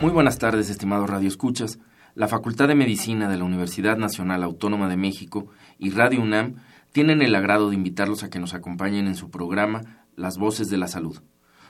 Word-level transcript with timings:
Muy 0.00 0.10
buenas 0.10 0.38
tardes, 0.38 0.70
estimados 0.70 1.08
radioescuchas. 1.08 1.78
La 2.16 2.26
Facultad 2.26 2.66
de 2.68 2.74
Medicina 2.74 3.28
de 3.28 3.38
la 3.38 3.44
Universidad 3.44 3.96
Nacional 3.96 4.42
Autónoma 4.42 4.88
de 4.88 4.96
México 4.96 5.46
y 5.78 5.90
Radio 5.90 6.20
UNAM 6.20 6.56
tienen 6.90 7.22
el 7.22 7.34
agrado 7.34 7.70
de 7.70 7.76
invitarlos 7.76 8.24
a 8.24 8.30
que 8.30 8.40
nos 8.40 8.54
acompañen 8.54 9.06
en 9.06 9.14
su 9.14 9.30
programa 9.30 10.06
Las 10.16 10.36
Voces 10.36 10.68
de 10.68 10.76
la 10.76 10.88
Salud. 10.88 11.22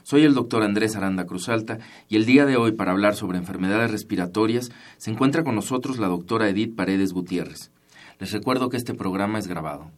Soy 0.05 0.25
el 0.25 0.34
doctor 0.34 0.62
Andrés 0.62 0.97
Aranda 0.97 1.27
Cruzalta 1.27 1.78
y 2.09 2.16
el 2.16 2.25
día 2.25 2.47
de 2.47 2.56
hoy 2.56 2.73
para 2.73 2.92
hablar 2.92 3.14
sobre 3.14 3.39
enfermedades 3.39 3.91
respiratorias 3.91 4.70
se 4.97 5.11
encuentra 5.11 5.45
con 5.45 5.55
nosotros 5.55 5.98
la 5.98 6.09
doctora 6.09 6.48
Edith 6.48 6.75
Paredes 6.75 7.12
Gutiérrez. 7.12 7.70
Les 8.19 8.33
recuerdo 8.33 8.69
que 8.69 8.77
este 8.78 8.95
programa 8.95 9.39
es 9.39 9.48
grabado. 9.48 9.91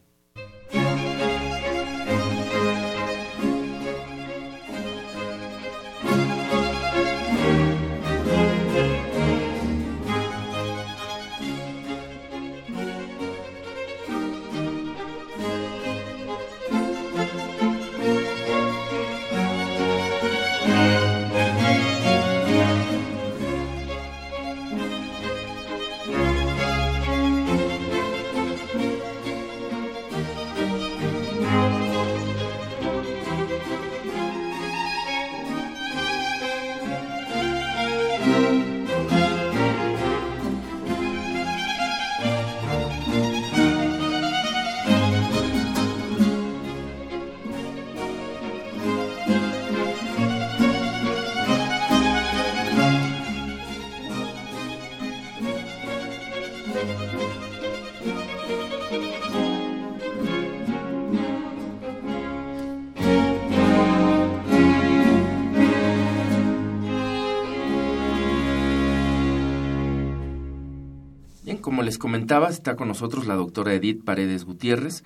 Como 71.77 71.85
les 71.85 71.99
comentaba, 71.99 72.49
está 72.49 72.75
con 72.75 72.89
nosotros 72.89 73.27
la 73.27 73.35
doctora 73.35 73.75
Edith 73.75 74.03
Paredes 74.03 74.47
Gutiérrez. 74.47 75.05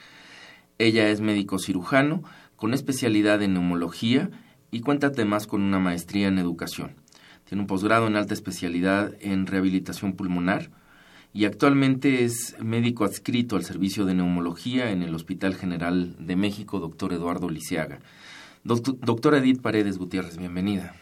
Ella 0.79 1.09
es 1.09 1.21
médico 1.21 1.59
cirujano 1.59 2.23
con 2.55 2.75
especialidad 2.75 3.43
en 3.43 3.55
neumología 3.55 4.31
y 4.71 4.79
cuenta 4.79 5.09
además 5.09 5.49
con 5.49 5.63
una 5.63 5.81
maestría 5.81 6.29
en 6.29 6.39
educación. 6.39 6.93
Tiene 7.43 7.63
un 7.63 7.67
posgrado 7.67 8.07
en 8.07 8.15
alta 8.15 8.35
especialidad 8.35 9.15
en 9.19 9.49
rehabilitación 9.49 10.13
pulmonar 10.13 10.71
y 11.33 11.45
actualmente 11.45 12.23
es 12.23 12.55
médico 12.61 13.03
adscrito 13.03 13.57
al 13.57 13.65
servicio 13.65 14.05
de 14.05 14.15
neumología 14.15 14.93
en 14.93 15.03
el 15.03 15.13
Hospital 15.13 15.57
General 15.57 16.15
de 16.25 16.37
México, 16.37 16.79
doctor 16.79 17.13
Eduardo 17.13 17.51
Lisiaga. 17.51 17.99
doctora 18.63 19.39
Edith 19.39 19.61
Paredes 19.61 19.99
Gutiérrez, 19.99 20.37
bienvenida. 20.37 20.95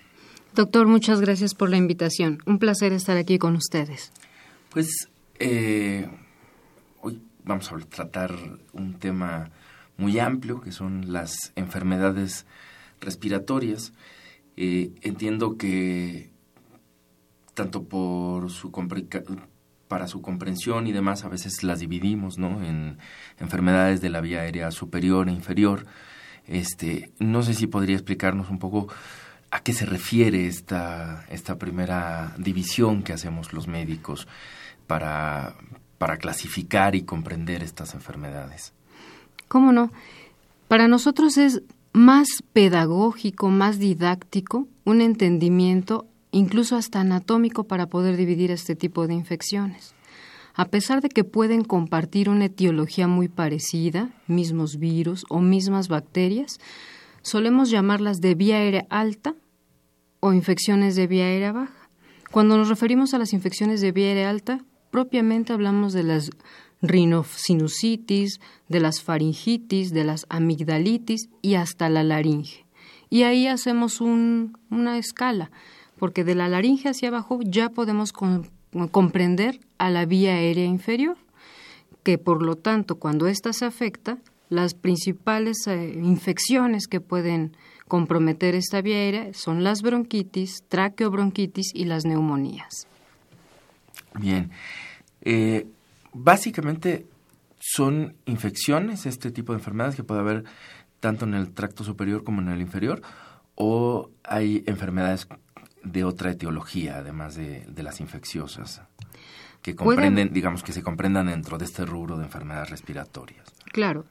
Doctor, 0.54 0.86
muchas 0.86 1.20
gracias 1.20 1.54
por 1.54 1.68
la 1.68 1.76
invitación. 1.76 2.38
Un 2.46 2.58
placer 2.58 2.94
estar 2.94 3.18
aquí 3.18 3.36
con 3.36 3.54
ustedes. 3.54 4.12
Pues 4.70 5.07
eh, 5.38 6.08
hoy 7.00 7.22
vamos 7.44 7.70
a 7.72 7.78
tratar 7.78 8.34
un 8.72 8.98
tema 8.98 9.50
muy 9.96 10.18
amplio, 10.18 10.60
que 10.60 10.72
son 10.72 11.12
las 11.12 11.52
enfermedades 11.56 12.46
respiratorias. 13.00 13.92
Eh, 14.56 14.92
entiendo 15.02 15.56
que 15.56 16.30
tanto 17.54 17.84
por 17.84 18.50
su 18.50 18.72
para 19.88 20.06
su 20.06 20.20
comprensión 20.20 20.86
y 20.86 20.92
demás, 20.92 21.24
a 21.24 21.28
veces 21.28 21.62
las 21.62 21.80
dividimos. 21.80 22.38
En 22.38 22.98
enfermedades 23.38 24.00
de 24.00 24.10
la 24.10 24.20
vía 24.20 24.40
aérea 24.40 24.70
superior 24.70 25.28
e 25.28 25.32
inferior. 25.32 25.86
Este, 26.46 27.12
no 27.18 27.42
sé 27.42 27.54
si 27.54 27.66
podría 27.66 27.96
explicarnos 27.96 28.50
un 28.50 28.58
poco 28.58 28.88
a 29.50 29.60
qué 29.60 29.72
se 29.72 29.86
refiere 29.86 30.46
esta 30.46 31.24
primera 31.58 32.34
división 32.38 33.02
que 33.02 33.12
hacemos 33.12 33.52
los 33.52 33.66
médicos 33.66 34.26
para, 34.88 35.54
para 35.98 36.16
clasificar 36.16 36.96
y 36.96 37.02
comprender 37.02 37.62
estas 37.62 37.94
enfermedades. 37.94 38.72
¿Cómo 39.46 39.70
no? 39.70 39.92
Para 40.66 40.88
nosotros 40.88 41.38
es 41.38 41.62
más 41.92 42.26
pedagógico, 42.52 43.48
más 43.50 43.78
didáctico, 43.78 44.66
un 44.84 45.00
entendimiento 45.00 46.06
incluso 46.30 46.76
hasta 46.76 47.00
anatómico 47.00 47.64
para 47.64 47.86
poder 47.86 48.16
dividir 48.16 48.50
este 48.50 48.74
tipo 48.76 49.06
de 49.06 49.14
infecciones. 49.14 49.94
A 50.54 50.66
pesar 50.66 51.00
de 51.00 51.08
que 51.08 51.24
pueden 51.24 51.62
compartir 51.62 52.28
una 52.28 52.46
etiología 52.46 53.06
muy 53.06 53.28
parecida, 53.28 54.10
mismos 54.26 54.78
virus 54.78 55.24
o 55.28 55.40
mismas 55.40 55.88
bacterias, 55.88 56.58
solemos 57.22 57.70
llamarlas 57.70 58.20
de 58.20 58.34
vía 58.34 58.56
aérea 58.56 58.86
alta 58.90 59.34
o 60.20 60.32
infecciones 60.32 60.96
de 60.96 61.06
vía 61.06 61.26
aérea 61.26 61.52
baja. 61.52 61.88
Cuando 62.30 62.58
nos 62.58 62.68
referimos 62.68 63.14
a 63.14 63.18
las 63.18 63.32
infecciones 63.32 63.80
de 63.80 63.92
vía 63.92 64.08
aérea 64.08 64.30
alta, 64.30 64.64
propiamente 64.90 65.52
hablamos 65.52 65.92
de 65.92 66.02
las 66.02 66.30
rinosinusitis, 66.82 68.40
de 68.68 68.80
las 68.80 69.02
faringitis, 69.02 69.90
de 69.92 70.04
las 70.04 70.26
amigdalitis 70.28 71.28
y 71.42 71.54
hasta 71.54 71.88
la 71.88 72.04
laringe. 72.04 72.66
Y 73.10 73.22
ahí 73.22 73.46
hacemos 73.46 74.00
una 74.00 74.98
escala, 74.98 75.50
porque 75.98 76.24
de 76.24 76.34
la 76.34 76.48
laringe 76.48 76.90
hacia 76.90 77.08
abajo 77.08 77.40
ya 77.42 77.70
podemos 77.70 78.12
comprender 78.90 79.60
a 79.78 79.90
la 79.90 80.04
vía 80.04 80.34
aérea 80.34 80.66
inferior, 80.66 81.16
que 82.02 82.18
por 82.18 82.42
lo 82.42 82.56
tanto 82.56 82.96
cuando 82.96 83.26
ésta 83.26 83.52
se 83.52 83.64
afecta, 83.64 84.18
las 84.50 84.74
principales 84.74 85.66
eh, 85.66 85.92
infecciones 86.02 86.86
que 86.86 87.00
pueden 87.00 87.56
comprometer 87.86 88.54
esta 88.54 88.80
vía 88.80 88.96
aérea 88.96 89.34
son 89.34 89.64
las 89.64 89.82
bronquitis, 89.82 90.64
traqueobronquitis 90.68 91.74
y 91.74 91.84
las 91.84 92.04
neumonías. 92.04 92.86
Bien. 94.14 94.50
Eh, 95.22 95.66
básicamente 96.12 97.06
son 97.58 98.14
infecciones, 98.26 99.06
este 99.06 99.30
tipo 99.30 99.52
de 99.52 99.58
enfermedades 99.58 99.96
que 99.96 100.04
puede 100.04 100.20
haber 100.20 100.44
tanto 101.00 101.24
en 101.24 101.34
el 101.34 101.52
tracto 101.52 101.84
superior 101.84 102.24
como 102.24 102.40
en 102.40 102.48
el 102.48 102.60
inferior, 102.60 103.02
o 103.54 104.10
hay 104.24 104.62
enfermedades 104.66 105.28
de 105.82 106.04
otra 106.04 106.30
etiología, 106.32 106.98
además 106.98 107.34
de, 107.34 107.64
las 107.76 108.00
infecciosas, 108.00 108.82
que 109.62 109.74
comprenden, 109.74 110.32
digamos, 110.32 110.62
que 110.62 110.72
se 110.72 110.82
comprendan 110.82 111.26
dentro 111.26 111.58
de 111.58 111.64
este 111.64 111.84
rubro 111.84 112.16
de 112.16 112.24
enfermedades 112.24 112.70
respiratorias. 112.70 113.46
Claro. 113.72 114.04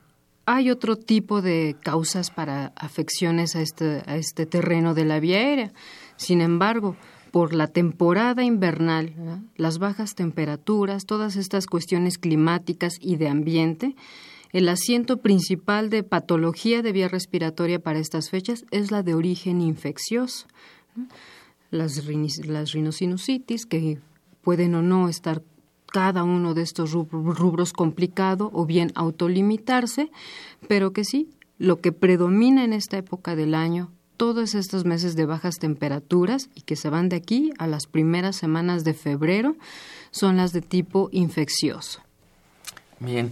Hay 0.45 0.69
otro 0.69 0.95
tipo 0.95 1.41
de 1.41 1.75
causas 1.83 2.31
para 2.31 2.67
afecciones 2.77 3.57
a 3.57 3.61
este, 3.61 4.01
a 4.05 4.15
este 4.15 4.45
terreno 4.45 4.93
de 4.93 5.03
la 5.03 5.19
vía 5.19 5.39
aérea. 5.39 5.73
Sin 6.15 6.39
embargo, 6.39 6.95
por 7.31 7.53
la 7.53 7.67
temporada 7.67 8.43
invernal, 8.43 9.13
las 9.55 9.79
bajas 9.79 10.15
temperaturas, 10.15 11.05
todas 11.05 11.35
estas 11.35 11.67
cuestiones 11.67 12.17
climáticas 12.17 12.97
y 13.01 13.17
de 13.17 13.27
ambiente, 13.27 13.95
el 14.51 14.69
asiento 14.69 15.17
principal 15.17 15.89
de 15.89 16.03
patología 16.03 16.81
de 16.81 16.91
vía 16.91 17.07
respiratoria 17.07 17.79
para 17.79 17.99
estas 17.99 18.29
fechas 18.29 18.65
es 18.71 18.91
la 18.91 19.03
de 19.03 19.13
origen 19.13 19.61
infeccioso. 19.61 20.47
Las, 21.69 22.01
las 22.45 22.73
que 23.69 23.99
pueden 24.41 24.75
o 24.75 24.81
no 24.81 25.09
estar 25.09 25.43
cada 25.91 26.23
uno 26.23 26.53
de 26.53 26.61
estos 26.61 26.93
rubros 26.93 27.73
complicado 27.73 28.49
o 28.53 28.65
bien 28.65 28.91
autolimitarse, 28.95 30.09
pero 30.67 30.93
que 30.93 31.03
sí 31.03 31.29
lo 31.57 31.81
que 31.81 31.91
predomina 31.91 32.63
en 32.63 32.73
esta 32.73 32.97
época 32.97 33.35
del 33.35 33.55
año, 33.55 33.91
todos 34.17 34.55
estos 34.55 34.83
meses 34.85 35.15
de 35.15 35.25
bajas 35.25 35.57
temperaturas 35.59 36.49
y 36.55 36.61
que 36.61 36.75
se 36.75 36.89
van 36.89 37.09
de 37.09 37.15
aquí 37.15 37.51
a 37.57 37.67
las 37.67 37.87
primeras 37.87 38.35
semanas 38.35 38.83
de 38.83 38.93
febrero, 38.93 39.55
son 40.11 40.37
las 40.37 40.51
de 40.51 40.61
tipo 40.61 41.09
infeccioso. 41.11 42.01
Bien. 42.99 43.31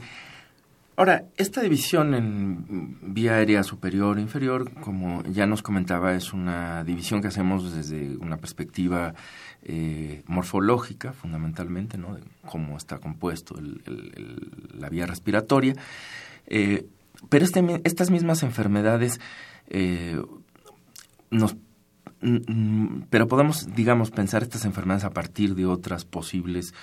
Ahora, 0.97 1.25
esta 1.35 1.61
división 1.61 2.13
en 2.13 3.13
vía 3.13 3.35
aérea 3.35 3.63
superior 3.63 4.17
e 4.17 4.21
inferior, 4.21 4.71
como 4.79 5.23
ya 5.23 5.45
nos 5.45 5.61
comentaba, 5.61 6.13
es 6.13 6.31
una 6.31 6.85
división 6.85 7.21
que 7.21 7.27
hacemos 7.27 7.73
desde 7.73 8.15
una 8.15 8.37
perspectiva 8.37 9.13
eh, 9.63 10.23
morfológica, 10.27 11.11
fundamentalmente, 11.11 11.97
¿no? 11.97 12.15
de 12.15 12.21
cómo 12.45 12.77
está 12.77 12.99
compuesto 12.99 13.55
la 14.73 14.87
vía 14.87 15.05
respiratoria. 15.05 15.73
Eh, 16.47 16.85
pero 17.27 17.43
este, 17.43 17.81
estas 17.83 18.09
mismas 18.09 18.43
enfermedades 18.43 19.19
eh, 19.67 20.21
nos 21.35 21.55
pero 23.09 23.27
podemos, 23.27 23.75
digamos, 23.75 24.09
pensar 24.09 24.41
estas 24.41 24.65
enfermedades 24.65 25.03
a 25.03 25.11
partir 25.11 25.53
de 25.55 25.65
otras 25.65 26.05
posibles 26.05 26.73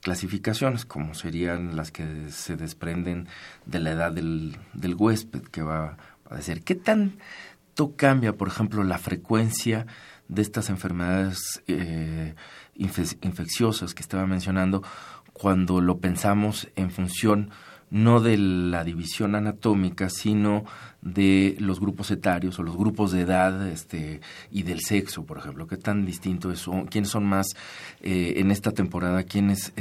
clasificaciones, 0.00 0.84
como 0.84 1.14
serían 1.14 1.76
las 1.76 1.90
que 1.90 2.30
se 2.30 2.56
desprenden 2.56 3.28
de 3.66 3.80
la 3.80 3.90
edad 3.92 4.12
del, 4.12 4.56
huésped 4.96 5.42
que 5.42 5.62
va 5.62 5.96
a 6.28 6.36
decir. 6.36 6.62
¿Qué 6.62 6.74
tanto 6.74 7.94
cambia, 7.96 8.32
por 8.32 8.48
ejemplo, 8.48 8.82
la 8.84 8.98
frecuencia 8.98 9.86
de 10.28 10.42
estas 10.42 10.68
enfermedades 10.68 11.62
eh, 11.66 12.34
infecciosas 12.74 13.94
que 13.94 14.02
estaba 14.02 14.26
mencionando 14.26 14.82
cuando 15.32 15.80
lo 15.80 15.98
pensamos 15.98 16.68
en 16.76 16.90
función 16.90 17.50
no 17.90 18.20
de 18.20 18.36
la 18.36 18.84
división 18.84 19.34
anatómica, 19.34 20.10
sino 20.10 20.64
de 21.00 21.56
los 21.60 21.80
grupos 21.80 22.10
etarios 22.10 22.58
o 22.58 22.62
los 22.62 22.76
grupos 22.76 23.12
de 23.12 23.20
edad 23.20 23.68
este, 23.68 24.20
y 24.50 24.62
del 24.64 24.80
sexo, 24.80 25.24
por 25.24 25.38
ejemplo. 25.38 25.66
¿Qué 25.66 25.76
tan 25.76 26.04
distinto 26.04 26.50
es? 26.50 26.66
¿Quiénes 26.90 27.10
son 27.10 27.24
más 27.24 27.46
eh, 28.00 28.34
en 28.36 28.50
esta 28.50 28.72
temporada? 28.72 29.22
¿Quiénes 29.22 29.72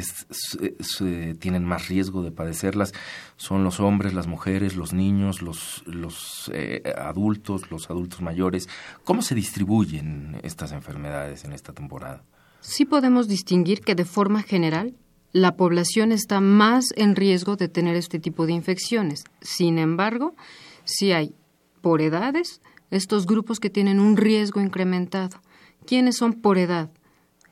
tienen 1.40 1.66
más 1.66 1.88
riesgo 1.88 2.24
de 2.24 2.32
padecerlas? 2.32 2.94
¿Son 3.36 3.64
los 3.64 3.80
hombres, 3.80 4.14
las 4.14 4.28
mujeres, 4.28 4.76
los 4.76 4.94
niños, 4.94 5.42
los, 5.42 5.84
los 5.86 6.52
eh, 6.54 6.84
adultos, 6.98 7.72
los 7.72 7.90
adultos 7.90 8.22
mayores? 8.22 8.70
¿Cómo 9.04 9.22
se 9.22 9.36
distribuyen 9.36 10.40
estas 10.44 10.72
enfermedades 10.72 11.46
en 11.46 11.54
esta 11.54 11.74
temporada? 11.74 12.24
Sí 12.62 12.86
podemos 12.86 13.28
distinguir 13.28 13.82
que 13.82 13.96
de 13.96 14.06
forma 14.06 14.44
general 14.44 14.96
la 15.38 15.56
población 15.56 16.12
está 16.12 16.42
más 16.42 16.86
en 16.96 17.16
riesgo 17.16 17.58
de 17.58 17.68
tener 17.68 17.96
este 17.96 18.18
tipo 18.18 18.48
de 18.48 18.54
infecciones. 18.54 19.24
Sin 19.40 19.78
embargo, 19.78 20.36
si 20.84 21.12
hay 21.12 21.36
por 21.82 22.02
edades 22.02 22.60
estos 22.90 23.28
grupos 23.28 23.60
que 23.60 23.70
tienen 23.70 24.00
un 24.00 24.18
riesgo 24.18 24.62
incrementado. 24.62 25.40
¿Quiénes 25.86 26.18
son 26.18 26.34
por 26.34 26.58
edad? 26.58 26.90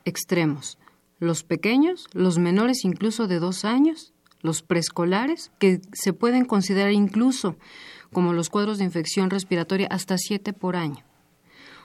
Extremos. 0.04 0.80
Los 1.20 1.44
pequeños, 1.44 2.08
los 2.14 2.40
menores 2.40 2.86
incluso 2.86 3.28
de 3.28 3.38
dos 3.40 3.66
años, 3.66 4.14
los 4.42 4.64
preescolares, 4.64 5.52
que 5.60 5.80
se 5.94 6.12
pueden 6.12 6.46
considerar 6.46 6.92
incluso 6.92 7.56
como 8.12 8.34
los 8.34 8.50
cuadros 8.50 8.80
de 8.80 8.86
infección 8.86 9.30
respiratoria 9.30 9.88
hasta 9.92 10.18
siete 10.18 10.54
por 10.54 10.76
año. 10.76 11.06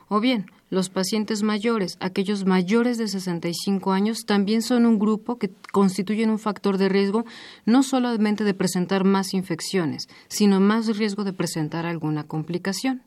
O 0.08 0.20
bien, 0.20 0.46
los 0.70 0.88
pacientes 0.88 1.43
mayores, 1.43 1.96
aquellos 2.00 2.46
mayores 2.46 2.96
de 2.96 3.08
65 3.08 3.93
años, 3.93 4.25
también 4.25 4.62
son 4.62 4.87
un 4.87 4.99
grupo 4.99 5.37
que 5.37 5.50
constituyen 5.72 6.31
un 6.31 6.38
factor 6.38 6.78
de 6.78 6.88
riesgo 6.88 7.25
no 7.67 7.82
solamente 7.82 8.44
de 8.44 8.55
presentar 8.55 9.05
más 9.05 9.34
infecciones, 9.34 10.08
sino 10.28 10.61
más 10.61 10.96
riesgo 10.96 11.25
de 11.25 11.32
presentar 11.32 11.87
alguna 11.87 12.25
complicación. 12.25 13.02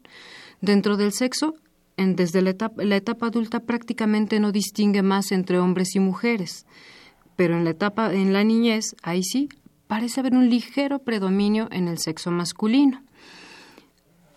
Dentro 0.60 0.98
del 0.98 1.14
sexo, 1.14 1.56
desde 1.96 2.42
la 2.42 2.50
etapa, 2.50 2.84
la 2.84 2.98
etapa 2.98 3.28
adulta 3.28 3.62
prácticamente 3.62 4.40
no 4.40 4.52
distingue 4.52 5.02
más 5.02 5.32
entre 5.32 5.60
hombres 5.60 5.96
y 5.96 6.00
mujeres, 6.00 6.66
pero 7.36 7.58
en 7.58 7.64
la 7.64 7.72
etapa 7.72 8.14
en 8.14 8.34
la 8.34 8.44
niñez, 8.44 8.96
ahí 9.04 9.24
sí, 9.24 9.48
parece 9.88 10.20
haber 10.20 10.34
un 10.34 10.50
ligero 10.50 11.00
predominio 11.00 11.70
en 11.72 11.88
el 11.88 11.98
sexo 11.98 12.30
masculino 12.30 13.04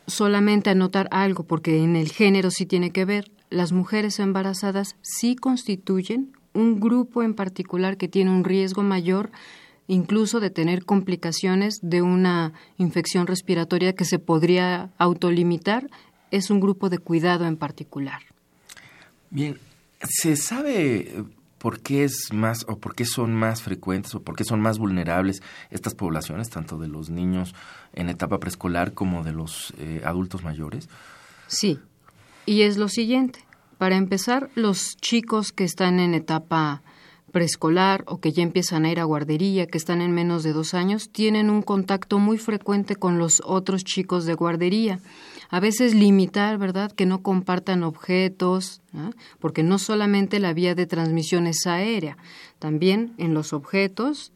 solamente 0.07 0.71
anotar 0.71 1.09
algo, 1.11 1.45
porque 1.45 1.83
en 1.83 1.97
el 1.97 2.11
género 2.11 2.51
sí 2.51 2.67
tiene 2.67 2.91
que 2.91 3.05
ver, 3.05 3.31
las 3.51 3.73
mujeres 3.73 4.19
embarazadas 4.19 4.97
sí 5.03 5.37
constituyen 5.37 6.33
un 6.53 6.81
grupo 6.81 7.23
en 7.23 7.35
particular 7.35 7.97
que 7.97 8.09
tiene 8.09 8.31
un 8.31 8.45
riesgo 8.45 8.83
mayor 8.83 9.31
incluso 9.89 10.41
de 10.41 10.51
tener 10.51 10.85
complicaciones 10.85 11.79
de 11.83 12.03
una 12.03 12.53
infección 12.77 13.27
respiratoria 13.27 13.95
que 13.95 14.05
se 14.05 14.19
podría 14.19 14.91
autolimitar, 14.99 15.89
es 16.31 16.51
un 16.51 16.61
grupo 16.61 16.89
de 16.89 16.99
cuidado 16.99 17.47
en 17.47 17.57
particular. 17.57 18.21
Bien, 19.31 19.59
¿se 20.03 20.37
sabe 20.37 21.25
por 21.59 21.81
qué 21.81 22.05
es 22.05 22.33
más 22.33 22.65
o 22.69 22.79
por 22.79 22.95
qué 22.95 23.05
son 23.05 23.35
más 23.35 23.63
frecuentes 23.63 24.15
o 24.15 24.23
por 24.23 24.37
qué 24.37 24.45
son 24.45 24.61
más 24.61 24.79
vulnerables 24.79 25.43
estas 25.71 25.95
poblaciones, 25.95 26.51
tanto 26.51 26.79
de 26.79 26.89
los 26.89 27.11
niños 27.11 27.55
en 27.93 28.09
etapa 28.09 28.39
preescolar 28.39 28.93
como 28.93 29.25
de 29.25 29.33
los 29.33 29.73
eh, 29.79 30.03
adultos 30.05 30.45
mayores? 30.45 30.89
Sí, 31.47 31.79
y 32.45 32.63
es 32.63 32.77
lo 32.77 32.89
siguiente. 32.89 33.41
Para 33.79 33.97
empezar, 33.97 34.51
los 34.55 34.97
chicos 34.97 35.53
que 35.53 35.65
están 35.65 36.01
en 36.01 36.15
etapa 36.15 36.83
preescolar 37.33 38.05
o 38.07 38.21
que 38.21 38.33
ya 38.33 38.43
empiezan 38.43 38.85
a 38.85 38.91
ir 38.91 39.01
a 39.01 39.05
guardería, 39.05 39.67
que 39.67 39.77
están 39.77 40.01
en 40.01 40.13
menos 40.13 40.43
de 40.43 40.53
dos 40.53 40.73
años, 40.73 41.11
tienen 41.11 41.51
un 41.51 41.61
contacto 41.61 42.19
muy 42.19 42.39
frecuente 42.39 42.97
con 42.97 43.19
los 43.19 43.43
otros 43.45 43.85
chicos 43.85 44.25
de 44.25 44.35
guardería 44.35 45.01
a 45.49 45.61
veces 45.61 45.95
limitar, 45.95 46.59
¿verdad?, 46.59 46.93
que 46.93 47.07
no 47.07 47.23
compartan 47.23 47.83
objetos, 47.83 48.81
porque 49.39 49.63
no 49.63 49.79
solamente 49.79 50.41
la 50.41 50.53
vía 50.53 50.75
de 50.75 50.87
transmisión 50.87 51.47
es 51.47 51.67
aérea, 51.67 52.17
también 52.59 53.15
en 53.19 53.35
los 53.35 53.53
objetos 53.53 54.33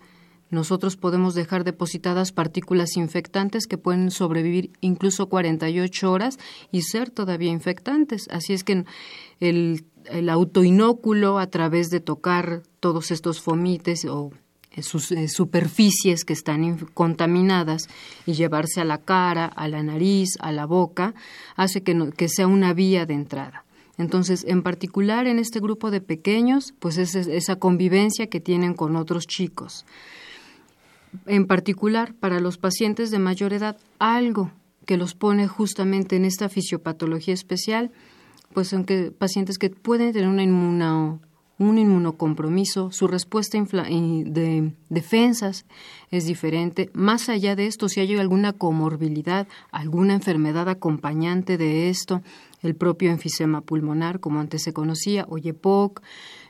nosotros 0.50 0.96
podemos 0.96 1.34
dejar 1.34 1.62
depositadas 1.62 2.32
partículas 2.32 2.96
infectantes 2.96 3.68
que 3.68 3.78
pueden 3.78 4.10
sobrevivir 4.10 4.72
incluso 4.80 5.28
48 5.28 6.10
horas 6.10 6.38
y 6.72 6.82
ser 6.82 7.10
todavía 7.10 7.52
infectantes. 7.52 8.28
Así 8.32 8.52
es 8.52 8.64
que 8.64 8.84
el, 9.38 9.84
el 10.06 10.28
autoinóculo 10.28 11.38
a 11.38 11.46
través 11.46 11.88
de 11.90 12.00
tocar 12.00 12.64
todos 12.80 13.12
estos 13.12 13.40
fomites 13.40 14.04
o 14.06 14.32
sus 14.80 15.12
eh, 15.12 15.28
superficies 15.28 16.24
que 16.24 16.32
están 16.32 16.78
contaminadas 16.94 17.88
y 18.26 18.32
llevarse 18.34 18.80
a 18.80 18.84
la 18.84 18.98
cara, 18.98 19.46
a 19.46 19.68
la 19.68 19.82
nariz, 19.82 20.30
a 20.40 20.52
la 20.52 20.64
boca, 20.64 21.14
hace 21.56 21.82
que, 21.82 22.12
que 22.16 22.28
sea 22.28 22.46
una 22.46 22.72
vía 22.72 23.06
de 23.06 23.14
entrada. 23.14 23.64
Entonces, 23.98 24.44
en 24.48 24.62
particular 24.62 25.26
en 25.26 25.38
este 25.38 25.60
grupo 25.60 25.90
de 25.90 26.00
pequeños, 26.00 26.72
pues 26.78 26.96
es 26.96 27.14
esa 27.14 27.56
convivencia 27.56 28.28
que 28.28 28.40
tienen 28.40 28.72
con 28.72 28.96
otros 28.96 29.26
chicos. 29.26 29.84
En 31.26 31.46
particular, 31.46 32.14
para 32.14 32.40
los 32.40 32.56
pacientes 32.56 33.10
de 33.10 33.18
mayor 33.18 33.52
edad, 33.52 33.76
algo 33.98 34.52
que 34.86 34.96
los 34.96 35.14
pone 35.14 35.48
justamente 35.48 36.16
en 36.16 36.24
esta 36.24 36.48
fisiopatología 36.48 37.34
especial, 37.34 37.90
pues 38.54 38.68
son 38.68 38.84
que 38.84 39.10
pacientes 39.10 39.58
que 39.58 39.70
pueden 39.70 40.12
tener 40.12 40.28
una 40.28 40.42
inmuno, 40.42 41.20
un 41.60 41.76
inmunocompromiso, 41.76 42.90
su 42.90 43.06
respuesta 43.06 43.58
de 43.58 44.72
defensas 44.88 45.66
es 46.10 46.24
diferente. 46.24 46.88
Más 46.94 47.28
allá 47.28 47.54
de 47.54 47.66
esto, 47.66 47.90
si 47.90 48.00
hay 48.00 48.16
alguna 48.16 48.54
comorbilidad, 48.54 49.46
alguna 49.70 50.14
enfermedad 50.14 50.70
acompañante 50.70 51.58
de 51.58 51.90
esto, 51.90 52.22
el 52.62 52.74
propio 52.74 53.10
enfisema 53.10 53.60
pulmonar, 53.60 54.20
como 54.20 54.40
antes 54.40 54.62
se 54.62 54.72
conocía, 54.72 55.26
o 55.28 55.36
EPOC, 55.36 56.00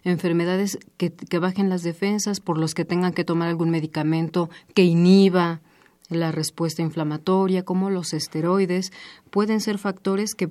enfermedades 0.05 0.79
que, 0.97 1.13
que 1.13 1.39
bajen 1.41 1.69
las 1.69 1.83
defensas, 1.83 2.39
por 2.39 2.57
los 2.57 2.75
que 2.75 2.85
tengan 2.85 3.13
que 3.13 3.25
tomar 3.25 3.49
algún 3.49 3.71
medicamento 3.71 4.49
que 4.75 4.85
inhiba 4.85 5.61
la 6.09 6.31
respuesta 6.31 6.83
inflamatoria, 6.83 7.65
como 7.65 7.91
los 7.91 8.13
esteroides, 8.13 8.93
pueden 9.31 9.61
ser 9.61 9.79
factores 9.79 10.37
que 10.37 10.51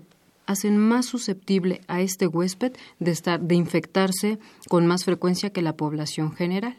hacen 0.50 0.80
más 0.80 1.06
susceptible 1.06 1.82
a 1.88 2.02
este 2.02 2.26
huésped 2.26 2.74
de 2.98 3.12
estar 3.12 3.40
de 3.40 3.54
infectarse 3.54 4.40
con 4.68 4.88
más 4.88 5.06
frecuencia 5.06 5.52
que 5.52 5.62
la 5.62 5.74
población 5.74 6.36
general. 6.36 6.76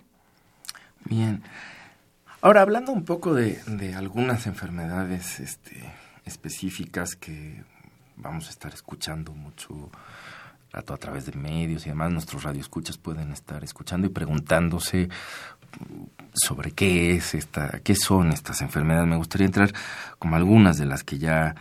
Bien. 1.05 1.45
Ahora 2.43 2.63
hablando 2.63 2.91
un 2.91 3.05
poco 3.05 3.33
de, 3.33 3.61
algunas 3.95 4.49
enfermedades 4.49 5.39
este, 5.39 5.85
específicas 6.25 7.15
que 7.15 7.63
vamos 8.17 8.49
a 8.49 8.51
estar 8.51 8.75
escuchando 8.75 9.35
mucho 9.35 9.89
a, 10.73 10.83
través 10.83 11.27
de 11.27 11.33
medios 11.39 11.87
y 11.87 11.91
además 11.91 12.11
nuestros 12.11 12.43
radioescuchas 12.43 12.99
pueden 12.99 13.31
estar 13.31 13.63
escuchando 13.63 14.09
y 14.09 14.11
preguntándose 14.11 15.09
sobre 16.33 16.73
qué 16.73 17.15
es 17.15 17.37
esta, 17.37 17.79
qué 17.85 17.95
son 17.95 18.33
estas 18.33 18.63
enfermedades. 18.63 19.07
Me 19.07 19.17
gustaría 19.17 19.47
entrar 19.47 19.73
como 20.19 20.35
algunas 20.35 20.77
de 20.77 20.87
las 20.87 21.05
que 21.05 21.19
ya 21.19 21.55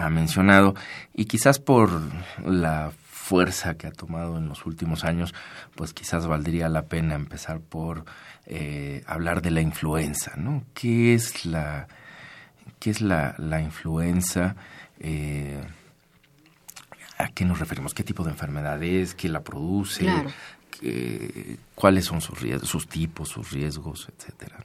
ha 0.00 0.10
mencionado 0.10 0.74
y 1.14 1.26
quizás 1.26 1.58
por 1.58 1.90
la 2.44 2.92
fuerza 3.30 3.74
que 3.74 3.86
ha 3.86 3.92
tomado 3.92 4.38
en 4.38 4.48
los 4.48 4.66
últimos 4.66 5.04
años, 5.04 5.34
pues 5.76 5.92
quizás 5.94 6.26
valdría 6.26 6.68
la 6.68 6.86
pena 6.86 7.14
empezar 7.14 7.60
por 7.60 8.04
eh, 8.46 9.04
hablar 9.06 9.40
de 9.40 9.52
la 9.52 9.60
influenza, 9.60 10.32
¿no? 10.36 10.64
¿Qué 10.74 11.14
es 11.14 11.46
la 11.46 11.86
qué 12.80 12.90
es 12.90 13.02
la, 13.02 13.36
la 13.38 13.60
influenza, 13.60 14.56
eh, 14.98 15.60
a 17.18 17.28
qué 17.28 17.44
nos 17.44 17.60
referimos, 17.60 17.94
qué 17.94 18.02
tipo 18.02 18.24
de 18.24 18.30
enfermedad 18.30 18.82
es, 18.82 19.14
qué 19.14 19.28
la 19.28 19.42
produce, 19.42 20.06
cuáles 21.74 22.06
son 22.06 22.20
sus, 22.20 22.38
sus 22.64 22.88
tipos, 22.88 23.28
sus 23.28 23.52
riesgos, 23.52 24.08
etcétera. 24.16 24.56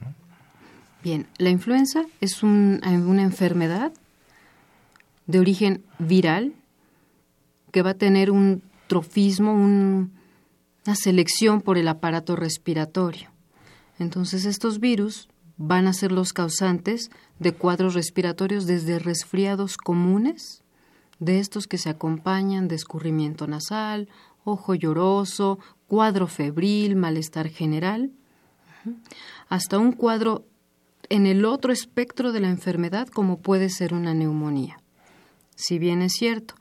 Bien, 1.04 1.26
la 1.36 1.50
influenza 1.50 2.04
es 2.20 2.42
una 2.42 3.22
enfermedad 3.22 3.92
de 5.26 5.40
origen 5.40 5.84
viral 5.98 6.54
que 7.72 7.82
va 7.82 7.90
a 7.90 7.94
tener 7.94 8.30
un 8.30 8.62
trofismo, 8.86 9.52
una 9.52 10.94
selección 10.94 11.60
por 11.60 11.78
el 11.78 11.88
aparato 11.88 12.36
respiratorio. 12.36 13.30
Entonces 13.98 14.44
estos 14.44 14.78
virus 14.78 15.28
van 15.56 15.86
a 15.86 15.92
ser 15.92 16.12
los 16.12 16.32
causantes 16.32 17.10
de 17.38 17.52
cuadros 17.52 17.94
respiratorios 17.94 18.66
desde 18.66 18.98
resfriados 18.98 19.76
comunes, 19.76 20.62
de 21.18 21.38
estos 21.38 21.66
que 21.66 21.78
se 21.78 21.88
acompañan 21.88 22.68
de 22.68 22.76
escurrimiento 22.76 23.46
nasal, 23.46 24.08
ojo 24.44 24.74
lloroso, 24.74 25.58
cuadro 25.86 26.26
febril, 26.26 26.94
malestar 26.94 27.48
general, 27.48 28.10
hasta 29.48 29.78
un 29.78 29.92
cuadro 29.92 30.44
en 31.08 31.26
el 31.26 31.44
otro 31.44 31.72
espectro 31.72 32.32
de 32.32 32.40
la 32.40 32.48
enfermedad 32.48 33.08
como 33.08 33.38
puede 33.38 33.70
ser 33.70 33.94
una 33.94 34.14
neumonía. 34.14 34.78
Si 35.56 35.78
bien 35.78 36.02
es 36.02 36.12
cierto, 36.12 36.54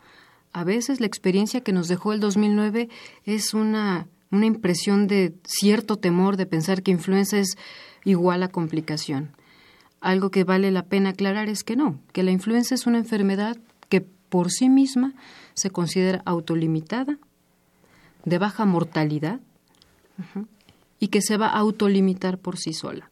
a 0.53 0.63
veces 0.63 0.99
la 1.01 1.05
experiencia 1.05 1.61
que 1.61 1.73
nos 1.73 1.87
dejó 1.87 2.13
el 2.13 2.19
2009 2.21 2.89
es 3.25 3.53
una, 3.53 4.07
una 4.31 4.45
impresión 4.45 5.05
de 5.05 5.35
cierto 5.43 5.97
temor 5.97 6.37
de 6.37 6.45
pensar 6.45 6.81
que 6.81 6.91
influenza 6.91 7.37
es 7.37 7.57
igual 8.05 8.41
a 8.41 8.47
complicación. 8.47 9.31
Algo 9.99 10.31
que 10.31 10.43
vale 10.43 10.71
la 10.71 10.85
pena 10.85 11.09
aclarar 11.09 11.49
es 11.49 11.63
que 11.63 11.75
no, 11.75 11.99
que 12.13 12.23
la 12.23 12.31
influenza 12.31 12.73
es 12.73 12.87
una 12.87 12.97
enfermedad 12.97 13.57
que 13.89 14.01
por 14.01 14.49
sí 14.49 14.69
misma 14.69 15.13
se 15.53 15.69
considera 15.69 16.21
autolimitada, 16.25 17.17
de 18.23 18.37
baja 18.37 18.65
mortalidad 18.65 19.39
y 20.99 21.09
que 21.09 21.21
se 21.21 21.37
va 21.37 21.47
a 21.47 21.59
autolimitar 21.59 22.37
por 22.37 22.57
sí 22.57 22.73
sola. 22.73 23.11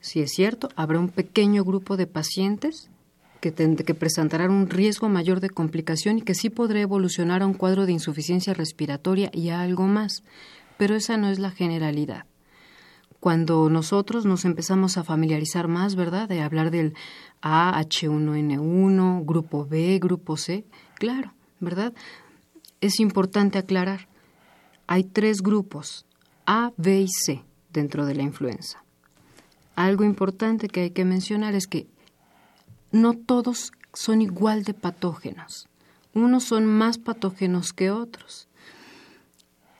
Si 0.00 0.20
es 0.20 0.30
cierto, 0.32 0.68
habrá 0.76 0.98
un 0.98 1.08
pequeño 1.08 1.64
grupo 1.64 1.96
de 1.96 2.06
pacientes 2.06 2.90
que, 3.52 3.76
que 3.76 3.94
presentarán 3.94 4.50
un 4.50 4.70
riesgo 4.70 5.10
mayor 5.10 5.40
de 5.40 5.50
complicación 5.50 6.16
y 6.18 6.22
que 6.22 6.34
sí 6.34 6.48
podrá 6.48 6.80
evolucionar 6.80 7.42
a 7.42 7.46
un 7.46 7.52
cuadro 7.52 7.84
de 7.84 7.92
insuficiencia 7.92 8.54
respiratoria 8.54 9.30
y 9.34 9.50
a 9.50 9.60
algo 9.60 9.86
más, 9.86 10.24
pero 10.78 10.94
esa 10.94 11.18
no 11.18 11.28
es 11.28 11.38
la 11.38 11.50
generalidad. 11.50 12.24
Cuando 13.20 13.68
nosotros 13.68 14.24
nos 14.24 14.46
empezamos 14.46 14.96
a 14.96 15.04
familiarizar 15.04 15.68
más, 15.68 15.94
¿verdad?, 15.94 16.26
de 16.26 16.40
hablar 16.40 16.70
del 16.70 16.94
A, 17.42 17.78
H1N1, 17.82 19.26
grupo 19.26 19.66
B, 19.66 19.98
grupo 19.98 20.38
C, 20.38 20.64
claro, 20.94 21.34
¿verdad? 21.60 21.92
Es 22.80 22.98
importante 22.98 23.58
aclarar, 23.58 24.08
hay 24.86 25.04
tres 25.04 25.42
grupos, 25.42 26.06
A, 26.46 26.72
B 26.78 27.00
y 27.00 27.08
C, 27.08 27.42
dentro 27.72 28.06
de 28.06 28.14
la 28.14 28.22
influenza. 28.22 28.82
Algo 29.76 30.04
importante 30.04 30.68
que 30.68 30.82
hay 30.82 30.90
que 30.90 31.04
mencionar 31.04 31.54
es 31.54 31.66
que 31.66 31.88
no 32.94 33.14
todos 33.14 33.72
son 33.92 34.22
igual 34.22 34.62
de 34.62 34.72
patógenos. 34.72 35.68
Unos 36.14 36.44
son 36.44 36.64
más 36.64 36.96
patógenos 36.96 37.72
que 37.72 37.90
otros. 37.90 38.46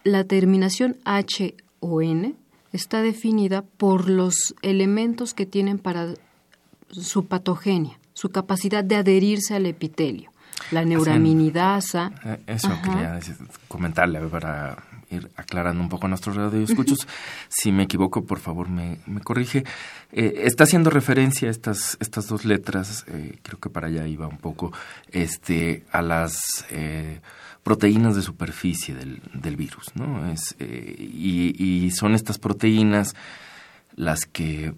La 0.02 0.25
terminación 0.25 0.97
H 1.04 1.54
o 1.78 2.02
N 2.02 2.35
está 2.73 3.02
definida 3.02 3.62
por 3.62 4.11
los 4.11 4.54
elementos 4.62 5.33
que 5.33 5.47
tienen 5.47 5.78
para 5.78 6.14
su 6.90 7.26
patogenia, 7.26 7.99
su 8.14 8.30
capacidad 8.30 8.83
de 8.83 8.97
adherirse 8.97 9.54
al 9.54 9.66
epitelio. 9.66 10.33
La 10.73 10.85
neuraminidasa. 10.85 12.12
Eh, 12.25 12.42
eso 12.49 12.71
quería 12.83 13.21
comentarle 13.68 14.21
para 14.23 14.83
ir 15.11 15.30
aclarando 15.37 15.82
un 15.82 15.88
poco 15.88 16.06
a 16.06 16.08
nuestros 16.08 16.37
radioescuchos. 16.37 17.06
si 17.49 17.73
me 17.73 17.84
equivoco, 17.84 18.25
por 18.25 18.38
favor, 18.38 18.68
me, 18.68 18.99
corrige. 19.23 19.64
Eh, 20.12 20.42
está 20.44 20.64
haciendo 20.64 20.90
referencia 20.90 21.49
a 21.49 21.50
estas, 21.50 21.96
estas 22.00 22.26
dos 22.28 22.44
letras, 22.44 23.04
eh, 23.08 23.38
creo 23.42 23.58
que 23.58 23.70
para 23.70 23.88
allá 23.88 24.06
iba 24.06 24.26
un 24.26 24.38
poco, 24.38 24.73
este, 25.11 25.84
a 25.90 26.02
las 26.02 26.64
eh, 26.70 27.20
proteínas 27.62 28.16
de 28.16 28.23
superficie 28.23 28.94
del, 28.94 29.23
del 29.32 29.56
virus, 29.56 29.94
¿no? 29.94 30.30
Es, 30.30 30.54
y, 30.58 31.54
y 31.58 31.90
son 31.90 32.14
estas 32.14 32.38
proteínas 32.38 33.14
las 33.96 34.26
que 34.26 34.75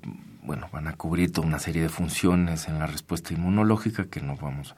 bueno, 0.46 0.68
van 0.72 0.86
a 0.86 0.94
cubrir 0.94 1.32
toda 1.32 1.46
una 1.46 1.58
serie 1.58 1.82
de 1.82 1.88
funciones 1.88 2.68
en 2.68 2.78
la 2.78 2.86
respuesta 2.86 3.34
inmunológica 3.34 4.04
que 4.04 4.20
no 4.20 4.36
vamos 4.36 4.76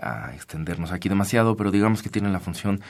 a 0.00 0.32
extendernos 0.34 0.92
aquí 0.92 1.08
demasiado, 1.08 1.56
pero 1.56 1.70
digamos 1.70 2.02
que 2.02 2.08
tienen 2.08 2.32
la 2.32 2.40
función 2.40 2.80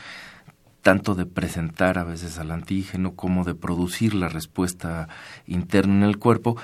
tanto 0.82 1.14
de 1.14 1.26
presentar 1.26 1.98
a 1.98 2.04
veces 2.04 2.38
al 2.38 2.50
antígeno 2.50 3.14
como 3.14 3.44
de 3.44 3.54
producir 3.54 4.14
la 4.14 4.28
respuesta 4.28 5.08
interna 5.46 5.96
en 5.96 6.02
el 6.04 6.18
cuerpo 6.18 6.56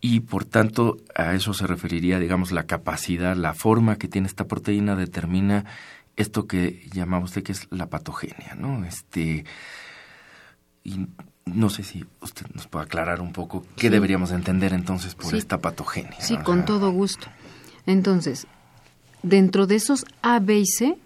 y 0.00 0.20
por 0.20 0.44
tanto 0.44 0.96
a 1.14 1.34
eso 1.34 1.54
se 1.54 1.66
referiría, 1.66 2.18
digamos, 2.18 2.52
la 2.52 2.64
capacidad, 2.64 3.36
la 3.36 3.54
forma 3.54 3.96
que 3.96 4.08
tiene 4.08 4.28
esta 4.28 4.46
proteína 4.46 4.94
determina 4.94 5.64
esto 6.16 6.46
que 6.46 6.88
llamamos 6.92 7.34
de 7.34 7.42
que 7.42 7.52
es 7.52 7.66
la 7.70 7.86
patogenia, 7.86 8.54
¿no? 8.56 8.84
Este 8.84 9.44
y 10.84 11.06
no 11.44 11.70
sé 11.70 11.82
si 11.82 12.04
usted 12.20 12.46
nos 12.54 12.66
puede 12.66 12.84
aclarar 12.84 13.20
un 13.20 13.32
poco 13.32 13.64
qué 13.76 13.90
deberíamos 13.90 14.30
entender 14.30 14.72
entonces 14.72 15.14
por 15.14 15.34
esta 15.34 15.58
patogenia. 15.58 16.20
Sí, 16.20 16.36
con 16.36 16.64
todo 16.64 16.90
gusto. 16.90 17.26
Entonces, 17.86 18.46
dentro 19.22 19.66
de 19.66 19.76
esos 19.76 20.04
A, 20.22 20.38
B 20.40 20.58
y 20.58 20.66
C 20.66 20.98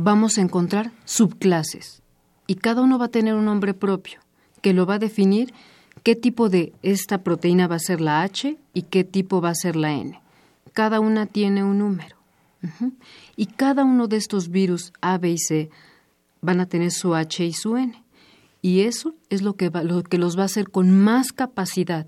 vamos 0.00 0.38
a 0.38 0.42
encontrar 0.42 0.92
subclases 1.04 2.02
y 2.46 2.54
cada 2.54 2.82
uno 2.82 3.00
va 3.00 3.06
a 3.06 3.10
tener 3.10 3.34
un 3.34 3.46
nombre 3.46 3.74
propio 3.74 4.20
que 4.62 4.72
lo 4.72 4.86
va 4.86 4.94
a 4.94 4.98
definir 5.00 5.52
qué 6.04 6.14
tipo 6.14 6.48
de 6.48 6.72
esta 6.82 7.24
proteína 7.24 7.66
va 7.66 7.74
a 7.74 7.80
ser 7.80 8.00
la 8.00 8.22
H 8.22 8.56
y 8.74 8.82
qué 8.82 9.02
tipo 9.02 9.40
va 9.40 9.50
a 9.50 9.56
ser 9.56 9.74
la 9.74 9.92
N. 9.92 10.20
Cada 10.72 11.00
una 11.00 11.26
tiene 11.26 11.64
un 11.64 11.78
número. 11.78 12.16
Y 13.36 13.46
cada 13.46 13.84
uno 13.84 14.06
de 14.06 14.16
estos 14.18 14.50
virus 14.50 14.92
A, 15.00 15.18
B 15.18 15.30
y 15.30 15.38
C 15.38 15.70
van 16.40 16.60
a 16.60 16.66
tener 16.66 16.92
su 16.92 17.16
H 17.16 17.44
y 17.44 17.52
su 17.52 17.76
N. 17.76 18.00
Y 18.62 18.80
eso 18.80 19.16
es 19.30 19.42
lo 19.42 19.56
que, 19.56 19.68
lo 19.70 20.04
que 20.04 20.18
los 20.18 20.38
va 20.38 20.42
a 20.42 20.46
hacer 20.46 20.70
con 20.70 20.92
más 20.92 21.32
capacidad 21.32 22.06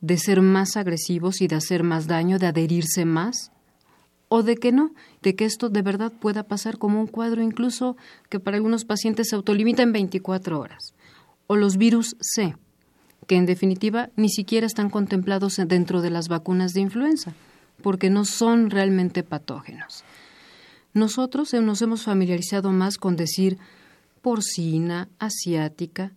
de 0.00 0.16
ser 0.16 0.42
más 0.42 0.76
agresivos 0.76 1.40
y 1.40 1.46
de 1.46 1.56
hacer 1.56 1.84
más 1.84 2.08
daño, 2.08 2.40
de 2.40 2.48
adherirse 2.48 3.04
más 3.04 3.52
o 4.32 4.44
de 4.44 4.56
que 4.56 4.70
no, 4.70 4.94
de 5.22 5.34
que 5.34 5.44
esto 5.44 5.68
de 5.70 5.82
verdad 5.82 6.12
pueda 6.12 6.44
pasar 6.44 6.78
como 6.78 7.00
un 7.00 7.08
cuadro 7.08 7.42
incluso 7.42 7.96
que 8.28 8.38
para 8.38 8.56
algunos 8.56 8.84
pacientes 8.84 9.28
se 9.28 9.34
autolimita 9.34 9.82
en 9.82 9.92
24 9.92 10.58
horas. 10.58 10.94
O 11.48 11.56
los 11.56 11.76
virus 11.76 12.16
C, 12.20 12.54
que 13.26 13.34
en 13.34 13.44
definitiva 13.44 14.08
ni 14.14 14.28
siquiera 14.28 14.68
están 14.68 14.88
contemplados 14.88 15.56
dentro 15.66 16.00
de 16.00 16.10
las 16.10 16.28
vacunas 16.28 16.72
de 16.74 16.80
influenza, 16.80 17.34
porque 17.82 18.08
no 18.08 18.24
son 18.24 18.70
realmente 18.70 19.24
patógenos. 19.24 20.04
Nosotros 20.94 21.52
nos 21.54 21.82
hemos 21.82 22.04
familiarizado 22.04 22.70
más 22.70 22.98
con 22.98 23.16
decir 23.16 23.58
porcina, 24.22 25.08
asiática, 25.18 26.12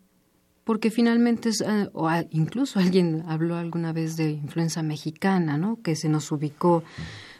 porque 0.65 0.91
finalmente 0.91 1.49
es, 1.49 1.61
eh, 1.61 1.89
o 1.93 2.09
incluso 2.29 2.79
alguien 2.79 3.23
habló 3.27 3.55
alguna 3.55 3.91
vez 3.91 4.17
de 4.17 4.29
influenza 4.29 4.83
mexicana, 4.83 5.57
¿no? 5.57 5.81
Que 5.81 5.95
se 5.95 6.09
nos 6.09 6.31
ubicó 6.31 6.83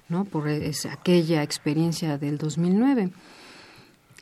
¿no? 0.10 0.26
por 0.26 0.48
aquella 0.48 1.44
experiencia 1.44 2.18
del 2.18 2.38
2009. 2.38 3.12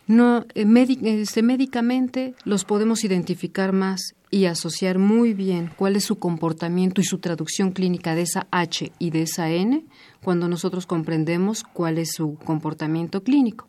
No, 0.08 0.46
eh, 0.56 0.66
este, 1.04 1.42
médicamente 1.42 2.34
los 2.44 2.66
podemos 2.66 3.04
identificar 3.04 3.72
más 3.72 4.16
y 4.30 4.46
asociar 4.46 4.98
muy 4.98 5.34
bien 5.34 5.70
cuál 5.76 5.96
es 5.96 6.06
su 6.06 6.18
comportamiento 6.18 7.02
y 7.02 7.04
su 7.04 7.20
traducción 7.20 7.72
clínica 7.72 8.16
de 8.16 8.24
esa 8.24 8.48
H 8.52 8.92
y 8.98 9.12
de 9.12 9.22
esa 9.24 9.50
N 9.52 9.86
cuando 10.24 10.48
nosotros 10.48 10.86
comprendemos 10.86 11.64
cuál 11.64 11.98
es 11.98 12.14
su 12.14 12.36
comportamiento 12.36 13.24
clínico. 13.24 13.68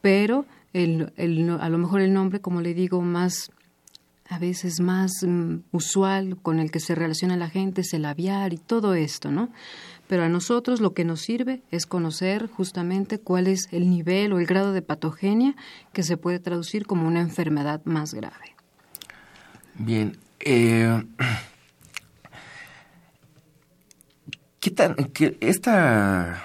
Pero 0.00 0.46
el, 0.72 1.10
a 1.60 1.68
lo 1.68 1.78
mejor 1.78 2.00
el 2.00 2.12
nombre, 2.12 2.40
como 2.40 2.60
le 2.60 2.74
digo, 2.74 3.00
más 3.00 3.50
a 4.28 4.38
veces 4.38 4.80
más 4.80 5.22
mm, 5.22 5.58
usual 5.72 6.36
con 6.42 6.58
el 6.58 6.70
que 6.70 6.80
se 6.80 6.94
relaciona 6.94 7.36
la 7.36 7.48
gente 7.48 7.82
es 7.82 7.94
el 7.94 8.04
aviar 8.04 8.52
y 8.52 8.58
todo 8.58 8.94
esto, 8.94 9.30
¿no? 9.30 9.50
Pero 10.08 10.24
a 10.24 10.28
nosotros 10.28 10.80
lo 10.80 10.94
que 10.94 11.04
nos 11.04 11.20
sirve 11.20 11.62
es 11.70 11.86
conocer 11.86 12.48
justamente 12.48 13.18
cuál 13.18 13.46
es 13.46 13.68
el 13.72 13.90
nivel 13.90 14.32
o 14.32 14.38
el 14.38 14.46
grado 14.46 14.72
de 14.72 14.82
patogenia 14.82 15.56
que 15.92 16.02
se 16.02 16.16
puede 16.16 16.38
traducir 16.38 16.86
como 16.86 17.06
una 17.06 17.20
enfermedad 17.20 17.80
más 17.84 18.14
grave. 18.14 18.54
Bien. 19.74 20.16
Eh, 20.40 21.02
¿Qué 24.60 24.70
tan, 24.70 24.94
que 24.94 25.36
esta, 25.40 26.42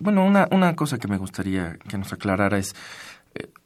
bueno, 0.00 0.24
una, 0.24 0.48
una 0.50 0.74
cosa 0.76 0.98
que 0.98 1.08
me 1.08 1.16
gustaría 1.16 1.76
que 1.88 1.98
nos 1.98 2.12
aclarara 2.12 2.58
es, 2.58 2.74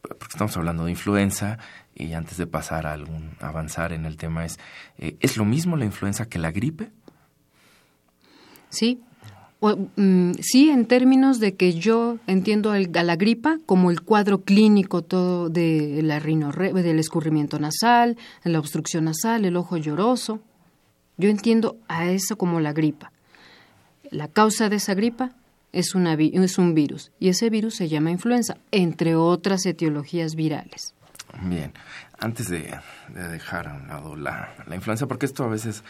porque 0.01 0.33
estamos 0.33 0.57
hablando 0.57 0.85
de 0.85 0.93
influenza, 0.93 1.59
y 1.95 2.13
antes 2.13 2.37
de 2.37 2.47
pasar 2.47 2.87
a 2.87 2.93
algún 2.93 3.37
avanzar 3.41 3.93
en 3.93 4.05
el 4.05 4.17
tema 4.17 4.45
es, 4.45 4.59
eh, 4.99 5.17
¿es 5.21 5.37
lo 5.37 5.45
mismo 5.45 5.77
la 5.77 5.85
influenza 5.85 6.29
que 6.29 6.39
la 6.39 6.51
gripe? 6.51 6.91
Sí, 8.69 9.01
Mm, 9.97 10.33
sí, 10.41 10.69
en 10.69 10.85
términos 10.85 11.41
de 11.41 11.55
que 11.55 11.73
yo 11.73 12.19
entiendo 12.27 12.73
a 12.73 12.79
la 12.79 13.17
gripa 13.17 13.59
como 13.65 13.91
el 13.91 14.03
cuadro 14.03 14.43
clínico 14.43 15.03
todo 15.03 15.49
de 15.49 16.01
la 16.03 16.21
del 16.21 16.99
escurrimiento 16.99 17.59
nasal, 17.59 18.19
la 18.43 18.59
obstrucción 18.59 19.05
nasal, 19.05 19.47
el 19.47 19.57
ojo 19.57 19.79
lloroso. 19.79 20.41
Yo 21.17 21.31
entiendo 21.31 21.79
a 21.89 22.11
eso 22.11 22.37
como 22.37 22.61
la 22.61 22.73
gripa. 22.73 23.11
La 24.11 24.29
causa 24.29 24.69
de 24.69 24.77
esa 24.77 24.95
gripa 24.95 25.31
es, 25.75 25.95
una, 25.95 26.15
es 26.15 26.59
un 26.59 26.75
virus 26.75 27.13
y 27.19 27.29
ese 27.29 27.51
virus 27.51 27.77
se 27.77 27.89
llama 27.89 28.11
influenza, 28.11 28.57
entre 28.71 29.17
otras 29.17 29.67
etiologías 29.67 30.35
virales. 30.35 30.95
Bien, 31.43 31.73
antes 32.19 32.49
de, 32.49 32.79
dejar 33.13 33.69
a 33.69 33.75
un 33.75 33.89
lado 33.89 34.17
la, 34.17 34.55
la 34.67 34.77
influenza, 34.77 35.07
porque 35.07 35.27
esto 35.27 35.45
a 35.45 35.49
veces 35.49 35.83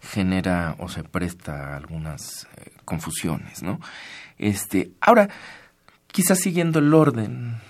genera 0.00 0.76
o 0.78 0.88
se 0.88 1.04
presta 1.04 1.76
algunas 1.76 2.46
eh, 2.56 2.70
confusiones, 2.84 3.62
¿no? 3.62 3.80
Este, 4.38 4.90
ahora, 5.00 5.28
quizás 6.06 6.38
siguiendo 6.38 6.78
el 6.78 6.92
orden 6.94 7.60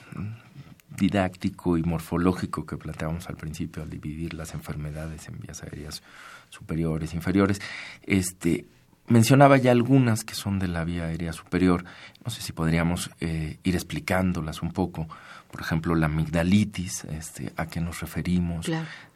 didáctico 0.98 1.78
y 1.78 1.82
morfológico 1.82 2.66
que 2.66 2.76
planteábamos 2.76 3.28
al 3.28 3.36
principio 3.36 3.82
al 3.82 3.90
dividir 3.90 4.34
las 4.34 4.54
enfermedades 4.54 5.28
en 5.28 5.38
vías 5.38 5.62
aéreas 5.62 6.02
superiores, 6.50 7.14
inferiores, 7.14 7.60
este, 8.02 8.66
mencionaba 9.08 9.56
ya 9.56 9.72
algunas 9.72 10.24
que 10.24 10.34
son 10.34 10.58
de 10.58 10.68
la 10.68 10.84
vía 10.84 11.04
aérea 11.04 11.32
superior. 11.32 11.84
No 12.24 12.30
sé 12.30 12.42
si 12.42 12.52
podríamos 12.52 13.10
eh, 13.20 13.58
ir 13.62 13.74
explicándolas 13.74 14.62
un 14.62 14.72
poco. 14.72 15.08
Por 15.50 15.60
ejemplo, 15.60 15.94
la 15.94 16.06
amigdalitis, 16.06 17.04
este, 17.04 17.52
¿a 17.56 17.66
qué 17.66 17.80
nos 17.80 18.00
referimos? 18.00 18.66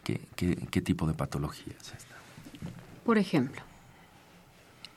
¿Qué, 0.03 0.21
qué, 0.35 0.57
qué 0.71 0.81
tipo 0.81 1.07
de 1.07 1.15
patología 1.15 1.75
es 1.79 1.93
esta? 1.93 2.15
Por 3.05 3.19
ejemplo, 3.19 3.63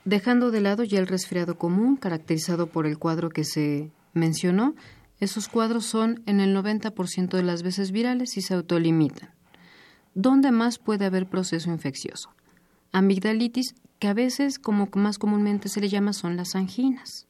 dejando 0.04 0.50
de 0.50 0.60
lado 0.60 0.84
ya 0.84 0.98
el 0.98 1.06
resfriado 1.06 1.58
común, 1.58 1.96
caracterizado 1.96 2.68
por 2.68 2.86
el 2.86 2.98
cuadro 2.98 3.28
que 3.28 3.44
se 3.44 3.90
mencionó, 4.14 4.74
esos 5.20 5.48
cuadros 5.48 5.86
son 5.86 6.22
en 6.26 6.40
el 6.40 6.54
90% 6.54 7.36
de 7.36 7.42
las 7.42 7.62
veces 7.62 7.90
virales 7.90 8.36
y 8.36 8.42
se 8.42 8.54
autolimitan. 8.54 9.30
¿Dónde 10.14 10.50
más 10.50 10.78
puede 10.78 11.04
haber 11.04 11.26
proceso 11.26 11.70
infeccioso? 11.70 12.30
Amigdalitis, 12.92 13.74
que 13.98 14.08
a 14.08 14.14
veces, 14.14 14.58
como 14.58 14.88
más 14.94 15.18
comúnmente 15.18 15.68
se 15.68 15.80
le 15.80 15.88
llama, 15.88 16.12
son 16.12 16.36
las 16.36 16.54
anginas. 16.54 17.26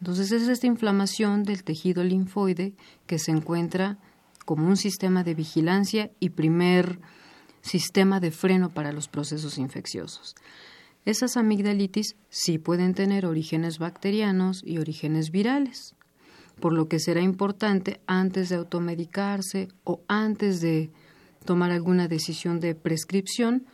Entonces 0.00 0.32
es 0.32 0.48
esta 0.48 0.66
inflamación 0.66 1.42
del 1.42 1.62
tejido 1.62 2.02
linfoide 2.02 2.74
que 3.06 3.18
se 3.18 3.30
encuentra 3.30 3.98
como 4.44 4.66
un 4.66 4.76
sistema 4.76 5.24
de 5.24 5.34
vigilancia 5.34 6.10
y 6.20 6.30
primer 6.30 7.00
sistema 7.60 8.20
de 8.20 8.30
freno 8.30 8.70
para 8.70 8.92
los 8.92 9.08
procesos 9.08 9.58
infecciosos. 9.58 10.34
Esas 11.04 11.36
amigdalitis 11.36 12.16
sí 12.28 12.58
pueden 12.58 12.94
tener 12.94 13.26
orígenes 13.26 13.78
bacterianos 13.78 14.62
y 14.64 14.78
orígenes 14.78 15.30
virales, 15.30 15.94
por 16.60 16.72
lo 16.72 16.88
que 16.88 16.98
será 16.98 17.20
importante 17.20 18.00
antes 18.06 18.48
de 18.48 18.56
automedicarse 18.56 19.68
o 19.84 20.00
antes 20.08 20.60
de 20.60 20.90
tomar 21.44 21.70
alguna 21.70 22.08
decisión 22.08 22.60
de 22.60 22.74
prescripción, 22.74 23.66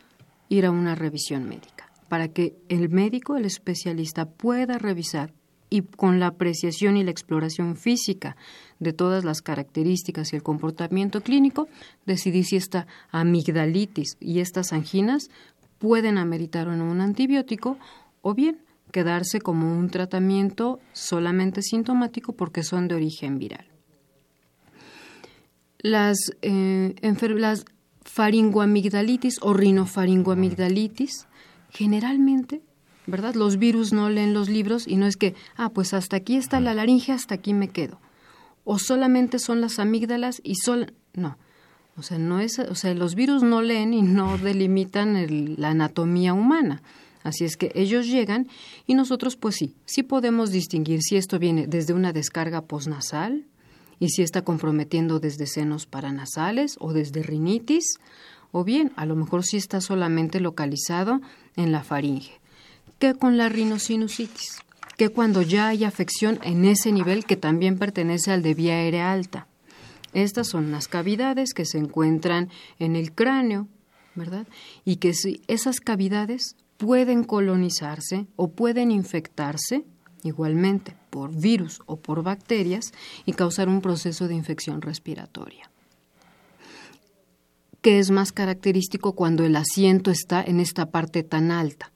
ir 0.52 0.66
a 0.66 0.70
una 0.70 0.94
revisión 0.94 1.48
médica, 1.48 1.90
para 2.08 2.28
que 2.28 2.54
el 2.68 2.90
médico, 2.90 3.36
el 3.36 3.46
especialista, 3.46 4.26
pueda 4.26 4.76
revisar 4.76 5.32
y 5.70 5.80
con 5.80 6.20
la 6.20 6.26
apreciación 6.26 6.98
y 6.98 7.04
la 7.04 7.10
exploración 7.10 7.76
física 7.76 8.36
de 8.78 8.92
todas 8.92 9.24
las 9.24 9.40
características 9.40 10.32
y 10.32 10.36
el 10.36 10.42
comportamiento 10.42 11.22
clínico, 11.22 11.68
decidir 12.04 12.44
si 12.44 12.56
esta 12.56 12.86
amigdalitis 13.10 14.18
y 14.20 14.40
estas 14.40 14.74
anginas 14.74 15.30
pueden 15.78 16.18
ameritar 16.18 16.68
o 16.68 16.76
no 16.76 16.84
un 16.84 17.00
antibiótico 17.00 17.78
o 18.20 18.34
bien 18.34 18.58
quedarse 18.92 19.40
como 19.40 19.78
un 19.78 19.88
tratamiento 19.88 20.80
solamente 20.92 21.62
sintomático 21.62 22.34
porque 22.34 22.62
son 22.62 22.88
de 22.88 22.96
origen 22.96 23.38
viral. 23.38 23.64
Las, 25.78 26.18
eh, 26.42 26.94
las 27.36 27.64
faringoamigdalitis 28.04 29.38
o 29.40 29.52
rinofaringoamigdalitis 29.52 31.26
generalmente 31.70 32.62
¿verdad? 33.06 33.34
Los 33.34 33.58
virus 33.58 33.92
no 33.92 34.08
leen 34.10 34.32
los 34.32 34.48
libros 34.48 34.86
y 34.86 34.96
no 34.96 35.06
es 35.06 35.16
que, 35.16 35.34
ah, 35.56 35.70
pues 35.70 35.94
hasta 35.94 36.16
aquí 36.16 36.36
está 36.36 36.60
la 36.60 36.74
laringe, 36.74 37.12
hasta 37.12 37.34
aquí 37.34 37.54
me 37.54 37.68
quedo. 37.68 38.00
O 38.64 38.78
solamente 38.78 39.38
son 39.38 39.60
las 39.60 39.78
amígdalas 39.78 40.40
y 40.44 40.54
sol 40.54 40.94
no. 41.14 41.36
O 41.96 42.02
sea, 42.02 42.18
no 42.18 42.40
es, 42.40 42.58
o 42.58 42.74
sea, 42.74 42.94
los 42.94 43.14
virus 43.14 43.42
no 43.42 43.60
leen 43.60 43.92
y 43.92 44.02
no 44.02 44.38
delimitan 44.38 45.56
la 45.60 45.70
anatomía 45.70 46.32
humana. 46.32 46.82
Así 47.22 47.44
es 47.44 47.56
que 47.56 47.70
ellos 47.74 48.06
llegan 48.06 48.48
y 48.86 48.94
nosotros 48.94 49.36
pues 49.36 49.56
sí, 49.56 49.74
sí 49.84 50.02
podemos 50.02 50.50
distinguir 50.50 51.02
si 51.02 51.16
esto 51.16 51.38
viene 51.38 51.66
desde 51.66 51.92
una 51.92 52.12
descarga 52.12 52.62
posnasal 52.62 53.44
y 54.02 54.08
si 54.08 54.22
está 54.22 54.42
comprometiendo 54.42 55.20
desde 55.20 55.46
senos 55.46 55.86
paranasales 55.86 56.74
o 56.80 56.92
desde 56.92 57.22
rinitis 57.22 58.00
o 58.50 58.64
bien 58.64 58.90
a 58.96 59.06
lo 59.06 59.14
mejor 59.14 59.44
si 59.44 59.58
está 59.58 59.80
solamente 59.80 60.40
localizado 60.40 61.20
en 61.54 61.70
la 61.70 61.84
faringe 61.84 62.40
que 62.98 63.14
con 63.14 63.36
la 63.36 63.48
rinosinusitis, 63.48 64.58
que 64.96 65.08
cuando 65.08 65.42
ya 65.42 65.68
hay 65.68 65.84
afección 65.84 66.40
en 66.42 66.64
ese 66.64 66.90
nivel 66.90 67.24
que 67.24 67.36
también 67.36 67.78
pertenece 67.78 68.32
al 68.32 68.42
de 68.42 68.54
vía 68.54 68.74
aérea 68.74 69.12
alta. 69.12 69.46
Estas 70.12 70.48
son 70.48 70.72
las 70.72 70.88
cavidades 70.88 71.54
que 71.54 71.64
se 71.64 71.78
encuentran 71.78 72.48
en 72.80 72.96
el 72.96 73.12
cráneo, 73.12 73.68
¿verdad? 74.14 74.46
Y 74.84 74.96
que 74.96 75.14
si 75.14 75.42
esas 75.48 75.80
cavidades 75.80 76.54
pueden 76.76 77.24
colonizarse 77.24 78.26
o 78.36 78.52
pueden 78.52 78.90
infectarse 78.90 79.84
igualmente 80.22 80.94
por 81.10 81.34
virus 81.34 81.80
o 81.86 81.96
por 81.96 82.22
bacterias 82.22 82.92
y 83.26 83.32
causar 83.32 83.68
un 83.68 83.80
proceso 83.80 84.28
de 84.28 84.34
infección 84.34 84.80
respiratoria 84.82 85.72
que 87.82 87.98
es 87.98 88.10
más 88.10 88.32
característico 88.32 89.12
cuando 89.12 89.44
el 89.44 89.56
asiento 89.56 90.10
está 90.10 90.42
en 90.42 90.60
esta 90.60 90.90
parte 90.90 91.24
tan 91.24 91.50
alta. 91.50 91.91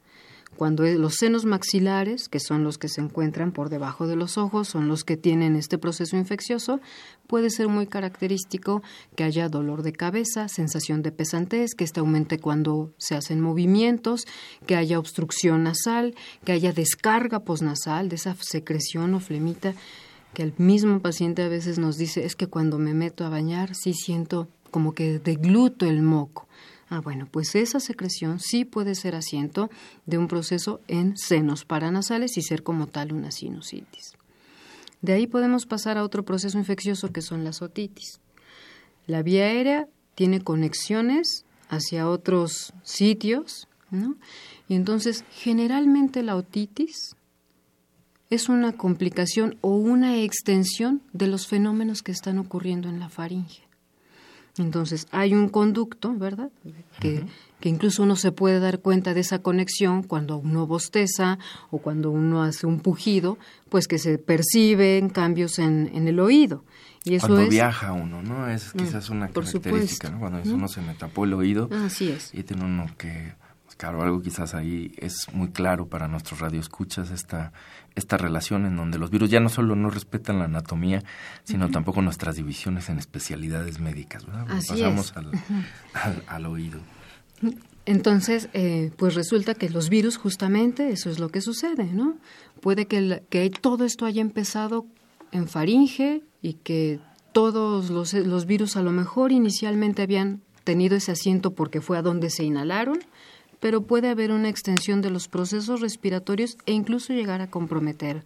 Cuando 0.56 0.84
los 0.84 1.16
senos 1.16 1.44
maxilares, 1.44 2.28
que 2.28 2.40
son 2.40 2.64
los 2.64 2.78
que 2.78 2.88
se 2.88 3.02
encuentran 3.02 3.52
por 3.52 3.68
debajo 3.68 4.06
de 4.06 4.16
los 4.16 4.38
ojos, 4.38 4.68
son 4.68 4.88
los 4.88 5.04
que 5.04 5.16
tienen 5.16 5.54
este 5.54 5.76
proceso 5.76 6.16
infeccioso, 6.16 6.80
puede 7.26 7.50
ser 7.50 7.68
muy 7.68 7.86
característico 7.86 8.82
que 9.14 9.24
haya 9.24 9.48
dolor 9.48 9.82
de 9.82 9.92
cabeza, 9.92 10.48
sensación 10.48 11.02
de 11.02 11.12
pesantez, 11.12 11.74
que 11.74 11.84
este 11.84 12.00
aumente 12.00 12.38
cuando 12.38 12.92
se 12.96 13.14
hacen 13.14 13.40
movimientos, 13.40 14.24
que 14.66 14.76
haya 14.76 14.98
obstrucción 14.98 15.64
nasal, 15.64 16.14
que 16.44 16.52
haya 16.52 16.72
descarga 16.72 17.40
posnasal 17.40 18.08
de 18.08 18.16
esa 18.16 18.34
secreción 18.40 19.14
o 19.14 19.20
flemita 19.20 19.74
que 20.32 20.42
el 20.42 20.52
mismo 20.58 21.00
paciente 21.00 21.42
a 21.42 21.48
veces 21.48 21.78
nos 21.78 21.96
dice 21.96 22.24
es 22.24 22.36
que 22.36 22.46
cuando 22.46 22.78
me 22.78 22.92
meto 22.92 23.24
a 23.24 23.30
bañar 23.30 23.74
sí 23.74 23.94
siento 23.94 24.48
como 24.70 24.92
que 24.92 25.18
degluto 25.18 25.86
el 25.86 26.02
moco. 26.02 26.46
Ah, 26.88 27.00
bueno, 27.00 27.26
pues 27.30 27.54
esa 27.56 27.80
secreción 27.80 28.38
sí 28.38 28.64
puede 28.64 28.94
ser 28.94 29.16
asiento 29.16 29.70
de 30.06 30.18
un 30.18 30.28
proceso 30.28 30.80
en 30.86 31.16
senos 31.16 31.64
paranasales 31.64 32.36
y 32.36 32.42
ser 32.42 32.62
como 32.62 32.86
tal 32.86 33.12
una 33.12 33.32
sinusitis. 33.32 34.12
De 35.02 35.12
ahí 35.12 35.26
podemos 35.26 35.66
pasar 35.66 35.98
a 35.98 36.04
otro 36.04 36.24
proceso 36.24 36.58
infeccioso 36.58 37.12
que 37.12 37.22
son 37.22 37.44
las 37.44 37.60
otitis. 37.60 38.20
La 39.06 39.22
vía 39.22 39.44
aérea 39.44 39.88
tiene 40.14 40.40
conexiones 40.40 41.44
hacia 41.68 42.08
otros 42.08 42.72
sitios, 42.82 43.68
¿no? 43.90 44.16
Y 44.68 44.74
entonces, 44.74 45.24
generalmente 45.30 46.22
la 46.22 46.36
otitis 46.36 47.16
es 48.30 48.48
una 48.48 48.72
complicación 48.72 49.56
o 49.60 49.70
una 49.76 50.18
extensión 50.18 51.02
de 51.12 51.28
los 51.28 51.46
fenómenos 51.46 52.02
que 52.02 52.12
están 52.12 52.38
ocurriendo 52.38 52.88
en 52.88 52.98
la 52.98 53.08
faringe. 53.08 53.65
Entonces, 54.58 55.06
hay 55.10 55.34
un 55.34 55.48
conducto, 55.48 56.14
¿verdad? 56.14 56.50
Que, 57.00 57.24
que, 57.60 57.68
incluso 57.68 58.02
uno 58.02 58.16
se 58.16 58.32
puede 58.32 58.58
dar 58.58 58.80
cuenta 58.80 59.12
de 59.12 59.20
esa 59.20 59.40
conexión 59.40 60.02
cuando 60.02 60.38
uno 60.38 60.66
bosteza 60.66 61.38
o 61.70 61.78
cuando 61.78 62.10
uno 62.10 62.42
hace 62.42 62.66
un 62.66 62.80
pujido, 62.80 63.38
pues 63.68 63.86
que 63.86 63.98
se 63.98 64.18
perciben 64.18 65.10
cambios 65.10 65.58
en, 65.58 65.90
en 65.94 66.08
el 66.08 66.20
oído. 66.20 66.64
Y 67.04 67.14
eso 67.14 67.28
cuando 67.28 67.48
viaja 67.48 67.92
uno, 67.92 68.20
¿no? 68.20 68.48
Es 68.48 68.74
mm, 68.74 68.78
quizás 68.78 69.10
una 69.10 69.28
característica, 69.28 70.10
¿no? 70.10 70.18
Cuando 70.18 70.42
uno 70.52 70.66
se 70.68 70.80
me 70.80 70.94
tapó 70.94 71.24
el 71.24 71.34
oído. 71.34 71.68
Así 71.84 72.10
es. 72.10 72.34
Y 72.34 72.42
tiene 72.42 72.64
uno 72.64 72.86
que 72.98 73.34
Claro, 73.76 74.02
algo 74.02 74.22
quizás 74.22 74.54
ahí 74.54 74.92
es 74.96 75.26
muy 75.32 75.50
claro 75.50 75.86
para 75.86 76.08
nuestros 76.08 76.40
radioescuchas, 76.40 77.10
esta, 77.10 77.52
esta 77.94 78.16
relación 78.16 78.64
en 78.64 78.74
donde 78.74 78.98
los 78.98 79.10
virus 79.10 79.28
ya 79.28 79.38
no 79.40 79.50
solo 79.50 79.76
no 79.76 79.90
respetan 79.90 80.38
la 80.38 80.46
anatomía, 80.46 81.02
sino 81.44 81.68
tampoco 81.70 82.00
nuestras 82.00 82.36
divisiones 82.36 82.88
en 82.88 82.98
especialidades 82.98 83.78
médicas. 83.78 84.24
Pasamos 84.48 85.14
al, 85.16 85.30
al, 86.26 86.46
oído. 86.46 86.80
Entonces, 87.84 88.48
eh, 88.54 88.92
pues 88.96 89.14
resulta 89.14 89.54
que 89.54 89.68
los 89.68 89.90
virus, 89.90 90.16
justamente, 90.16 90.90
eso 90.90 91.10
es 91.10 91.18
lo 91.18 91.28
que 91.28 91.42
sucede, 91.42 91.84
¿no? 91.84 92.16
Puede 92.62 92.86
que, 92.86 93.22
que 93.28 93.50
todo 93.50 93.84
esto 93.84 94.06
haya 94.06 94.22
empezado 94.22 94.86
en 95.32 95.48
faringe 95.48 96.22
y 96.40 96.54
que 96.54 96.98
todos 97.32 97.90
los, 97.90 98.14
los 98.14 98.46
virus 98.46 98.76
a 98.76 98.82
lo 98.82 98.92
mejor 98.92 99.32
inicialmente 99.32 100.00
habían 100.00 100.40
tenido 100.64 100.96
ese 100.96 101.12
asiento 101.12 101.54
porque 101.54 101.80
fue 101.80 101.98
a 101.98 102.02
donde 102.02 102.30
se 102.30 102.42
inhalaron, 102.42 102.98
pero 103.66 103.80
puede 103.80 104.10
haber 104.10 104.30
una 104.30 104.48
extensión 104.48 105.02
de 105.02 105.10
los 105.10 105.26
procesos 105.26 105.80
respiratorios 105.80 106.56
e 106.66 106.72
incluso 106.72 107.12
llegar 107.12 107.40
a 107.40 107.50
comprometer 107.50 108.24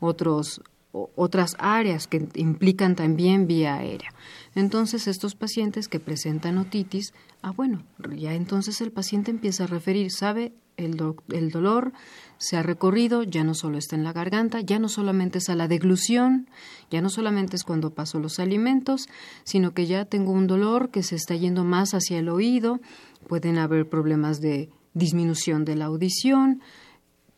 otros 0.00 0.62
otras 0.92 1.56
áreas 1.58 2.06
que 2.06 2.26
implican 2.36 2.96
también 2.96 3.46
vía 3.46 3.74
aérea. 3.74 4.14
Entonces, 4.54 5.06
estos 5.06 5.34
pacientes 5.34 5.88
que 5.88 6.00
presentan 6.00 6.56
otitis, 6.56 7.12
ah, 7.42 7.50
bueno, 7.50 7.84
ya 8.16 8.32
entonces 8.32 8.80
el 8.80 8.90
paciente 8.90 9.30
empieza 9.30 9.64
a 9.64 9.66
referir, 9.66 10.10
sabe, 10.10 10.54
el, 10.78 10.96
el 11.32 11.50
dolor 11.50 11.92
se 12.38 12.56
ha 12.56 12.62
recorrido, 12.62 13.24
ya 13.24 13.44
no 13.44 13.52
solo 13.52 13.76
está 13.76 13.94
en 13.94 14.04
la 14.04 14.14
garganta, 14.14 14.62
ya 14.62 14.78
no 14.78 14.88
solamente 14.88 15.38
es 15.38 15.50
a 15.50 15.54
la 15.56 15.68
deglución, 15.68 16.48
ya 16.90 17.02
no 17.02 17.10
solamente 17.10 17.56
es 17.56 17.64
cuando 17.64 17.90
paso 17.90 18.20
los 18.20 18.38
alimentos, 18.38 19.08
sino 19.44 19.74
que 19.74 19.86
ya 19.86 20.06
tengo 20.06 20.32
un 20.32 20.46
dolor 20.46 20.90
que 20.90 21.02
se 21.02 21.16
está 21.16 21.34
yendo 21.34 21.64
más 21.64 21.92
hacia 21.92 22.20
el 22.20 22.30
oído, 22.30 22.80
pueden 23.26 23.58
haber 23.58 23.88
problemas 23.88 24.40
de 24.40 24.70
disminución 24.94 25.64
de 25.64 25.76
la 25.76 25.86
audición, 25.86 26.60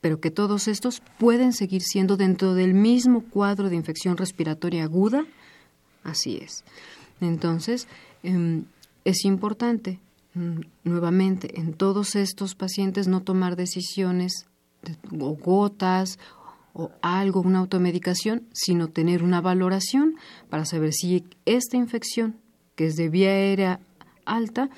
pero 0.00 0.20
que 0.20 0.30
todos 0.30 0.68
estos 0.68 1.02
pueden 1.18 1.52
seguir 1.52 1.82
siendo 1.82 2.16
dentro 2.16 2.54
del 2.54 2.74
mismo 2.74 3.22
cuadro 3.22 3.68
de 3.68 3.76
infección 3.76 4.16
respiratoria 4.16 4.84
aguda. 4.84 5.26
Así 6.04 6.38
es. 6.38 6.64
Entonces, 7.20 7.86
em, 8.22 8.64
es 9.04 9.24
importante, 9.24 9.98
mm, 10.34 10.60
nuevamente, 10.84 11.60
en 11.60 11.74
todos 11.74 12.16
estos 12.16 12.54
pacientes 12.54 13.08
no 13.08 13.20
tomar 13.22 13.56
decisiones 13.56 14.46
o 15.12 15.34
gotas 15.34 16.18
o 16.72 16.90
algo, 17.02 17.40
una 17.40 17.58
automedicación, 17.58 18.46
sino 18.52 18.88
tener 18.88 19.22
una 19.22 19.40
valoración 19.40 20.14
para 20.48 20.64
saber 20.64 20.92
si 20.92 21.24
esta 21.44 21.76
infección, 21.76 22.36
que 22.74 22.86
es 22.86 22.96
de 22.96 23.08
vía 23.08 23.30
aérea 23.30 23.80
alta, 24.24 24.70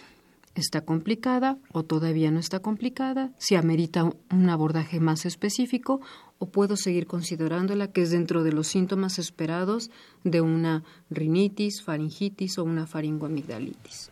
está 0.55 0.83
complicada 0.83 1.59
o 1.73 1.83
todavía 1.83 2.31
no 2.31 2.41
está 2.41 2.61
complicada, 2.61 3.31
si 3.39 3.55
amerita 3.57 4.05
un 4.05 4.51
abordaje 4.51 5.01
más 5.01 5.25
específico 5.25 6.01
o 6.39 6.51
puedo 6.51 6.77
seguir 6.77 7.07
considerándola 7.07 7.89
que 7.89 8.03
es 8.03 8.11
dentro 8.11 8.43
de 8.43 8.53
los 8.53 8.67
síntomas 8.67 9.19
esperados 9.19 9.91
de 10.25 10.41
una 10.41 10.83
rinitis, 11.11 11.83
faringitis 11.83 12.59
o 12.59 12.65
una 12.65 12.87
faringoamigdalitis. 12.87 14.11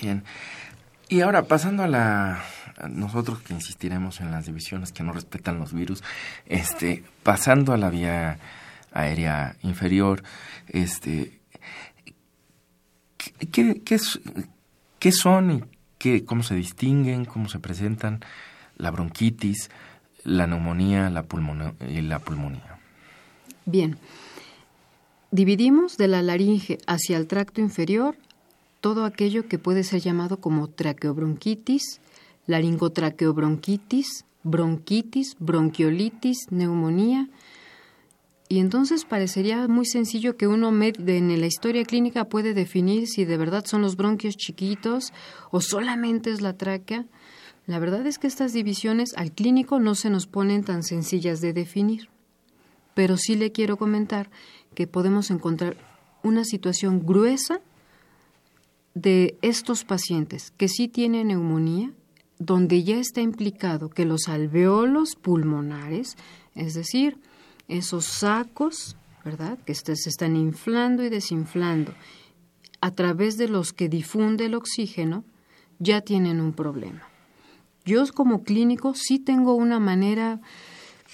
Bien. 0.00 0.24
Y 1.08 1.20
ahora 1.20 1.42
pasando 1.42 1.82
a 1.82 1.88
la 1.88 2.42
nosotros 2.88 3.42
que 3.42 3.52
insistiremos 3.52 4.20
en 4.20 4.30
las 4.30 4.46
divisiones 4.46 4.92
que 4.92 5.02
no 5.02 5.12
respetan 5.12 5.58
los 5.58 5.72
virus, 5.72 6.02
este 6.46 7.04
pasando 7.22 7.72
a 7.72 7.76
la 7.76 7.90
vía 7.90 8.38
aérea 8.92 9.56
inferior, 9.62 10.22
este 10.68 11.38
¿qué, 13.50 13.82
qué, 13.84 13.98
qué 14.98 15.12
son 15.12 15.50
y 15.50 15.62
cómo 16.26 16.42
se 16.42 16.54
distinguen, 16.54 17.24
cómo 17.24 17.48
se 17.48 17.58
presentan 17.58 18.20
la 18.76 18.90
bronquitis, 18.90 19.70
la 20.24 20.46
neumonía 20.46 21.10
la 21.10 21.24
y 21.88 22.00
la 22.02 22.18
pulmonía. 22.18 22.78
Bien, 23.66 23.96
dividimos 25.30 25.96
de 25.96 26.08
la 26.08 26.22
laringe 26.22 26.78
hacia 26.86 27.16
el 27.16 27.26
tracto 27.26 27.60
inferior 27.60 28.16
todo 28.80 29.04
aquello 29.04 29.46
que 29.46 29.58
puede 29.58 29.84
ser 29.84 30.00
llamado 30.00 30.38
como 30.38 30.68
traqueobronquitis, 30.68 32.00
laringotraqueobronquitis, 32.46 34.24
bronquitis, 34.42 35.36
bronquiolitis, 35.38 36.50
neumonía, 36.50 37.28
y 38.52 38.58
entonces 38.58 39.06
parecería 39.06 39.66
muy 39.66 39.86
sencillo 39.86 40.36
que 40.36 40.46
uno 40.46 40.68
en 40.68 41.40
la 41.40 41.46
historia 41.46 41.86
clínica 41.86 42.26
puede 42.26 42.52
definir 42.52 43.08
si 43.08 43.24
de 43.24 43.38
verdad 43.38 43.64
son 43.64 43.80
los 43.80 43.96
bronquios 43.96 44.36
chiquitos 44.36 45.14
o 45.50 45.62
solamente 45.62 46.30
es 46.30 46.42
la 46.42 46.52
tráquea. 46.52 47.06
La 47.66 47.78
verdad 47.78 48.06
es 48.06 48.18
que 48.18 48.26
estas 48.26 48.52
divisiones 48.52 49.14
al 49.16 49.32
clínico 49.32 49.80
no 49.80 49.94
se 49.94 50.10
nos 50.10 50.26
ponen 50.26 50.64
tan 50.64 50.82
sencillas 50.82 51.40
de 51.40 51.54
definir. 51.54 52.10
Pero 52.92 53.16
sí 53.16 53.36
le 53.36 53.52
quiero 53.52 53.78
comentar 53.78 54.28
que 54.74 54.86
podemos 54.86 55.30
encontrar 55.30 55.78
una 56.22 56.44
situación 56.44 57.06
gruesa 57.06 57.62
de 58.92 59.38
estos 59.40 59.84
pacientes 59.84 60.50
que 60.58 60.68
sí 60.68 60.88
tienen 60.88 61.28
neumonía, 61.28 61.90
donde 62.38 62.84
ya 62.84 62.98
está 62.98 63.22
implicado 63.22 63.88
que 63.88 64.04
los 64.04 64.28
alveolos 64.28 65.16
pulmonares, 65.16 66.18
es 66.54 66.74
decir, 66.74 67.16
esos 67.68 68.04
sacos, 68.04 68.96
¿verdad? 69.24 69.58
Que 69.64 69.74
se 69.74 69.92
están 69.92 70.36
inflando 70.36 71.04
y 71.04 71.08
desinflando, 71.08 71.94
a 72.80 72.90
través 72.90 73.36
de 73.38 73.48
los 73.48 73.72
que 73.72 73.88
difunde 73.88 74.46
el 74.46 74.54
oxígeno, 74.54 75.24
ya 75.78 76.00
tienen 76.00 76.40
un 76.40 76.52
problema. 76.52 77.02
Yo 77.84 78.04
como 78.12 78.44
clínico 78.44 78.94
sí 78.94 79.18
tengo 79.18 79.54
una 79.54 79.80
manera, 79.80 80.40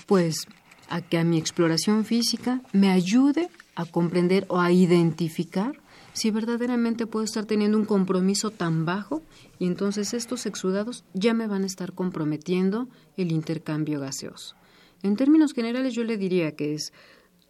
pues, 0.07 0.47
a 0.89 1.01
que 1.01 1.19
a 1.19 1.25
mi 1.25 1.39
exploración 1.39 2.05
física 2.05 2.63
me 2.73 2.91
ayude 2.91 3.51
a 3.75 3.85
comprender 3.85 4.47
o 4.49 4.61
a 4.61 4.73
identificar 4.73 5.79
si 6.13 6.31
verdaderamente 6.31 7.07
puedo 7.07 7.25
estar 7.25 7.45
teniendo 7.45 7.79
un 7.79 7.85
compromiso 7.85 8.51
tan 8.51 8.85
bajo 8.85 9.23
y 9.59 9.67
entonces 9.67 10.15
estos 10.15 10.47
exudados 10.47 11.05
ya 11.15 11.33
me 11.33 11.47
van 11.47 11.63
a 11.63 11.67
estar 11.67 11.93
comprometiendo 11.93 12.89
el 13.17 13.31
intercambio 13.31 14.01
gaseoso. 14.01 14.58
En 15.03 15.17
términos 15.17 15.53
generales 15.53 15.95
yo 15.95 16.05
le 16.05 16.17
diría 16.17 16.57
que 16.57 16.75
es 16.75 16.93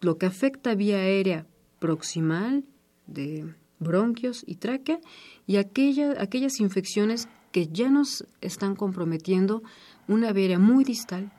lo 0.01 0.17
que 0.17 0.25
afecta 0.25 0.75
vía 0.75 0.97
aérea 0.97 1.45
proximal 1.79 2.63
de 3.07 3.53
bronquios 3.79 4.43
y 4.45 4.55
tráquea 4.55 4.99
y 5.47 5.57
aquellas 5.57 6.59
infecciones 6.59 7.27
que 7.51 7.67
ya 7.67 7.89
nos 7.89 8.25
están 8.41 8.75
comprometiendo 8.75 9.63
una 10.07 10.31
vía 10.31 10.43
aérea 10.43 10.59
muy 10.59 10.83
distal 10.83 11.31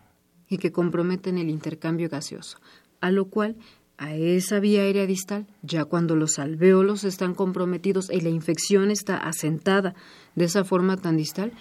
y 0.48 0.58
que 0.58 0.72
comprometen 0.72 1.38
el 1.38 1.48
intercambio 1.48 2.08
gaseoso, 2.08 2.58
a 3.00 3.10
lo 3.10 3.26
cual 3.26 3.56
a 3.98 4.14
esa 4.14 4.60
vía 4.60 4.80
aérea 4.80 5.06
distal, 5.06 5.46
ya 5.62 5.84
cuando 5.84 6.16
los 6.16 6.38
alvéolos 6.38 7.04
están 7.04 7.34
comprometidos 7.34 8.10
y 8.10 8.22
la 8.22 8.30
infección 8.30 8.90
está 8.90 9.18
asentada 9.18 9.94
de 10.34 10.46
esa 10.46 10.64
forma 10.64 10.96
tan 10.96 11.18
distal, 11.18 11.52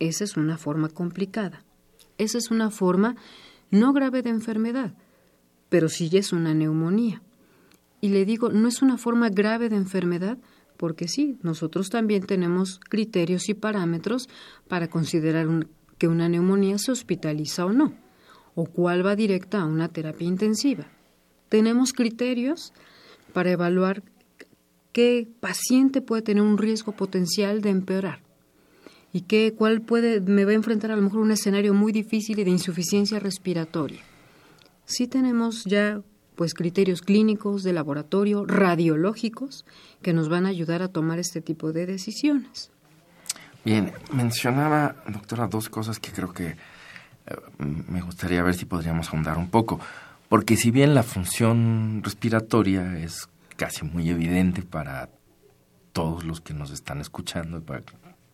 esa 0.00 0.24
es 0.24 0.36
una 0.36 0.58
forma 0.58 0.88
complicada. 0.88 1.64
Esa 2.18 2.38
es 2.38 2.50
una 2.50 2.70
forma 2.70 3.16
no 3.74 3.92
grave 3.92 4.22
de 4.22 4.30
enfermedad, 4.30 4.94
pero 5.68 5.88
sí 5.88 6.08
es 6.12 6.32
una 6.32 6.54
neumonía. 6.54 7.22
Y 8.00 8.08
le 8.10 8.24
digo, 8.24 8.50
no 8.50 8.68
es 8.68 8.82
una 8.82 8.98
forma 8.98 9.28
grave 9.30 9.68
de 9.68 9.76
enfermedad, 9.76 10.38
porque 10.76 11.08
sí, 11.08 11.38
nosotros 11.42 11.90
también 11.90 12.24
tenemos 12.24 12.80
criterios 12.88 13.48
y 13.48 13.54
parámetros 13.54 14.28
para 14.68 14.88
considerar 14.88 15.46
que 15.98 16.08
una 16.08 16.28
neumonía 16.28 16.78
se 16.78 16.92
hospitaliza 16.92 17.66
o 17.66 17.72
no, 17.72 17.94
o 18.54 18.66
cuál 18.66 19.04
va 19.04 19.16
directa 19.16 19.60
a 19.60 19.66
una 19.66 19.88
terapia 19.88 20.28
intensiva. 20.28 20.86
Tenemos 21.48 21.92
criterios 21.92 22.72
para 23.32 23.50
evaluar 23.50 24.02
qué 24.92 25.28
paciente 25.40 26.00
puede 26.00 26.22
tener 26.22 26.42
un 26.42 26.58
riesgo 26.58 26.92
potencial 26.92 27.60
de 27.60 27.70
empeorar 27.70 28.23
y 29.14 29.22
qué, 29.22 29.54
cuál 29.56 29.80
puede, 29.80 30.20
me 30.20 30.44
va 30.44 30.50
a 30.50 30.54
enfrentar 30.54 30.90
a 30.90 30.96
lo 30.96 31.02
mejor 31.02 31.20
un 31.20 31.30
escenario 31.30 31.72
muy 31.72 31.92
difícil 31.92 32.40
y 32.40 32.44
de 32.44 32.50
insuficiencia 32.50 33.20
respiratoria. 33.20 34.00
Sí 34.86 35.06
tenemos 35.06 35.64
ya 35.66 36.02
pues 36.34 36.52
criterios 36.52 37.00
clínicos 37.00 37.62
de 37.62 37.72
laboratorio, 37.72 38.44
radiológicos, 38.44 39.64
que 40.02 40.12
nos 40.12 40.28
van 40.28 40.46
a 40.46 40.48
ayudar 40.48 40.82
a 40.82 40.88
tomar 40.88 41.20
este 41.20 41.40
tipo 41.40 41.72
de 41.72 41.86
decisiones. 41.86 42.72
Bien, 43.64 43.92
mencionaba, 44.12 44.96
doctora, 45.06 45.46
dos 45.46 45.68
cosas 45.68 46.00
que 46.00 46.10
creo 46.10 46.32
que 46.32 46.48
eh, 46.48 46.56
me 47.56 48.02
gustaría 48.02 48.42
ver 48.42 48.56
si 48.56 48.64
podríamos 48.64 49.10
ahondar 49.10 49.38
un 49.38 49.48
poco. 49.48 49.78
Porque 50.28 50.56
si 50.56 50.72
bien 50.72 50.92
la 50.92 51.04
función 51.04 52.00
respiratoria 52.02 52.98
es 52.98 53.28
casi 53.56 53.84
muy 53.84 54.10
evidente 54.10 54.62
para 54.62 55.08
todos 55.92 56.24
los 56.24 56.40
que 56.40 56.52
nos 56.52 56.72
están 56.72 57.00
escuchando, 57.00 57.62
para 57.62 57.82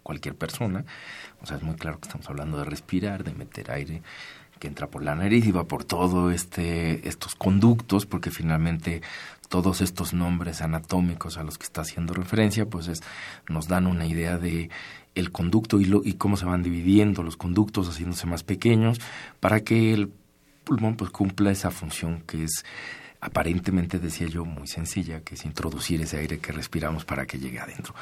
cualquier 0.02 0.34
persona. 0.34 0.84
O 1.42 1.46
sea, 1.46 1.56
es 1.56 1.62
muy 1.62 1.76
claro 1.76 1.98
que 1.98 2.08
estamos 2.08 2.28
hablando 2.28 2.58
de 2.58 2.64
respirar, 2.64 3.24
de 3.24 3.32
meter 3.32 3.70
aire 3.70 4.02
que 4.58 4.68
entra 4.68 4.88
por 4.88 5.02
la 5.02 5.14
nariz 5.14 5.46
y 5.46 5.52
va 5.52 5.64
por 5.64 5.84
todo 5.84 6.30
este 6.30 7.08
estos 7.08 7.34
conductos, 7.34 8.06
porque 8.06 8.30
finalmente 8.30 9.00
todos 9.48 9.80
estos 9.80 10.14
nombres 10.14 10.60
anatómicos 10.60 11.36
a 11.36 11.42
los 11.42 11.58
que 11.58 11.64
está 11.64 11.80
haciendo 11.80 12.14
referencia, 12.14 12.66
pues 12.66 12.86
es, 12.86 13.02
nos 13.48 13.66
dan 13.66 13.86
una 13.86 14.06
idea 14.06 14.38
de 14.38 14.70
el 15.16 15.32
conducto 15.32 15.80
y, 15.80 15.86
lo, 15.86 16.02
y 16.04 16.14
cómo 16.14 16.36
se 16.36 16.44
van 16.44 16.62
dividiendo 16.62 17.24
los 17.24 17.36
conductos, 17.36 17.88
haciéndose 17.88 18.26
más 18.26 18.44
pequeños, 18.44 19.00
para 19.40 19.60
que 19.60 19.92
el 19.92 20.12
pulmón 20.62 20.96
pues 20.96 21.10
cumpla 21.10 21.50
esa 21.50 21.72
función 21.72 22.22
que 22.26 22.44
es 22.44 22.64
aparentemente, 23.20 23.98
decía 23.98 24.28
yo, 24.28 24.44
muy 24.44 24.68
sencilla, 24.68 25.20
que 25.20 25.34
es 25.34 25.44
introducir 25.44 26.00
ese 26.00 26.18
aire 26.18 26.38
que 26.38 26.52
respiramos 26.52 27.04
para 27.04 27.26
que 27.26 27.38
llegue 27.38 27.58
adentro. 27.58 27.94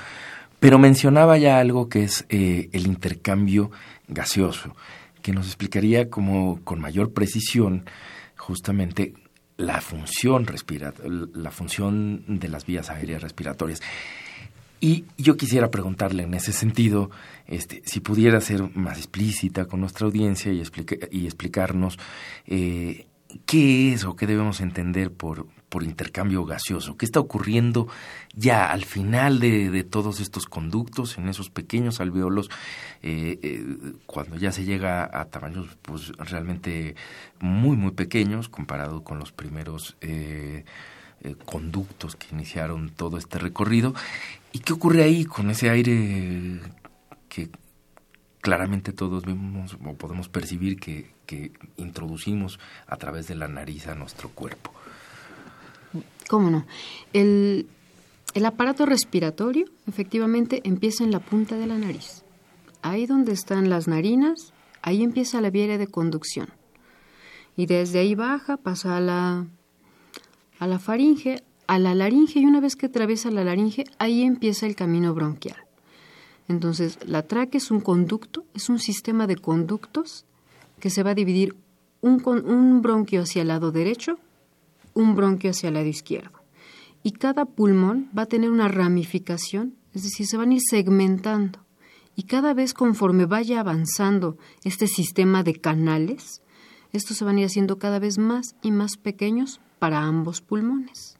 Pero 0.61 0.79
mencionaba 0.79 1.39
ya 1.39 1.59
algo 1.59 1.89
que 1.89 2.05
es 2.05 2.27
eh, 2.29 2.69
el 2.73 2.87
intercambio 2.87 3.71
gaseoso, 4.09 4.75
que 5.23 5.33
nos 5.33 5.47
explicaría 5.47 6.11
como 6.11 6.61
con 6.65 6.81
mayor 6.81 7.13
precisión 7.13 7.85
justamente 8.37 9.15
la 9.57 9.81
función 9.81 10.47
la 11.35 11.51
función 11.51 12.25
de 12.27 12.49
las 12.49 12.65
vías 12.65 12.91
aéreas 12.91 13.23
respiratorias. 13.23 13.83
Y 14.81 15.05
yo 15.17 15.37
quisiera 15.37 15.71
preguntarle 15.71 16.23
en 16.23 16.35
ese 16.35 16.53
sentido, 16.53 17.11
este, 17.47 17.83
si 17.85 17.99
pudiera 17.99 18.41
ser 18.41 18.63
más 18.77 18.99
explícita 18.99 19.65
con 19.65 19.81
nuestra 19.81 20.07
audiencia 20.07 20.53
y, 20.53 20.63
y 21.11 21.25
explicarnos 21.25 21.99
eh, 22.47 23.07
qué 23.45 23.93
es 23.93 24.05
o 24.05 24.15
qué 24.15 24.29
debemos 24.29 24.61
entender 24.61 25.13
por, 25.13 25.47
por 25.69 25.83
intercambio 25.83 26.45
gaseoso, 26.45 26.97
qué 26.97 27.05
está 27.05 27.21
ocurriendo 27.21 27.89
ya 28.35 28.71
al 28.71 28.85
final 28.85 29.41
de, 29.41 29.85
todos 29.85 30.21
estos 30.21 30.47
conductos, 30.47 31.19
en 31.19 31.29
esos 31.29 31.51
pequeños 31.51 32.01
alveolos, 32.01 32.51
eh, 33.03 33.39
eh, 33.43 33.77
cuando 34.07 34.37
ya 34.37 34.53
se 34.53 34.65
llega 34.65 35.05
a 35.13 35.27
tamaños 35.27 35.69
pues 35.83 36.09
realmente 36.17 36.95
muy 37.41 37.77
muy 37.77 37.93
pequeños 37.93 38.49
comparado 38.49 39.05
con 39.05 39.19
los 39.19 39.33
primeros 39.33 39.97
conductos 41.45 42.15
que 42.15 42.29
iniciaron 42.33 42.91
todo 42.91 43.19
este 43.19 43.39
recorrido 43.39 43.93
¿Y 44.53 44.61
qué 44.61 44.73
ocurre 44.73 45.03
ahí 45.03 45.25
con 45.25 45.51
ese 45.51 45.69
aire 45.71 46.61
que 47.29 47.51
claramente 48.41 48.93
todos 48.93 49.25
vemos 49.25 49.77
o 49.85 49.95
podemos 49.95 50.29
percibir 50.29 50.79
que, 50.79 51.17
introducimos 51.77 52.59
a 52.87 52.97
través 52.97 53.29
de 53.29 53.35
la 53.35 53.49
nariz 53.49 53.87
a 53.87 53.95
nuestro 53.95 54.31
cuerpo? 54.31 54.73
¿Cómo 56.29 56.51
no? 56.51 56.67
El, 57.13 57.67
el 58.35 58.47
aparato 58.47 58.87
respiratorio 58.87 59.67
efectivamente 59.87 60.61
empieza 60.65 61.05
en 61.05 61.11
la 61.11 61.21
punta 61.21 61.57
de 61.57 61.67
la 61.67 61.79
nariz. 61.79 62.23
Ahí 62.83 63.07
donde 63.07 63.33
están 63.33 63.71
las 63.71 63.89
narinas, 63.89 64.53
ahí 64.83 65.03
empieza 65.03 65.41
la 65.41 65.51
vía 65.51 65.79
de 65.79 65.87
conducción. 65.87 66.49
Y 67.57 67.67
desde 67.67 67.99
ahí 67.99 68.15
baja, 68.15 68.57
pasa 68.57 68.97
a 68.97 69.01
la, 69.01 69.47
a 70.59 70.67
la 70.67 70.79
faringe, 70.79 71.43
a 71.67 71.79
la 71.79 71.95
laringe 71.95 72.39
y 72.39 72.45
una 72.45 72.61
vez 72.61 72.77
que 72.77 72.87
atraviesa 72.87 73.31
la 73.31 73.45
laringe, 73.45 73.85
ahí 73.99 74.23
empieza 74.23 74.67
el 74.67 74.77
camino 74.77 75.15
bronquial. 75.15 75.57
Entonces, 76.47 76.99
la 77.05 77.23
tráquea 77.23 77.59
es 77.59 77.71
un 77.71 77.81
conducto, 77.81 78.45
es 78.55 78.69
un 78.69 78.79
sistema 78.79 79.27
de 79.27 79.37
conductos 79.37 80.25
que 80.81 80.91
se 80.91 81.03
va 81.03 81.11
a 81.11 81.15
dividir 81.15 81.57
un, 82.01 82.23
un 82.27 82.81
bronquio 82.81 83.23
hacia 83.23 83.43
el 83.43 83.49
lado 83.49 83.73
derecho, 83.73 84.19
un 84.99 85.15
bronquio 85.15 85.51
hacia 85.51 85.69
el 85.69 85.75
lado 85.75 85.87
izquierdo. 85.87 86.43
Y 87.03 87.13
cada 87.13 87.45
pulmón 87.45 88.11
va 88.17 88.23
a 88.23 88.27
tener 88.27 88.51
una 88.51 88.69
ramificación, 88.69 89.77
es 89.95 90.03
decir, 90.03 90.27
se 90.27 90.37
van 90.37 90.51
a 90.51 90.55
ir 90.55 90.61
segmentando. 90.69 91.61
Y 92.17 92.25
cada 92.25 92.53
vez 92.53 92.75
conforme 92.75 93.27
vaya 93.27 93.61
avanzando 93.61 94.37
este 94.65 94.89
sistema 94.89 95.45
de 95.45 95.55
canales, 95.55 96.43
estos 96.93 97.17
se 97.17 97.25
van 97.25 97.37
a 97.37 97.41
ir 97.41 97.47
haciendo 97.47 97.79
cada 97.79 98.01
vez 98.01 98.19
más 98.19 98.57
y 98.61 98.73
más 98.73 98.97
pequeños 98.97 99.61
para 99.79 100.03
ambos 100.03 100.41
pulmones. 100.41 101.17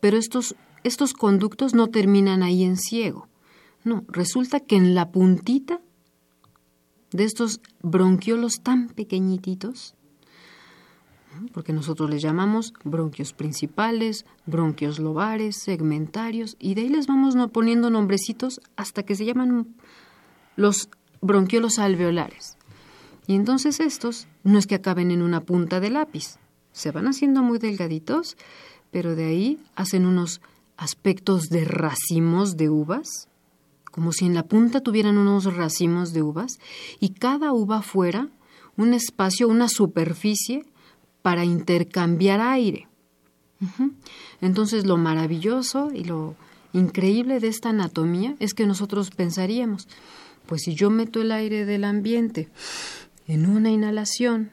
Pero 0.00 0.16
estos, 0.16 0.56
estos 0.82 1.12
conductos 1.12 1.74
no 1.74 1.88
terminan 1.88 2.42
ahí 2.42 2.64
en 2.64 2.78
ciego. 2.78 3.28
No, 3.84 4.04
resulta 4.08 4.60
que 4.60 4.76
en 4.76 4.94
la 4.94 5.12
puntita 5.12 5.82
de 7.12 7.24
estos 7.24 7.60
bronquiolos 7.82 8.62
tan 8.62 8.88
pequeñititos, 8.88 9.94
porque 11.52 11.72
nosotros 11.72 12.10
les 12.10 12.22
llamamos 12.22 12.74
bronquios 12.84 13.32
principales, 13.32 14.26
bronquios 14.46 14.98
lobares, 14.98 15.56
segmentarios, 15.56 16.56
y 16.58 16.74
de 16.74 16.82
ahí 16.82 16.88
les 16.88 17.06
vamos 17.06 17.34
poniendo 17.52 17.90
nombrecitos 17.90 18.60
hasta 18.76 19.02
que 19.02 19.14
se 19.14 19.24
llaman 19.24 19.74
los 20.56 20.88
bronquiolos 21.20 21.78
alveolares. 21.78 22.56
Y 23.26 23.34
entonces 23.34 23.80
estos 23.80 24.26
no 24.42 24.58
es 24.58 24.66
que 24.66 24.74
acaben 24.74 25.10
en 25.10 25.22
una 25.22 25.40
punta 25.40 25.80
de 25.80 25.90
lápiz, 25.90 26.36
se 26.72 26.90
van 26.90 27.06
haciendo 27.06 27.42
muy 27.42 27.58
delgaditos 27.58 28.36
pero 28.94 29.16
de 29.16 29.24
ahí 29.24 29.58
hacen 29.74 30.06
unos 30.06 30.40
aspectos 30.76 31.48
de 31.48 31.64
racimos 31.64 32.56
de 32.56 32.70
uvas, 32.70 33.26
como 33.90 34.12
si 34.12 34.24
en 34.24 34.34
la 34.34 34.44
punta 34.44 34.82
tuvieran 34.82 35.18
unos 35.18 35.52
racimos 35.52 36.12
de 36.12 36.22
uvas, 36.22 36.60
y 37.00 37.08
cada 37.08 37.52
uva 37.52 37.82
fuera 37.82 38.28
un 38.76 38.94
espacio, 38.94 39.48
una 39.48 39.66
superficie 39.66 40.64
para 41.24 41.46
intercambiar 41.46 42.42
aire. 42.42 42.86
Entonces 44.42 44.84
lo 44.84 44.98
maravilloso 44.98 45.90
y 45.90 46.04
lo 46.04 46.36
increíble 46.74 47.40
de 47.40 47.48
esta 47.48 47.70
anatomía 47.70 48.36
es 48.40 48.52
que 48.52 48.66
nosotros 48.66 49.08
pensaríamos, 49.08 49.88
pues 50.44 50.64
si 50.64 50.74
yo 50.74 50.90
meto 50.90 51.22
el 51.22 51.32
aire 51.32 51.64
del 51.64 51.84
ambiente 51.84 52.50
en 53.26 53.46
una 53.46 53.70
inhalación, 53.70 54.50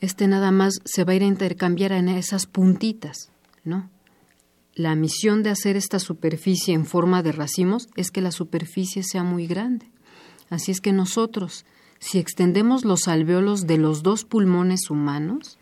este 0.00 0.28
nada 0.28 0.52
más 0.52 0.78
se 0.84 1.02
va 1.02 1.10
a 1.10 1.16
ir 1.16 1.24
a 1.24 1.26
intercambiar 1.26 1.90
en 1.90 2.08
esas 2.08 2.46
puntitas. 2.46 3.32
¿no? 3.64 3.90
La 4.76 4.94
misión 4.94 5.42
de 5.42 5.50
hacer 5.50 5.74
esta 5.74 5.98
superficie 5.98 6.72
en 6.72 6.86
forma 6.86 7.24
de 7.24 7.32
racimos 7.32 7.88
es 7.96 8.12
que 8.12 8.20
la 8.20 8.30
superficie 8.30 9.02
sea 9.02 9.24
muy 9.24 9.48
grande. 9.48 9.90
Así 10.50 10.70
es 10.70 10.80
que 10.80 10.92
nosotros, 10.92 11.64
si 11.98 12.20
extendemos 12.20 12.84
los 12.84 13.08
alveolos 13.08 13.66
de 13.66 13.76
los 13.76 14.04
dos 14.04 14.24
pulmones 14.24 14.88
humanos, 14.88 15.58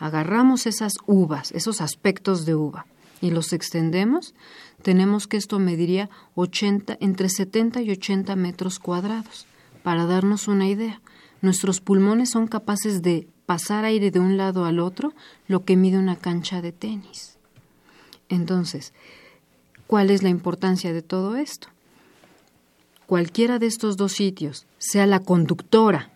agarramos 0.00 0.66
esas 0.66 0.94
uvas, 1.06 1.52
esos 1.52 1.80
aspectos 1.80 2.46
de 2.46 2.56
uva, 2.56 2.86
y 3.20 3.30
los 3.30 3.52
extendemos, 3.52 4.34
tenemos 4.82 5.26
que 5.26 5.36
esto 5.36 5.58
mediría 5.58 6.08
80, 6.34 6.96
entre 7.00 7.28
70 7.28 7.82
y 7.82 7.90
80 7.90 8.34
metros 8.34 8.78
cuadrados. 8.78 9.46
Para 9.82 10.06
darnos 10.06 10.48
una 10.48 10.66
idea, 10.66 11.00
nuestros 11.42 11.80
pulmones 11.80 12.30
son 12.30 12.46
capaces 12.46 13.02
de 13.02 13.28
pasar 13.44 13.84
aire 13.84 14.10
de 14.10 14.20
un 14.20 14.36
lado 14.36 14.64
al 14.64 14.80
otro 14.80 15.12
lo 15.48 15.64
que 15.64 15.76
mide 15.76 15.98
una 15.98 16.16
cancha 16.16 16.62
de 16.62 16.72
tenis. 16.72 17.36
Entonces, 18.30 18.94
¿cuál 19.86 20.10
es 20.10 20.22
la 20.22 20.30
importancia 20.30 20.94
de 20.94 21.02
todo 21.02 21.36
esto? 21.36 21.68
Cualquiera 23.06 23.58
de 23.58 23.66
estos 23.66 23.96
dos 23.96 24.12
sitios, 24.12 24.66
sea 24.78 25.06
la 25.06 25.20
conductora, 25.20 26.10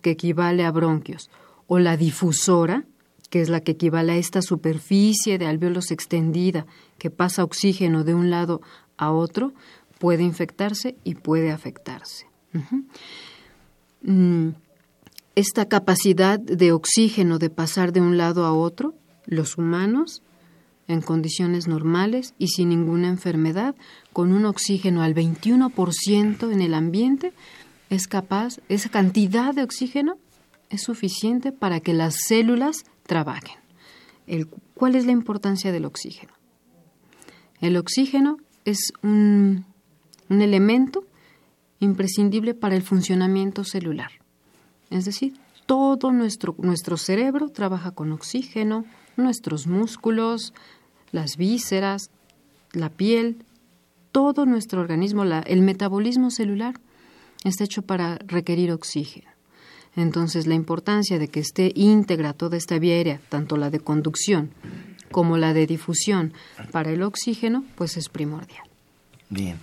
que 0.00 0.12
equivale 0.12 0.64
a 0.64 0.70
bronquios, 0.70 1.28
o 1.66 1.80
la 1.80 1.96
difusora, 1.96 2.84
que 3.30 3.40
es 3.40 3.48
la 3.48 3.60
que 3.60 3.72
equivale 3.72 4.12
a 4.12 4.16
esta 4.16 4.42
superficie 4.42 5.38
de 5.38 5.46
alveolos 5.46 5.90
extendida 5.90 6.66
que 6.98 7.10
pasa 7.10 7.44
oxígeno 7.44 8.04
de 8.04 8.14
un 8.14 8.30
lado 8.30 8.60
a 8.96 9.10
otro, 9.12 9.52
puede 9.98 10.22
infectarse 10.22 10.96
y 11.04 11.14
puede 11.14 11.50
afectarse. 11.50 12.26
Esta 15.34 15.66
capacidad 15.66 16.38
de 16.38 16.72
oxígeno 16.72 17.38
de 17.38 17.50
pasar 17.50 17.92
de 17.92 18.00
un 18.00 18.16
lado 18.16 18.44
a 18.44 18.52
otro, 18.52 18.94
los 19.26 19.58
humanos, 19.58 20.22
en 20.88 21.00
condiciones 21.00 21.66
normales 21.66 22.34
y 22.38 22.48
sin 22.48 22.68
ninguna 22.68 23.08
enfermedad, 23.08 23.74
con 24.12 24.32
un 24.32 24.44
oxígeno 24.44 25.02
al 25.02 25.14
21% 25.14 26.52
en 26.52 26.60
el 26.60 26.74
ambiente, 26.74 27.32
es 27.90 28.06
capaz, 28.06 28.60
esa 28.68 28.88
cantidad 28.88 29.54
de 29.54 29.62
oxígeno 29.62 30.16
es 30.70 30.82
suficiente 30.82 31.52
para 31.52 31.80
que 31.80 31.94
las 31.94 32.16
células 32.26 32.84
trabajen. 33.06 33.58
¿Cuál 34.74 34.96
es 34.96 35.06
la 35.06 35.12
importancia 35.12 35.72
del 35.72 35.84
oxígeno? 35.84 36.32
El 37.60 37.76
oxígeno 37.76 38.38
es 38.64 38.92
un, 39.02 39.64
un 40.28 40.42
elemento 40.42 41.04
imprescindible 41.80 42.54
para 42.54 42.76
el 42.76 42.82
funcionamiento 42.82 43.64
celular. 43.64 44.10
Es 44.90 45.04
decir, 45.04 45.34
todo 45.66 46.12
nuestro, 46.12 46.54
nuestro 46.58 46.96
cerebro 46.96 47.48
trabaja 47.48 47.90
con 47.92 48.12
oxígeno, 48.12 48.84
nuestros 49.16 49.66
músculos, 49.66 50.52
las 51.12 51.36
vísceras, 51.36 52.10
la 52.72 52.90
piel, 52.90 53.44
todo 54.12 54.46
nuestro 54.46 54.80
organismo, 54.80 55.24
el 55.24 55.62
metabolismo 55.62 56.30
celular 56.30 56.80
está 57.44 57.64
hecho 57.64 57.82
para 57.82 58.16
requerir 58.26 58.72
oxígeno. 58.72 59.35
Entonces, 59.96 60.46
la 60.46 60.54
importancia 60.54 61.18
de 61.18 61.28
que 61.28 61.40
esté 61.40 61.72
íntegra 61.74 62.34
toda 62.34 62.56
esta 62.56 62.78
vía 62.78 62.94
aérea, 62.94 63.20
tanto 63.28 63.56
la 63.56 63.70
de 63.70 63.80
conducción 63.80 64.50
como 65.10 65.38
la 65.38 65.54
de 65.54 65.66
difusión 65.66 66.32
para 66.70 66.90
el 66.90 67.02
oxígeno, 67.02 67.64
pues 67.76 67.96
es 67.96 68.08
primordial. 68.08 68.64
Bien. 69.30 69.58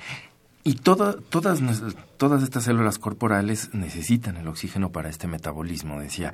Y 0.63 0.75
todas, 0.75 1.17
todas 1.29 2.43
estas 2.43 2.63
células 2.63 2.97
corporales 2.97 3.73
necesitan 3.73 4.37
el 4.37 4.47
oxígeno 4.47 4.91
para 4.91 5.09
este 5.09 5.27
metabolismo, 5.27 5.99
decía. 5.99 6.33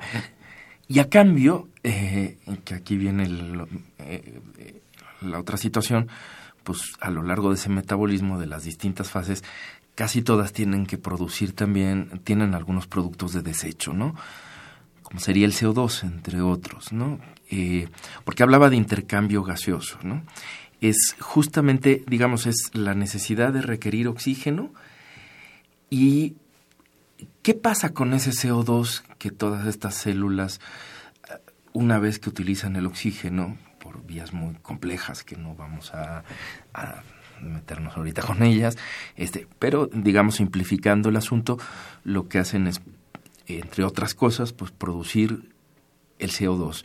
Y 0.88 1.00
a 1.00 1.08
cambio, 1.08 1.68
eh, 1.82 2.38
que 2.64 2.74
aquí 2.74 2.96
viene 2.96 3.28
eh, 3.98 4.40
la 5.20 5.38
otra 5.38 5.56
situación, 5.56 6.08
pues 6.64 6.92
a 7.00 7.10
lo 7.10 7.22
largo 7.22 7.50
de 7.50 7.56
ese 7.56 7.68
metabolismo 7.68 8.38
de 8.38 8.46
las 8.46 8.64
distintas 8.64 9.10
fases, 9.10 9.42
casi 10.00 10.22
todas 10.22 10.54
tienen 10.54 10.86
que 10.86 10.96
producir 10.96 11.52
también, 11.52 12.22
tienen 12.24 12.54
algunos 12.54 12.86
productos 12.86 13.34
de 13.34 13.42
desecho, 13.42 13.92
¿no? 13.92 14.14
Como 15.02 15.20
sería 15.20 15.44
el 15.44 15.52
CO2, 15.52 16.04
entre 16.04 16.40
otros, 16.40 16.90
¿no? 16.90 17.20
Eh, 17.50 17.86
porque 18.24 18.42
hablaba 18.42 18.70
de 18.70 18.76
intercambio 18.76 19.42
gaseoso, 19.42 19.98
¿no? 20.02 20.24
es 20.80 21.16
justamente, 21.20 22.02
digamos, 22.06 22.46
es 22.46 22.70
la 22.72 22.94
necesidad 22.94 23.52
de 23.52 23.60
requerir 23.60 24.08
oxígeno 24.08 24.72
y 25.90 26.36
qué 27.42 27.52
pasa 27.52 27.92
con 27.92 28.14
ese 28.14 28.30
CO2 28.30 29.02
que 29.18 29.30
todas 29.30 29.66
estas 29.66 29.96
células, 29.96 30.62
una 31.74 31.98
vez 31.98 32.18
que 32.18 32.30
utilizan 32.30 32.74
el 32.76 32.86
oxígeno, 32.86 33.58
por 33.78 34.02
vías 34.06 34.32
muy 34.32 34.54
complejas 34.54 35.24
que 35.24 35.36
no 35.36 35.54
vamos 35.54 35.92
a, 35.92 36.24
meternos 37.42 37.96
ahorita 37.96 38.22
con 38.22 38.42
ellas, 38.42 38.76
este, 39.16 39.46
pero 39.58 39.86
digamos 39.86 40.36
simplificando 40.36 41.08
el 41.08 41.16
asunto, 41.16 41.58
lo 42.04 42.28
que 42.28 42.38
hacen 42.38 42.66
es, 42.66 42.80
entre 43.46 43.84
otras 43.84 44.14
cosas, 44.14 44.52
pues 44.52 44.70
producir 44.70 45.50
el 46.18 46.30
CO2, 46.30 46.84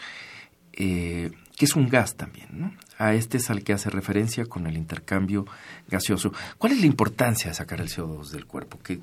eh, 0.74 1.32
que 1.56 1.66
es 1.66 1.76
un 1.76 1.90
gas 1.90 2.16
también, 2.16 2.48
¿no? 2.52 2.74
A 2.98 3.14
este 3.14 3.38
es 3.38 3.50
al 3.50 3.64
que 3.64 3.74
hace 3.74 3.90
referencia 3.90 4.46
con 4.46 4.68
el 4.68 4.78
intercambio 4.78 5.46
gaseoso. 5.88 6.34
¿Cuál 6.58 6.74
es 6.74 6.80
la 6.80 6.86
importancia 6.86 7.50
de 7.50 7.56
sacar 7.56 7.82
el 7.82 7.90
CO2 7.90 8.30
del 8.30 8.46
cuerpo? 8.46 8.80
Que 8.80 9.00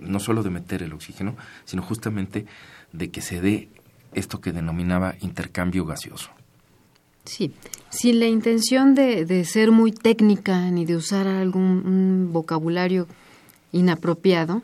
no 0.00 0.20
solo 0.20 0.42
de 0.42 0.50
meter 0.50 0.82
el 0.82 0.92
oxígeno, 0.92 1.36
sino 1.64 1.82
justamente 1.82 2.46
de 2.92 3.10
que 3.10 3.22
se 3.22 3.40
dé 3.40 3.68
esto 4.12 4.40
que 4.40 4.52
denominaba 4.52 5.14
intercambio 5.20 5.84
gaseoso. 5.84 6.30
Sí, 7.36 7.52
sin 7.90 8.18
la 8.18 8.28
intención 8.28 8.94
de, 8.94 9.44
ser 9.44 9.70
muy 9.70 9.92
técnica 9.92 10.70
ni 10.70 10.86
de 10.86 10.96
usar 10.96 11.26
algún 11.26 12.30
vocabulario 12.32 13.06
inapropiado, 13.72 14.62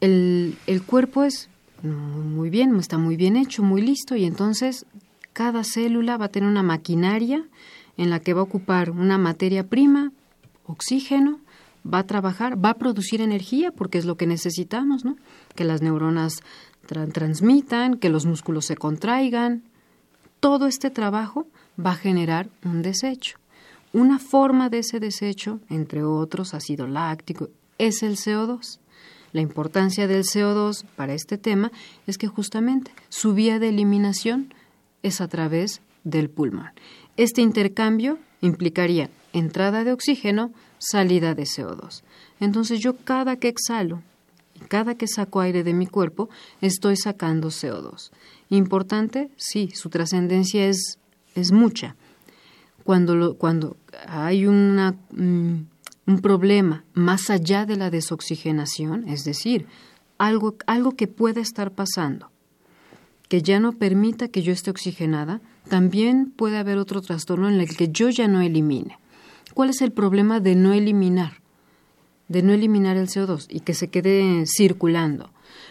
el, 0.00 0.56
el 0.66 0.82
cuerpo 0.82 1.24
es 1.24 1.50
muy 1.82 2.48
bien, 2.48 2.74
está 2.76 2.96
muy 2.96 3.16
bien 3.16 3.36
hecho, 3.36 3.62
muy 3.62 3.82
listo 3.82 4.16
y 4.16 4.24
entonces 4.24 4.86
cada 5.34 5.62
célula 5.62 6.16
va 6.16 6.24
a 6.24 6.28
tener 6.30 6.48
una 6.48 6.62
maquinaria 6.62 7.44
en 7.98 8.08
la 8.08 8.20
que 8.20 8.32
va 8.32 8.40
a 8.40 8.44
ocupar 8.44 8.90
una 8.90 9.18
materia 9.18 9.66
prima, 9.66 10.10
oxígeno, 10.64 11.38
va 11.84 11.98
a 11.98 12.06
trabajar, 12.06 12.64
va 12.64 12.70
a 12.70 12.78
producir 12.78 13.20
energía 13.20 13.72
porque 13.72 13.98
es 13.98 14.06
lo 14.06 14.16
que 14.16 14.26
necesitamos, 14.26 15.04
¿no? 15.04 15.18
Que 15.54 15.64
las 15.64 15.82
neuronas 15.82 16.42
transmitan, 17.12 17.98
que 17.98 18.08
los 18.08 18.24
músculos 18.24 18.64
se 18.64 18.76
contraigan. 18.76 19.64
Todo 20.40 20.66
este 20.66 20.90
trabajo 20.90 21.46
va 21.84 21.92
a 21.92 21.96
generar 21.96 22.48
un 22.64 22.82
desecho. 22.82 23.38
Una 23.92 24.18
forma 24.18 24.68
de 24.68 24.80
ese 24.80 25.00
desecho, 25.00 25.60
entre 25.68 26.04
otros 26.04 26.54
ácido 26.54 26.86
láctico, 26.86 27.48
es 27.78 28.02
el 28.02 28.16
CO2. 28.16 28.78
La 29.32 29.40
importancia 29.40 30.06
del 30.06 30.24
CO2 30.24 30.84
para 30.96 31.14
este 31.14 31.38
tema 31.38 31.72
es 32.06 32.18
que 32.18 32.28
justamente 32.28 32.92
su 33.08 33.34
vía 33.34 33.58
de 33.58 33.70
eliminación 33.70 34.54
es 35.02 35.20
a 35.20 35.28
través 35.28 35.80
del 36.04 36.30
pulmón. 36.30 36.70
Este 37.16 37.40
intercambio 37.40 38.18
implicaría 38.40 39.10
entrada 39.32 39.84
de 39.84 39.92
oxígeno, 39.92 40.52
salida 40.78 41.34
de 41.34 41.42
CO2. 41.44 42.02
Entonces 42.40 42.80
yo 42.80 42.96
cada 42.96 43.36
que 43.36 43.48
exhalo 43.48 44.02
cada 44.66 44.96
que 44.96 45.06
saco 45.06 45.40
aire 45.40 45.62
de 45.62 45.72
mi 45.72 45.86
cuerpo, 45.86 46.28
estoy 46.60 46.96
sacando 46.96 47.48
CO2. 47.48 48.10
Importante, 48.50 49.30
sí, 49.36 49.70
su 49.74 49.90
trascendencia 49.90 50.66
es, 50.66 50.98
es 51.34 51.52
mucha. 51.52 51.96
Cuando, 52.84 53.36
cuando 53.36 53.76
hay 54.06 54.46
una, 54.46 54.92
mm, 55.10 55.54
un 56.06 56.18
problema 56.22 56.84
más 56.94 57.28
allá 57.28 57.66
de 57.66 57.76
la 57.76 57.90
desoxigenación, 57.90 59.08
es 59.08 59.24
decir, 59.24 59.66
algo, 60.16 60.56
algo 60.66 60.92
que 60.92 61.06
pueda 61.06 61.40
estar 61.40 61.72
pasando, 61.72 62.30
que 63.28 63.42
ya 63.42 63.60
no 63.60 63.72
permita 63.72 64.28
que 64.28 64.42
yo 64.42 64.52
esté 64.52 64.70
oxigenada, 64.70 65.42
también 65.68 66.32
puede 66.34 66.56
haber 66.56 66.78
otro 66.78 67.02
trastorno 67.02 67.48
en 67.48 67.60
el 67.60 67.76
que 67.76 67.90
yo 67.90 68.08
ya 68.08 68.26
no 68.26 68.40
elimine. 68.40 68.98
¿Cuál 69.52 69.70
es 69.70 69.82
el 69.82 69.92
problema 69.92 70.40
de 70.40 70.54
no 70.54 70.72
eliminar? 70.72 71.42
de 72.28 72.42
no 72.42 72.52
eliminar 72.52 72.96
el 72.96 73.08
CO2 73.08 73.46
y 73.48 73.60
que 73.60 73.74
se 73.74 73.88
quede 73.88 74.44
circulando, 74.46 75.30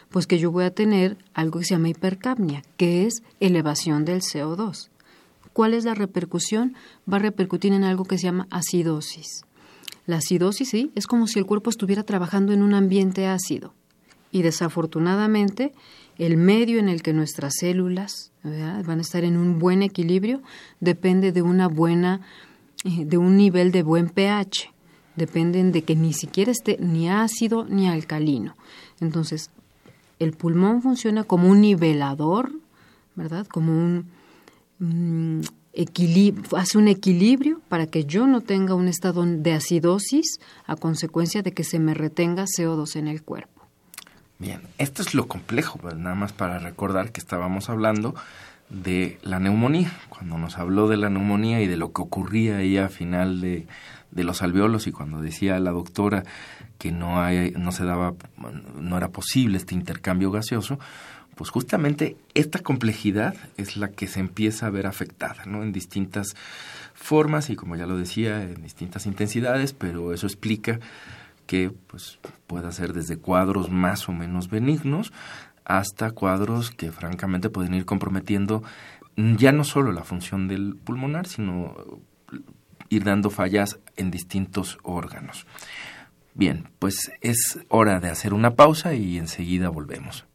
pues 0.10 0.28
que 0.28 0.40
yo 0.40 0.52
voy 0.52 0.66
a 0.66 0.74
tener 0.74 1.18
algo 1.34 1.60
que 1.60 1.66
se 1.66 1.76
llama 1.76 1.90
hipercapnia, 1.90 2.64
que 2.78 3.06
es 3.06 3.24
elevación 3.40 4.06
del 4.06 4.22
CO2. 4.22 4.90
¿Cuál 5.54 5.74
es 5.74 5.86
la 5.86 5.96
repercusión? 5.96 6.76
Va 7.12 7.18
a 7.18 7.22
repercutir 7.22 7.74
en 7.74 7.84
algo 7.84 8.06
que 8.06 8.18
se 8.18 8.26
llama 8.26 8.48
acidosis. 8.52 9.44
La 10.06 10.18
acidosis, 10.18 10.70
sí, 10.70 10.92
es 10.96 11.08
como 11.08 11.28
si 11.28 11.40
el 11.40 11.46
cuerpo 11.46 11.70
estuviera 11.70 12.04
trabajando 12.04 12.54
en 12.54 12.62
un 12.62 12.74
ambiente 12.74 13.28
ácido. 13.28 13.74
Y 14.32 14.42
desafortunadamente, 14.42 15.74
el 16.18 16.38
medio 16.38 16.80
en 16.80 16.90
el 16.90 17.02
que 17.02 17.14
nuestras 17.14 17.56
células 17.60 18.32
van 18.44 19.00
a 19.00 19.02
estar 19.02 19.24
en 19.24 19.38
un 19.38 19.60
buen 19.60 19.82
equilibrio 19.82 20.42
depende 20.80 21.32
de 21.32 21.42
una 21.42 21.68
buena, 21.68 22.22
eh, 22.86 23.06
de 23.06 23.18
un 23.18 23.36
nivel 23.36 23.72
de 23.72 23.84
buen 23.84 24.10
pH 24.10 24.72
dependen 25.18 25.72
de 25.72 25.82
que 25.82 25.96
ni 25.96 26.14
siquiera 26.14 26.52
esté 26.52 26.78
ni 26.80 27.10
ácido 27.10 27.66
ni 27.66 27.90
alcalino. 27.90 28.56
Entonces, 29.02 29.50
el 30.20 30.34
pulmón 30.34 30.82
funciona 30.82 31.24
como 31.24 31.50
un 31.50 31.62
nivelador, 31.62 32.52
¿verdad? 33.16 33.48
Como 33.48 33.72
un, 33.72 35.42
hace 36.56 36.78
un 36.78 36.88
equilibrio 36.88 37.62
para 37.70 37.88
que 37.88 38.06
yo 38.06 38.28
no 38.28 38.42
tenga 38.42 38.74
un 38.74 38.88
estado 38.88 39.24
de 39.26 39.54
acidosis 39.54 40.40
a 40.66 40.76
consecuencia 40.76 41.42
de 41.42 41.52
que 41.52 41.64
se 41.64 41.80
me 41.80 41.94
retenga 41.94 42.46
CO2 42.46 42.96
en 42.96 43.08
el 43.08 43.24
cuerpo. 43.24 43.62
Bien, 44.40 44.62
esto 44.78 45.02
es 45.02 45.16
lo 45.16 45.28
complejo, 45.28 45.80
pues, 45.80 45.96
nada 45.96 46.16
más 46.16 46.32
para 46.32 46.60
recordar 46.60 47.12
que 47.12 47.20
estábamos 47.20 47.70
hablando 47.70 48.14
de 48.70 49.18
la 49.24 49.40
neumonía, 49.40 49.92
cuando 50.10 50.38
nos 50.38 50.58
habló 50.58 50.88
de 50.88 50.98
la 50.98 51.10
neumonía 51.10 51.62
y 51.62 51.68
de 51.68 51.78
lo 51.78 51.92
que 51.92 52.02
ocurría 52.02 52.58
ahí 52.58 52.78
a 52.78 52.90
final 52.90 53.42
de, 53.42 53.66
de 54.12 54.24
los 54.24 54.42
alveolos 54.42 54.88
y 54.88 54.92
cuando 54.92 55.22
decía 55.22 55.60
la 55.60 55.72
doctora 55.72 56.24
que 56.78 56.92
no 56.92 57.22
hay, 57.22 57.52
no 57.52 57.72
se 57.72 57.86
daba, 57.86 58.14
no 58.76 58.98
era 58.98 59.10
posible 59.10 59.58
este 59.58 59.76
intercambio 59.76 60.32
gaseoso, 60.32 60.80
pues 61.36 61.50
justamente 61.52 62.18
esta 62.34 62.60
complejidad 62.60 63.36
es 63.58 63.78
la 63.78 63.90
que 63.90 64.08
se 64.08 64.20
empieza 64.20 64.68
a 64.68 64.72
ver 64.72 64.88
afectada, 64.88 65.46
¿no? 65.46 65.64
En 65.64 65.72
distintas 65.72 66.36
formas 66.94 67.50
y 67.50 67.56
como 67.56 67.76
ya 67.76 67.86
lo 67.86 67.98
decía, 67.98 68.42
en 68.42 68.64
distintas 68.64 69.06
intensidades, 69.06 69.74
pero 69.74 70.14
eso 70.14 70.26
explica 70.26 70.80
que 71.46 71.72
pues 71.88 72.20
pueda 72.48 72.72
ser 72.72 72.94
desde 72.94 73.18
cuadros 73.18 73.70
más 73.70 74.10
o 74.10 74.14
menos 74.14 74.50
benignos 74.50 75.14
hasta 75.64 76.12
cuadros 76.12 76.72
que 76.72 76.92
francamente 76.92 77.50
pueden 77.50 77.74
ir 77.76 77.86
comprometiendo 77.86 78.64
ya 79.16 79.52
no 79.52 79.64
solo 79.64 79.92
la 79.92 80.04
función 80.04 80.48
del 80.48 80.76
pulmonar, 80.76 81.28
sino 81.28 81.76
ir 82.90 83.04
dando 83.04 83.30
fallas 83.30 83.80
en 83.96 84.12
distintos 84.12 84.78
órganos. 84.84 85.46
Bien, 86.38 86.70
pues 86.78 87.12
es 87.22 87.58
hora 87.68 88.00
de 88.00 88.12
hacer 88.12 88.36
una 88.36 88.56
pausa 88.56 88.94
y 88.94 89.18
enseguida 89.18 89.70
volvemos. 89.70 90.28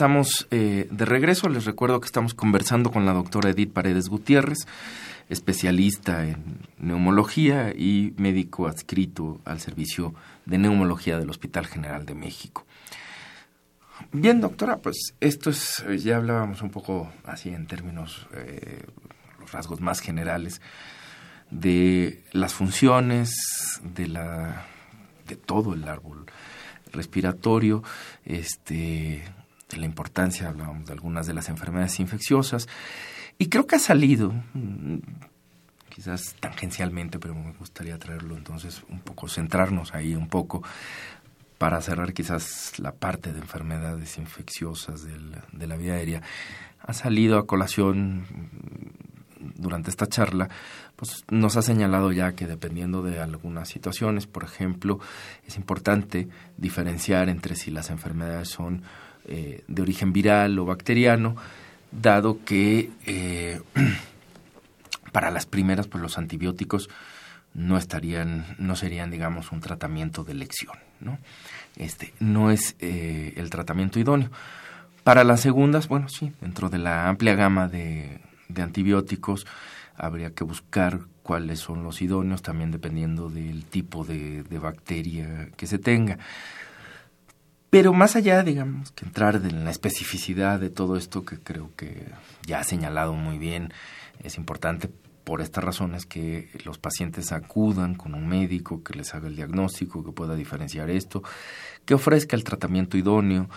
Estamos 0.00 0.48
eh, 0.50 0.88
de 0.90 1.04
regreso. 1.04 1.50
Les 1.50 1.66
recuerdo 1.66 2.00
que 2.00 2.06
estamos 2.06 2.32
conversando 2.32 2.90
con 2.90 3.04
la 3.04 3.12
doctora 3.12 3.50
Edith 3.50 3.70
Paredes 3.70 4.08
Gutiérrez, 4.08 4.60
especialista 5.28 6.26
en 6.26 6.60
neumología 6.78 7.74
y 7.76 8.14
médico 8.16 8.66
adscrito 8.66 9.42
al 9.44 9.60
servicio 9.60 10.14
de 10.46 10.56
neumología 10.56 11.18
del 11.18 11.28
Hospital 11.28 11.66
General 11.66 12.06
de 12.06 12.14
México. 12.14 12.64
Bien, 14.10 14.40
doctora, 14.40 14.78
pues 14.78 15.12
esto 15.20 15.50
es, 15.50 15.84
ya 15.98 16.16
hablábamos 16.16 16.62
un 16.62 16.70
poco 16.70 17.12
así 17.24 17.50
en 17.50 17.66
términos, 17.66 18.26
eh, 18.32 18.82
los 19.38 19.52
rasgos 19.52 19.82
más 19.82 20.00
generales 20.00 20.62
de 21.50 22.24
las 22.32 22.54
funciones 22.54 23.34
de 23.84 24.06
la 24.06 24.64
de 25.28 25.36
todo 25.36 25.74
el 25.74 25.86
árbol 25.86 26.24
respiratorio, 26.90 27.82
este, 28.24 29.22
de 29.70 29.76
la 29.78 29.86
importancia, 29.86 30.48
hablábamos 30.48 30.86
de 30.86 30.92
algunas 30.92 31.26
de 31.26 31.34
las 31.34 31.48
enfermedades 31.48 32.00
infecciosas, 32.00 32.68
y 33.38 33.48
creo 33.48 33.66
que 33.66 33.76
ha 33.76 33.80
salido, 33.80 34.32
mm, 34.54 34.98
quizás 35.88 36.34
tangencialmente, 36.40 37.18
pero 37.18 37.34
me 37.34 37.52
gustaría 37.52 37.98
traerlo 37.98 38.36
entonces 38.36 38.82
un 38.88 39.00
poco, 39.00 39.28
centrarnos 39.28 39.94
ahí 39.94 40.14
un 40.14 40.28
poco, 40.28 40.62
para 41.58 41.80
cerrar 41.82 42.12
quizás 42.14 42.78
la 42.78 42.92
parte 42.92 43.32
de 43.32 43.38
enfermedades 43.38 44.16
infecciosas 44.16 45.04
de 45.04 45.66
la 45.66 45.76
vía 45.76 45.94
aérea, 45.94 46.22
ha 46.80 46.94
salido 46.94 47.38
a 47.38 47.46
colación 47.46 48.24
durante 49.56 49.90
esta 49.90 50.06
charla, 50.06 50.48
pues 50.96 51.24
nos 51.30 51.56
ha 51.56 51.62
señalado 51.62 52.12
ya 52.12 52.32
que 52.32 52.46
dependiendo 52.46 53.02
de 53.02 53.20
algunas 53.20 53.68
situaciones, 53.68 54.26
por 54.26 54.44
ejemplo, 54.44 55.00
es 55.46 55.56
importante 55.56 56.28
diferenciar 56.56 57.28
entre 57.28 57.56
si 57.56 57.70
las 57.70 57.90
enfermedades 57.90 58.48
son 58.48 58.82
eh, 59.30 59.64
de 59.68 59.82
origen 59.82 60.12
viral 60.12 60.58
o 60.58 60.64
bacteriano, 60.66 61.36
dado 61.90 62.44
que 62.44 62.90
eh, 63.06 63.60
para 65.12 65.30
las 65.30 65.46
primeras, 65.46 65.86
pues 65.86 66.02
los 66.02 66.18
antibióticos 66.18 66.90
no 67.54 67.78
estarían, 67.78 68.56
no 68.58 68.76
serían, 68.76 69.10
digamos, 69.10 69.52
un 69.52 69.60
tratamiento 69.60 70.22
de 70.24 70.32
elección, 70.32 70.76
¿no? 71.00 71.18
Este, 71.76 72.12
no 72.20 72.50
es 72.50 72.76
eh, 72.80 73.32
el 73.36 73.50
tratamiento 73.50 73.98
idóneo. 73.98 74.30
Para 75.02 75.24
las 75.24 75.40
segundas, 75.40 75.88
bueno, 75.88 76.08
sí, 76.08 76.32
dentro 76.40 76.68
de 76.68 76.78
la 76.78 77.08
amplia 77.08 77.34
gama 77.34 77.68
de, 77.68 78.20
de 78.48 78.62
antibióticos, 78.62 79.46
habría 79.96 80.34
que 80.34 80.44
buscar 80.44 81.00
cuáles 81.22 81.60
son 81.60 81.84
los 81.84 82.02
idóneos, 82.02 82.42
también 82.42 82.70
dependiendo 82.70 83.28
del 83.28 83.64
tipo 83.64 84.04
de, 84.04 84.42
bacteria 84.60 85.48
que 85.56 85.66
se 85.66 85.78
tenga. 85.78 86.18
Pero 87.70 87.92
más 87.92 88.16
allá, 88.16 88.42
digamos, 88.42 88.90
que 88.90 89.06
entrar 89.06 89.36
en 89.36 89.64
la 89.64 89.70
especificidad 89.70 90.58
de 90.58 90.70
todo 90.70 90.96
esto, 90.96 91.24
que 91.24 91.38
creo 91.38 91.70
que 91.76 92.08
ya 92.44 92.58
ha 92.58 92.64
señalado 92.64 93.14
muy 93.14 93.38
bien, 93.38 93.72
es 94.22 94.36
importante 94.36 94.90
por 95.24 95.40
estas 95.40 95.62
razones 95.62 96.06
que 96.06 96.50
los 96.64 96.78
pacientes 96.78 97.30
acudan 97.30 97.94
con 97.94 98.14
un 98.14 98.26
médico 98.26 98.82
que 98.82 98.94
les 98.94 99.14
haga 99.14 99.28
el 99.28 99.36
diagnóstico, 99.36 100.04
que 100.04 100.10
pueda 100.10 100.34
diferenciar 100.34 100.90
esto, 100.90 101.22
que 101.84 101.94
ofrezca 101.94 102.34
el 102.34 102.42
tratamiento 102.42 102.98
idóneo, 102.98 103.48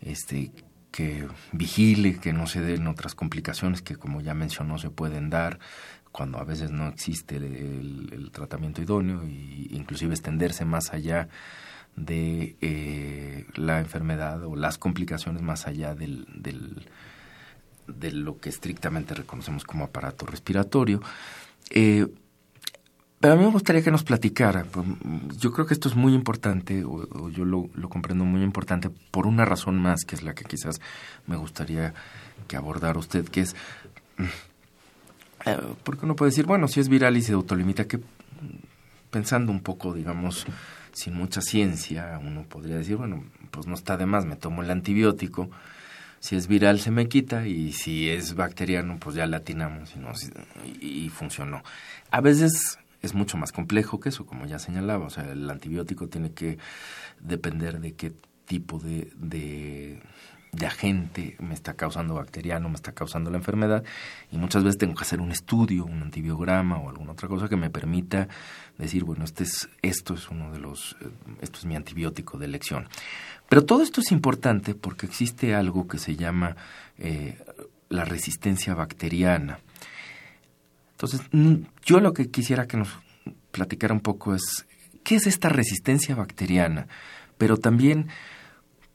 este, 0.00 0.52
que 0.90 1.26
vigile 1.52 2.18
que 2.18 2.34
no 2.34 2.46
se 2.46 2.60
den 2.60 2.86
otras 2.86 3.14
complicaciones 3.14 3.80
que, 3.80 3.96
como 3.96 4.20
ya 4.20 4.34
mencionó, 4.34 4.78
se 4.78 4.90
pueden 4.90 5.30
dar 5.30 5.58
cuando 6.12 6.38
a 6.38 6.44
veces 6.44 6.70
no 6.70 6.88
existe 6.88 7.36
el, 7.36 8.30
tratamiento 8.32 8.82
idóneo 8.82 9.22
e 9.22 9.68
inclusive 9.70 10.12
extenderse 10.12 10.66
más 10.66 10.92
allá 10.92 11.28
de 11.96 12.56
eh, 12.60 13.41
la 13.54 13.78
enfermedad 13.80 14.44
o 14.44 14.56
las 14.56 14.78
complicaciones 14.78 15.42
más 15.42 15.66
allá 15.66 15.94
del, 15.94 16.26
del, 16.34 16.86
de 17.86 18.12
lo 18.12 18.38
que 18.38 18.48
estrictamente 18.48 19.14
reconocemos 19.14 19.64
como 19.64 19.84
aparato 19.84 20.26
respiratorio. 20.26 21.02
Eh, 21.70 22.06
pero 23.22 23.34
a 23.34 23.36
mí 23.36 23.44
me 23.44 23.50
gustaría 23.50 23.82
que 23.82 23.92
nos 23.92 24.02
platicara. 24.02 24.64
Pues, 24.64 24.84
yo 25.38 25.52
creo 25.52 25.64
que 25.64 25.74
esto 25.74 25.88
es 25.88 25.94
muy 25.94 26.12
importante, 26.12 26.82
o, 26.84 27.28
yo 27.28 27.44
lo, 27.44 27.68
comprendo 27.88 28.24
muy 28.24 28.42
importante, 28.42 28.90
por 29.12 29.28
una 29.28 29.44
razón 29.44 29.78
más, 29.78 30.04
que 30.04 30.16
es 30.16 30.24
la 30.24 30.34
que 30.34 30.44
quizás 30.44 30.80
me 31.28 31.36
gustaría 31.36 31.94
que 32.48 32.56
abordara 32.56 32.98
usted, 32.98 33.28
que 33.28 33.42
es, 33.42 33.54
eh, 35.46 35.56
porque 35.84 36.04
uno 36.04 36.16
puede 36.16 36.32
decir, 36.32 36.46
bueno, 36.46 36.66
si 36.66 36.80
es 36.80 36.88
viral 36.88 37.16
y 37.16 37.22
se 37.22 37.32
autolimita, 37.32 37.86
que 37.86 38.00
pensando 39.12 39.52
un 39.52 39.60
poco, 39.60 39.94
digamos, 39.94 40.44
sin 40.92 41.14
mucha 41.14 41.40
ciencia, 41.40 42.20
uno 42.22 42.44
podría 42.44 42.76
decir, 42.76 42.96
bueno, 42.96 43.24
pues 43.50 43.66
no 43.66 43.74
está 43.74 43.96
de 43.96 44.06
más, 44.06 44.24
me 44.24 44.36
tomo 44.36 44.62
el 44.62 44.70
antibiótico, 44.70 45.50
si 46.20 46.36
es 46.36 46.46
viral 46.46 46.78
se 46.78 46.90
me 46.90 47.08
quita 47.08 47.46
y 47.46 47.72
si 47.72 48.08
es 48.08 48.34
bacteriano, 48.34 48.98
pues 49.00 49.16
ya 49.16 49.26
latinamos 49.26 49.94
y, 50.80 51.04
y 51.04 51.08
funcionó. 51.08 51.62
A 52.10 52.20
veces 52.20 52.78
es 53.02 53.14
mucho 53.14 53.36
más 53.36 53.52
complejo 53.52 54.00
que 54.00 54.08
eso, 54.10 54.24
como 54.24 54.46
ya 54.46 54.58
señalaba. 54.58 55.06
O 55.06 55.10
sea, 55.10 55.30
el 55.30 55.50
antibiótico 55.50 56.08
tiene 56.08 56.32
que 56.32 56.58
depender 57.20 57.80
de 57.80 57.94
qué 57.94 58.12
tipo 58.46 58.78
de, 58.78 59.12
de, 59.16 60.00
agente 60.60 61.36
me 61.40 61.54
está 61.54 61.74
causando 61.74 62.14
bacteriano, 62.14 62.68
me 62.68 62.74
está 62.74 62.92
causando 62.92 63.30
la 63.30 63.38
enfermedad. 63.38 63.84
Y 64.30 64.36
muchas 64.36 64.62
veces 64.62 64.78
tengo 64.78 64.94
que 64.94 65.02
hacer 65.02 65.20
un 65.20 65.32
estudio, 65.32 65.84
un 65.86 66.02
antibiograma 66.02 66.78
o 66.78 66.90
alguna 66.90 67.12
otra 67.12 67.28
cosa 67.28 67.48
que 67.48 67.56
me 67.56 67.70
permita 67.70 68.28
decir, 68.76 69.04
bueno, 69.04 69.24
este 69.24 69.44
es, 69.44 69.68
esto 69.80 70.14
es 70.14 70.28
uno 70.28 70.52
de 70.52 70.58
los, 70.58 70.96
eh, 71.00 71.08
esto 71.40 71.58
es 71.58 71.64
mi 71.64 71.74
antibiótico 71.74 72.38
de 72.38 72.44
elección. 72.44 72.88
Pero 73.48 73.64
todo 73.64 73.82
esto 73.82 74.00
es 74.00 74.12
importante 74.12 74.74
porque 74.74 75.06
existe 75.06 75.54
algo 75.54 75.88
que 75.88 75.98
se 75.98 76.16
llama 76.16 76.56
eh, 76.98 77.38
la 77.88 78.04
resistencia 78.04 78.74
bacteriana. 78.74 79.58
Entonces, 80.92 81.22
yo 81.84 82.00
lo 82.00 82.12
que 82.12 82.30
quisiera 82.30 82.66
que 82.66 82.76
nos 82.76 82.88
platicara 83.50 83.94
un 83.94 84.00
poco 84.00 84.34
es 84.34 84.66
qué 85.02 85.16
es 85.16 85.26
esta 85.26 85.48
resistencia 85.48 86.14
bacteriana, 86.14 86.86
pero 87.38 87.56
también 87.56 88.08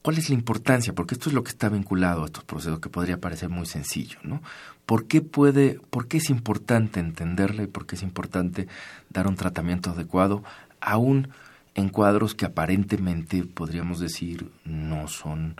cuál 0.08 0.20
es 0.20 0.30
la 0.30 0.36
importancia, 0.36 0.95
porque 0.95 1.16
esto 1.16 1.30
es 1.30 1.36
lo 1.36 1.43
que 1.43 1.49
está 1.49 1.68
vinculado 1.68 2.24
a 2.24 2.28
estos 2.28 2.45
procesos 2.45 2.80
que 2.80 2.88
podría 2.88 3.20
parecer 3.20 3.49
muy 3.49 3.66
sencillo, 3.66 4.18
¿no? 4.24 4.41
¿Por 4.86 5.05
qué 5.05 5.20
puede, 5.20 5.82
por 5.89 6.08
qué 6.08 6.16
es 6.16 6.30
importante 6.30 7.01
entenderla 7.01 7.64
y 7.64 7.68
por 7.68 7.86
qué 7.86 7.97
es 7.97 8.03
importante 8.03 8.70
dar 9.10 9.28
un 9.28 9.36
tratamiento 9.36 9.89
adecuado 9.89 10.45
aún 10.80 11.28
en 11.76 11.89
cuadros 11.89 12.36
que 12.36 12.45
aparentemente 12.45 13.43
podríamos 13.43 13.99
decir 13.99 14.49
no 14.64 15.10
son 15.10 15.58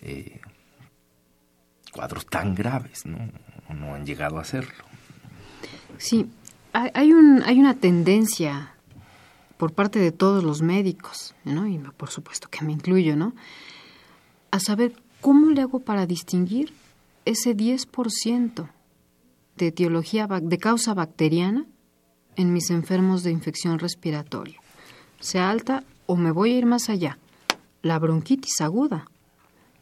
eh, 0.00 0.40
cuadros 1.92 2.24
tan 2.24 2.54
graves, 2.54 3.04
¿no? 3.04 3.18
O 3.68 3.74
no 3.74 3.94
han 3.94 4.06
llegado 4.06 4.38
a 4.38 4.44
serlo. 4.44 4.82
Sí, 5.98 6.26
hay, 6.72 7.12
un, 7.12 7.42
hay 7.44 7.60
una 7.60 7.74
tendencia 7.74 8.72
por 9.58 9.74
parte 9.74 9.98
de 9.98 10.10
todos 10.10 10.42
los 10.42 10.62
médicos, 10.62 11.34
¿no? 11.44 11.66
y 11.66 11.76
por 11.76 12.08
supuesto 12.08 12.48
que 12.48 12.64
me 12.64 12.72
incluyo, 12.72 13.14
¿no? 13.14 13.34
A 14.50 14.60
saber 14.60 14.94
cómo 15.20 15.50
le 15.50 15.62
hago 15.62 15.80
para 15.80 16.06
distinguir 16.06 16.72
ese 17.24 17.56
10% 17.56 18.70
de 19.56 19.66
etiología 19.66 20.26
de 20.26 20.58
causa 20.58 20.94
bacteriana 20.94 21.66
en 22.36 22.52
mis 22.52 22.70
enfermos 22.70 23.22
de 23.22 23.30
infección 23.30 23.78
respiratoria, 23.78 24.58
sea 25.18 25.50
alta 25.50 25.84
o 26.06 26.16
me 26.16 26.30
voy 26.30 26.52
a 26.52 26.58
ir 26.58 26.66
más 26.66 26.88
allá. 26.88 27.18
La 27.82 27.98
bronquitis 27.98 28.60
aguda 28.60 29.06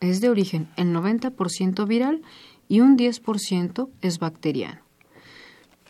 es 0.00 0.20
de 0.20 0.30
origen 0.30 0.68
el 0.76 0.94
90% 0.94 1.86
viral 1.86 2.22
y 2.68 2.80
un 2.80 2.96
10% 2.96 3.88
es 4.02 4.18
bacteriano 4.18 4.88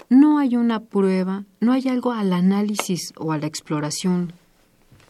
no 0.09 0.39
hay 0.39 0.57
una 0.57 0.81
prueba, 0.81 1.45
no 1.61 1.73
hay 1.73 1.89
algo 1.89 2.13
al 2.13 2.33
análisis 2.33 3.13
o 3.17 3.33
a 3.33 3.39
la 3.39 3.47
exploración 3.47 4.33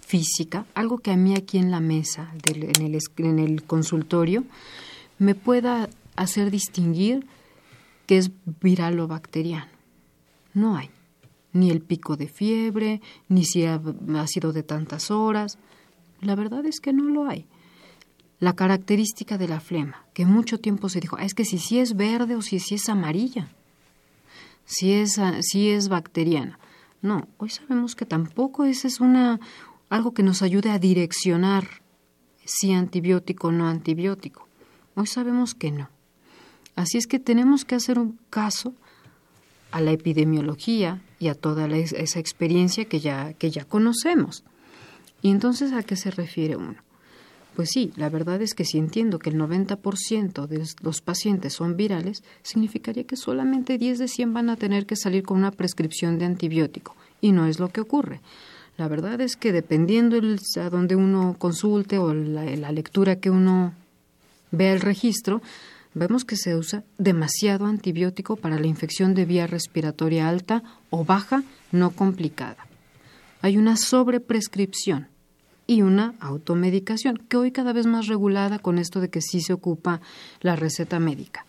física, 0.08 0.66
algo 0.74 0.98
que 0.98 1.10
a 1.10 1.16
mí 1.16 1.34
aquí 1.36 1.58
en 1.58 1.70
la 1.70 1.80
mesa, 1.80 2.32
en, 2.46 3.38
el, 3.38 3.62
consultorio, 3.64 4.44
me 5.18 5.34
pueda 5.34 5.88
hacer 6.16 6.50
distinguir 6.50 7.26
que 8.06 8.18
es 8.18 8.30
viral 8.60 8.98
o 9.00 9.06
bacteriano. 9.06 9.70
No 10.54 10.76
hay. 10.76 10.90
Ni 11.52 11.70
el 11.70 11.82
pico 11.82 12.16
de 12.16 12.28
fiebre, 12.28 13.00
ni 13.28 13.44
si 13.44 13.64
ha, 13.64 13.80
sido 14.26 14.52
de 14.52 14.62
tantas 14.62 15.10
horas. 15.10 15.58
La 16.20 16.34
verdad 16.34 16.64
es 16.66 16.80
que 16.80 16.92
no 16.92 17.04
lo 17.04 17.28
hay. 17.28 17.46
La 18.40 18.54
característica 18.54 19.36
de 19.36 19.48
la 19.48 19.60
flema, 19.60 20.06
que 20.14 20.24
mucho 20.24 20.58
tiempo 20.58 20.88
se 20.88 21.00
dijo, 21.00 21.16
ah, 21.18 21.24
es 21.24 21.34
que 21.34 21.44
si, 21.44 21.58
si 21.58 21.80
es 21.80 21.96
verde 21.96 22.34
o 22.34 22.42
si, 22.42 22.60
si 22.60 22.76
es 22.76 22.88
amarilla 22.88 23.48
si 24.68 24.92
es, 24.92 25.18
si 25.40 25.70
es 25.70 25.88
bacteriana. 25.88 26.58
No, 27.00 27.26
hoy 27.38 27.48
sabemos 27.48 27.96
que 27.96 28.04
tampoco 28.04 28.64
esa 28.64 28.86
es 28.86 29.00
una, 29.00 29.40
algo 29.88 30.12
que 30.12 30.22
nos 30.22 30.42
ayude 30.42 30.70
a 30.70 30.78
direccionar 30.78 31.82
si 32.44 32.72
antibiótico 32.72 33.48
o 33.48 33.52
no 33.52 33.68
antibiótico. 33.68 34.48
Hoy 34.94 35.06
sabemos 35.06 35.54
que 35.54 35.70
no. 35.70 35.88
Así 36.76 36.98
es 36.98 37.06
que 37.06 37.18
tenemos 37.18 37.64
que 37.64 37.74
hacer 37.74 37.98
un 37.98 38.18
caso 38.30 38.74
a 39.70 39.80
la 39.80 39.92
epidemiología 39.92 41.02
y 41.18 41.28
a 41.28 41.34
toda 41.34 41.66
esa 41.76 42.18
experiencia 42.18 42.86
que 42.86 43.00
ya, 43.00 43.32
que 43.34 43.50
ya 43.50 43.64
conocemos. 43.64 44.44
Y 45.20 45.30
entonces, 45.30 45.72
¿a 45.72 45.82
qué 45.82 45.96
se 45.96 46.10
refiere 46.10 46.56
uno? 46.56 46.76
Pues 47.56 47.70
sí, 47.72 47.92
la 47.96 48.08
verdad 48.08 48.40
es 48.40 48.54
que 48.54 48.64
si 48.64 48.78
entiendo 48.78 49.18
que 49.18 49.30
el 49.30 49.36
90% 49.36 50.46
de 50.46 50.64
los 50.80 51.00
pacientes 51.00 51.54
son 51.54 51.76
virales, 51.76 52.22
significaría 52.42 53.02
que 53.04 53.16
solamente 53.16 53.78
10 53.78 53.98
de 53.98 54.06
100 54.06 54.32
van 54.32 54.48
a 54.48 54.56
tener 54.56 54.86
que 54.86 54.94
salir 54.94 55.24
con 55.24 55.38
una 55.38 55.50
prescripción 55.50 56.18
de 56.18 56.26
antibiótico. 56.26 56.94
Y 57.20 57.32
no 57.32 57.46
es 57.46 57.58
lo 57.58 57.70
que 57.70 57.80
ocurre. 57.80 58.20
La 58.78 58.86
verdad 58.86 59.20
es 59.20 59.36
que 59.36 59.50
dependiendo 59.50 60.16
el, 60.16 60.38
a 60.60 60.70
donde 60.70 60.94
uno 60.94 61.34
consulte 61.36 61.98
o 61.98 62.14
la, 62.14 62.44
la 62.44 62.70
lectura 62.70 63.16
que 63.16 63.28
uno 63.28 63.74
vea 64.52 64.72
el 64.72 64.80
registro, 64.80 65.42
vemos 65.94 66.24
que 66.24 66.36
se 66.36 66.54
usa 66.54 66.84
demasiado 66.96 67.66
antibiótico 67.66 68.36
para 68.36 68.60
la 68.60 68.68
infección 68.68 69.14
de 69.14 69.24
vía 69.24 69.48
respiratoria 69.48 70.28
alta 70.28 70.62
o 70.90 71.04
baja 71.04 71.42
no 71.72 71.90
complicada. 71.90 72.68
Hay 73.42 73.56
una 73.56 73.76
sobreprescripción 73.76 75.08
y 75.66 75.82
una 75.82 76.14
automedicación, 76.20 77.16
que 77.28 77.36
hoy 77.36 77.50
cada 77.50 77.72
vez 77.72 77.86
más 77.86 78.06
regulada 78.06 78.60
con 78.60 78.78
esto 78.78 79.00
de 79.00 79.10
que 79.10 79.20
sí 79.20 79.40
se 79.40 79.52
ocupa 79.52 80.00
la 80.40 80.54
receta 80.54 81.00
médica. 81.00 81.44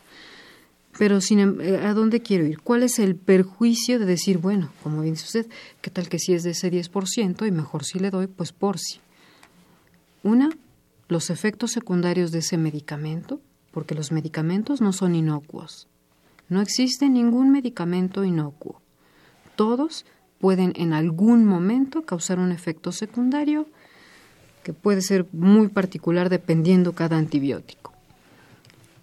Pero 0.99 1.21
sin, 1.21 1.39
em, 1.39 1.61
eh, 1.61 1.77
¿a 1.77 1.93
dónde 1.93 2.21
quiero 2.21 2.45
ir? 2.45 2.59
¿Cuál 2.59 2.83
es 2.83 2.99
el 2.99 3.15
perjuicio 3.15 3.99
de 3.99 4.05
decir, 4.05 4.37
bueno, 4.37 4.69
como 4.83 5.01
dice 5.03 5.23
usted, 5.23 5.47
qué 5.81 5.89
tal 5.89 6.09
que 6.09 6.19
si 6.19 6.33
es 6.33 6.43
de 6.43 6.49
ese 6.49 6.69
10% 6.69 7.47
y 7.47 7.51
mejor 7.51 7.85
si 7.85 7.99
le 7.99 8.09
doy, 8.09 8.27
pues 8.27 8.51
por 8.51 8.77
si? 8.77 8.99
Una, 10.23 10.49
los 11.07 11.29
efectos 11.29 11.71
secundarios 11.71 12.33
de 12.33 12.39
ese 12.39 12.57
medicamento, 12.57 13.39
porque 13.71 13.95
los 13.95 14.11
medicamentos 14.11 14.81
no 14.81 14.91
son 14.91 15.15
inocuos. 15.15 15.87
No 16.49 16.59
existe 16.59 17.07
ningún 17.07 17.49
medicamento 17.49 18.25
inocuo. 18.25 18.81
Todos 19.55 20.05
pueden 20.37 20.73
en 20.75 20.91
algún 20.91 21.45
momento 21.45 22.01
causar 22.01 22.39
un 22.39 22.51
efecto 22.51 22.91
secundario 22.91 23.67
que 24.63 24.73
puede 24.73 25.01
ser 25.01 25.27
muy 25.31 25.69
particular 25.69 26.27
dependiendo 26.27 26.91
cada 26.91 27.17
antibiótico. 27.17 27.93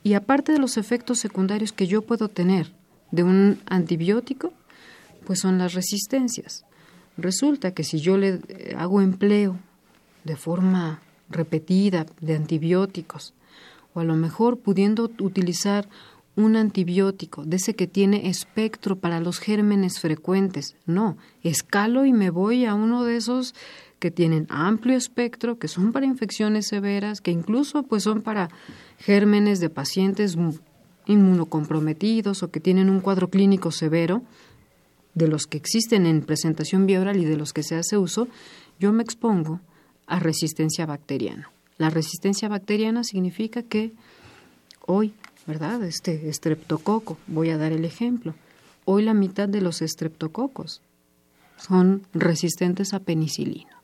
Y 0.06 0.14
aparte 0.14 0.52
de 0.52 0.60
los 0.60 0.76
efectos 0.76 1.18
secundarios 1.18 1.72
que 1.72 1.88
yo 1.88 2.02
puedo 2.02 2.28
tener 2.28 2.70
de 3.10 3.24
un 3.24 3.58
antibiótico, 3.66 4.52
pues 5.26 5.40
son 5.40 5.58
las 5.58 5.74
resistencias. 5.74 6.64
Resulta 7.16 7.72
que 7.72 7.82
si 7.82 7.98
yo 7.98 8.16
le 8.16 8.40
eh, 8.46 8.76
hago 8.78 9.00
empleo 9.00 9.58
de 10.22 10.36
forma 10.36 11.02
repetida 11.28 12.06
de 12.20 12.36
antibióticos, 12.36 13.34
o 13.94 13.98
a 13.98 14.04
lo 14.04 14.14
mejor 14.14 14.60
pudiendo 14.60 15.10
utilizar 15.18 15.88
un 16.36 16.54
antibiótico, 16.54 17.44
de 17.44 17.56
ese 17.56 17.74
que 17.74 17.88
tiene 17.88 18.28
espectro 18.28 18.94
para 18.94 19.18
los 19.18 19.40
gérmenes 19.40 19.98
frecuentes. 19.98 20.76
No, 20.86 21.16
escalo 21.42 22.06
y 22.06 22.12
me 22.12 22.30
voy 22.30 22.64
a 22.64 22.74
uno 22.74 23.02
de 23.02 23.16
esos 23.16 23.56
que 23.98 24.10
tienen 24.10 24.46
amplio 24.50 24.96
espectro, 24.96 25.58
que 25.58 25.68
son 25.68 25.92
para 25.92 26.06
infecciones 26.06 26.68
severas, 26.68 27.20
que 27.20 27.30
incluso 27.30 27.82
pues 27.82 28.02
son 28.02 28.22
para 28.22 28.48
gérmenes 28.98 29.60
de 29.60 29.70
pacientes 29.70 30.36
inmunocomprometidos 31.06 32.42
o 32.42 32.50
que 32.50 32.60
tienen 32.60 32.90
un 32.90 33.00
cuadro 33.00 33.28
clínico 33.28 33.70
severo, 33.70 34.22
de 35.14 35.28
los 35.28 35.46
que 35.46 35.56
existen 35.56 36.04
en 36.04 36.20
presentación 36.20 36.84
bioral 36.84 37.16
y 37.16 37.24
de 37.24 37.38
los 37.38 37.54
que 37.54 37.62
se 37.62 37.74
hace 37.74 37.96
uso, 37.96 38.28
yo 38.78 38.92
me 38.92 39.02
expongo 39.02 39.60
a 40.06 40.18
resistencia 40.18 40.84
bacteriana. 40.84 41.50
La 41.78 41.88
resistencia 41.88 42.48
bacteriana 42.48 43.02
significa 43.02 43.62
que 43.62 43.92
hoy 44.84 45.14
¿verdad? 45.46 45.82
Este 45.84 46.28
estreptococo, 46.28 47.18
voy 47.26 47.50
a 47.50 47.58
dar 47.58 47.72
el 47.72 47.84
ejemplo. 47.84 48.34
Hoy 48.84 49.02
la 49.02 49.14
mitad 49.14 49.48
de 49.48 49.60
los 49.60 49.80
estreptococos 49.80 50.82
son 51.56 52.02
resistentes 52.12 52.92
a 52.92 53.00
penicilina. 53.00 53.75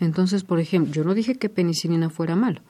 Entonces, 0.00 0.44
por 0.44 0.58
ejemplo, 0.58 0.92
yo 0.92 1.04
no 1.04 1.14
dije 1.14 1.34
que 1.34 1.48
penicilina 1.48 2.10
fuera 2.10 2.34
malo, 2.34 2.62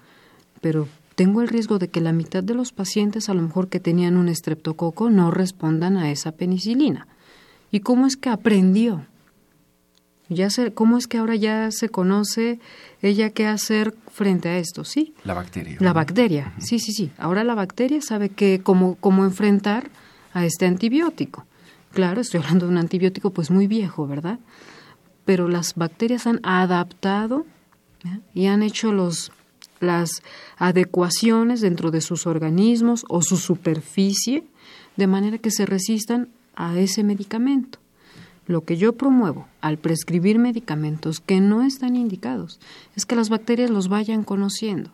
pero 0.60 0.88
tengo 1.14 1.42
el 1.42 1.48
riesgo 1.48 1.78
de 1.78 1.88
que 1.88 2.00
la 2.00 2.12
mitad 2.12 2.42
de 2.42 2.54
los 2.54 2.72
pacientes, 2.72 3.28
a 3.28 3.34
lo 3.34 3.42
mejor 3.42 3.68
que 3.68 3.80
tenían 3.80 4.16
un 4.16 4.28
estreptococo, 4.28 5.10
no 5.10 5.30
respondan 5.30 5.96
a 5.96 6.10
esa 6.10 6.32
penicilina. 6.32 7.06
¿Y 7.70 7.80
cómo 7.80 8.06
es 8.06 8.16
que 8.16 8.30
aprendió? 8.30 9.06
Ya 10.28 10.48
¿Cómo 10.74 10.96
es 10.96 11.08
que 11.08 11.18
ahora 11.18 11.34
ya 11.34 11.72
se 11.72 11.88
conoce 11.88 12.60
ella 13.02 13.30
qué 13.30 13.48
hacer 13.48 13.94
frente 14.12 14.48
a 14.48 14.58
esto? 14.58 14.84
Sí. 14.84 15.12
La 15.24 15.34
bacteria. 15.34 15.76
La 15.80 15.92
bacteria, 15.92 16.54
sí, 16.58 16.78
sí, 16.78 16.92
sí. 16.92 17.10
Ahora 17.18 17.42
la 17.42 17.56
bacteria 17.56 18.00
sabe 18.00 18.28
que 18.28 18.60
cómo, 18.62 18.94
cómo 18.94 19.24
enfrentar 19.24 19.90
a 20.32 20.46
este 20.46 20.66
antibiótico. 20.66 21.46
Claro, 21.92 22.20
estoy 22.20 22.40
hablando 22.40 22.66
de 22.66 22.72
un 22.72 22.78
antibiótico 22.78 23.30
pues 23.30 23.50
muy 23.50 23.66
viejo, 23.66 24.06
¿verdad? 24.06 24.38
Pero 25.24 25.48
las 25.48 25.74
bacterias 25.74 26.26
han 26.26 26.40
adaptado 26.42 27.46
y 28.34 28.46
han 28.46 28.62
hecho 28.62 28.92
los, 28.92 29.32
las 29.80 30.22
adecuaciones 30.56 31.60
dentro 31.60 31.90
de 31.90 32.00
sus 32.00 32.26
organismos 32.26 33.04
o 33.08 33.22
su 33.22 33.36
superficie 33.36 34.44
de 34.96 35.06
manera 35.06 35.38
que 35.38 35.50
se 35.50 35.66
resistan 35.66 36.28
a 36.54 36.78
ese 36.78 37.04
medicamento. 37.04 37.78
Lo 38.46 38.64
que 38.64 38.76
yo 38.76 38.94
promuevo 38.94 39.46
al 39.60 39.78
prescribir 39.78 40.38
medicamentos 40.38 41.20
que 41.20 41.40
no 41.40 41.62
están 41.62 41.96
indicados 41.96 42.58
es 42.96 43.06
que 43.06 43.16
las 43.16 43.28
bacterias 43.28 43.70
los 43.70 43.88
vayan 43.88 44.24
conociendo. 44.24 44.90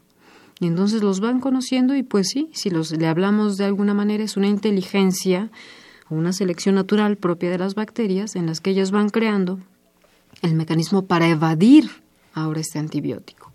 Y 0.61 0.67
entonces 0.67 1.03
los 1.03 1.21
van 1.21 1.41
conociendo 1.41 1.95
y 1.95 2.03
pues 2.03 2.29
sí, 2.29 2.49
si 2.53 2.71
los, 2.71 2.91
le 2.91 3.07
hablamos 3.07 3.57
de 3.57 3.65
alguna 3.65 3.95
manera 3.95 4.25
es 4.25 4.37
una 4.37 4.49
inteligencia 4.49 5.51
o 6.09 6.15
una 6.15 6.33
selección 6.33 6.75
natural 6.75 7.17
propia 7.17 7.51
de 7.51 7.59
las 7.59 7.75
bacterias 7.75 8.37
en 8.37 8.47
las 8.47 8.61
que 8.61 8.71
ellas 8.71 8.91
van 8.91 9.11
creando 9.11 9.59
el 10.47 10.55
mecanismo 10.55 11.07
para 11.07 11.29
evadir 11.29 11.91
ahora 12.35 12.61
este 12.61 12.79
antibiótico. 12.79 13.53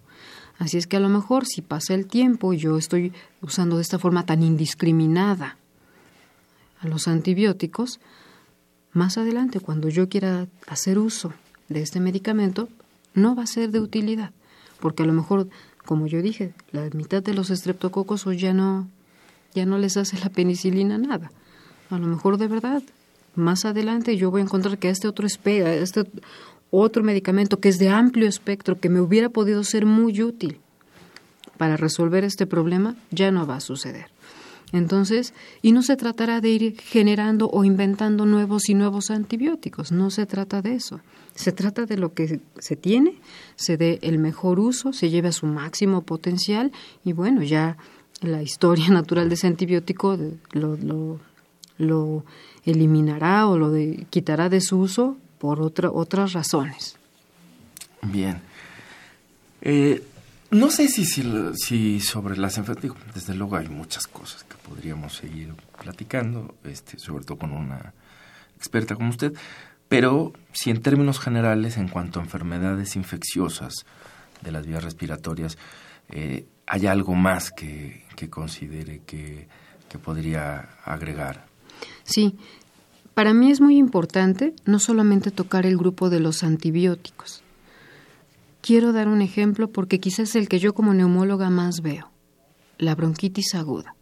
Así 0.58 0.78
es 0.78 0.86
que 0.86 0.98
a 0.98 1.00
lo 1.00 1.10
mejor 1.10 1.46
si 1.46 1.62
pasa 1.62 1.94
el 1.94 2.06
tiempo 2.06 2.54
yo 2.54 2.78
estoy 2.78 3.14
usando 3.42 3.78
de 3.78 3.82
esta 3.82 3.98
forma 3.98 4.26
tan 4.26 4.44
indiscriminada 4.44 5.58
a 6.80 6.88
los 6.88 7.08
antibióticos, 7.08 8.00
más 8.94 9.18
adelante, 9.18 9.60
cuando 9.60 9.89
yo 9.89 10.10
quiera 10.10 10.48
hacer 10.68 11.00
uso 11.00 11.34
de 11.70 11.82
este 11.82 12.00
medicamento, 12.00 12.68
no 13.14 13.36
va 13.36 13.44
a 13.44 13.48
ser 13.48 13.72
de 13.72 13.80
utilidad, 13.80 14.32
porque 14.80 15.04
a 15.04 15.06
lo 15.06 15.14
mejor, 15.14 15.48
como 15.86 16.08
yo 16.08 16.22
dije, 16.22 16.54
la 16.72 16.89
mitad 16.94 17.24
de 17.24 17.34
los 17.34 17.50
estreptococos 17.50 18.26
ya 18.38 18.54
no, 18.54 18.88
ya 19.54 19.66
no 19.66 19.78
les 19.78 19.96
hace 19.96 20.20
la 20.20 20.30
penicilina 20.30 20.98
nada. 20.98 21.32
A 21.89 22.00
lo 22.00 22.08
mejor 22.08 22.38
de 22.38 22.48
verdad, 22.48 22.84
más 23.36 23.66
adelante 23.66 24.18
yo 24.18 24.30
voy 24.30 24.42
a 24.42 24.44
encontrar 24.44 24.78
que 24.78 24.89
este 24.89 25.08
otro, 25.08 25.26
este 25.26 26.06
otro 26.72 27.04
medicamento 27.04 27.60
que 27.60 27.70
es 27.70 27.78
de 27.78 27.90
amplio 27.90 28.28
espectro, 28.28 28.80
que 28.80 28.90
me 28.90 29.02
hubiera 29.02 29.30
podido 29.30 29.64
ser 29.64 29.86
muy 29.86 30.24
útil 30.24 30.60
para 31.58 31.78
resolver 31.78 32.24
este 32.24 32.48
problema, 32.48 32.96
ya 33.12 33.30
no 33.30 33.46
va 33.46 33.58
a 33.58 33.62
suceder. 33.62 34.08
Entonces, 34.72 35.34
y 35.62 35.74
no 35.74 35.84
se 35.84 35.98
tratará 35.98 36.40
de 36.40 36.50
ir 36.50 36.82
generando 36.82 37.50
o 37.50 37.66
inventando 37.66 38.26
nuevos 38.26 38.70
y 38.70 38.74
nuevos 38.74 39.12
antibióticos, 39.12 39.92
no 39.92 40.10
se 40.10 40.26
trata 40.26 40.62
de 40.62 40.76
eso. 40.76 41.02
Se 41.36 41.52
trata 41.52 41.86
de 41.86 41.98
lo 41.98 42.14
que 42.14 42.40
se 42.58 42.76
tiene, 42.76 43.16
se 43.56 43.78
dé 43.78 44.00
el 44.02 44.18
mejor 44.18 44.60
uso, 44.60 44.94
se 44.94 45.10
lleve 45.10 45.28
a 45.28 45.34
su 45.34 45.46
máximo 45.46 46.02
potencial 46.04 46.72
y 47.04 47.12
bueno, 47.12 47.44
ya 47.44 47.78
la 48.22 48.42
historia 48.42 48.88
natural 48.90 49.28
de 49.28 49.36
ese 49.36 49.48
antibiótico 49.48 50.18
lo, 50.54 50.78
lo, 50.78 51.20
lo 51.78 52.24
eliminará 52.64 53.48
o 53.48 53.58
lo 53.58 53.74
quitará 54.10 54.48
de 54.48 54.62
su 54.62 54.80
uso 54.80 55.18
por 55.42 55.60
otra, 55.60 55.89
otras 55.89 56.34
razones. 56.34 56.96
Bien. 58.04 58.39
Eh, 59.60 60.04
no 60.52 60.70
sé 60.70 60.88
si, 60.88 61.04
si, 61.04 62.00
sobre 62.00 62.38
las 62.38 62.60
enfermedades, 62.60 62.96
desde 63.16 63.34
luego 63.34 63.56
hay 63.56 63.68
muchas 63.68 64.06
cosas 64.06 64.44
que 64.44 64.56
podríamos 64.58 65.16
seguir 65.16 65.56
platicando, 65.82 66.54
este, 66.64 67.00
sobre 67.00 67.26
todo 67.26 67.39
con 67.39 67.54
una 67.54 67.92
experta 68.56 68.94
como 68.94 69.10
usted, 69.10 69.34
pero 69.88 70.32
si 70.54 70.70
en 70.70 70.84
términos 70.84 71.20
generales, 71.20 71.78
en 71.78 71.88
cuanto 71.88 72.20
a 72.20 72.24
enfermedades 72.24 72.96
infecciosas 72.96 73.74
de 74.44 74.52
las 74.52 74.68
vías 74.68 74.84
respiratorias, 74.84 75.58
eh, 76.10 76.46
hay 76.68 76.86
algo 76.86 77.16
más 77.16 77.50
que, 77.50 78.06
que 78.16 78.30
considere 78.30 79.02
que, 79.08 79.48
que 79.89 79.98
podría 79.98 80.70
agregar. 80.86 81.48
Sí, 82.04 82.38
para 83.22 83.36
mí 83.36 83.52
es 83.52 83.62
muy 83.62 83.78
importante 83.78 84.56
no 84.66 84.80
solamente 84.80 85.30
tocar 85.30 85.68
el 85.68 85.78
grupo 85.78 86.10
de 86.10 86.20
los 86.20 86.42
antibióticos. 86.42 87.44
Quiero 88.62 88.94
dar 88.94 89.08
un 89.08 89.22
ejemplo 89.22 89.68
porque 89.70 90.00
quizás 90.00 90.30
es 90.30 90.36
el 90.36 90.50
que 90.50 90.58
yo 90.58 90.74
como 90.74 90.96
neumóloga 90.96 91.52
más 91.52 91.82
veo, 91.84 92.10
la 92.80 92.96
bronquitis 92.96 93.54
aguda. 93.54 93.94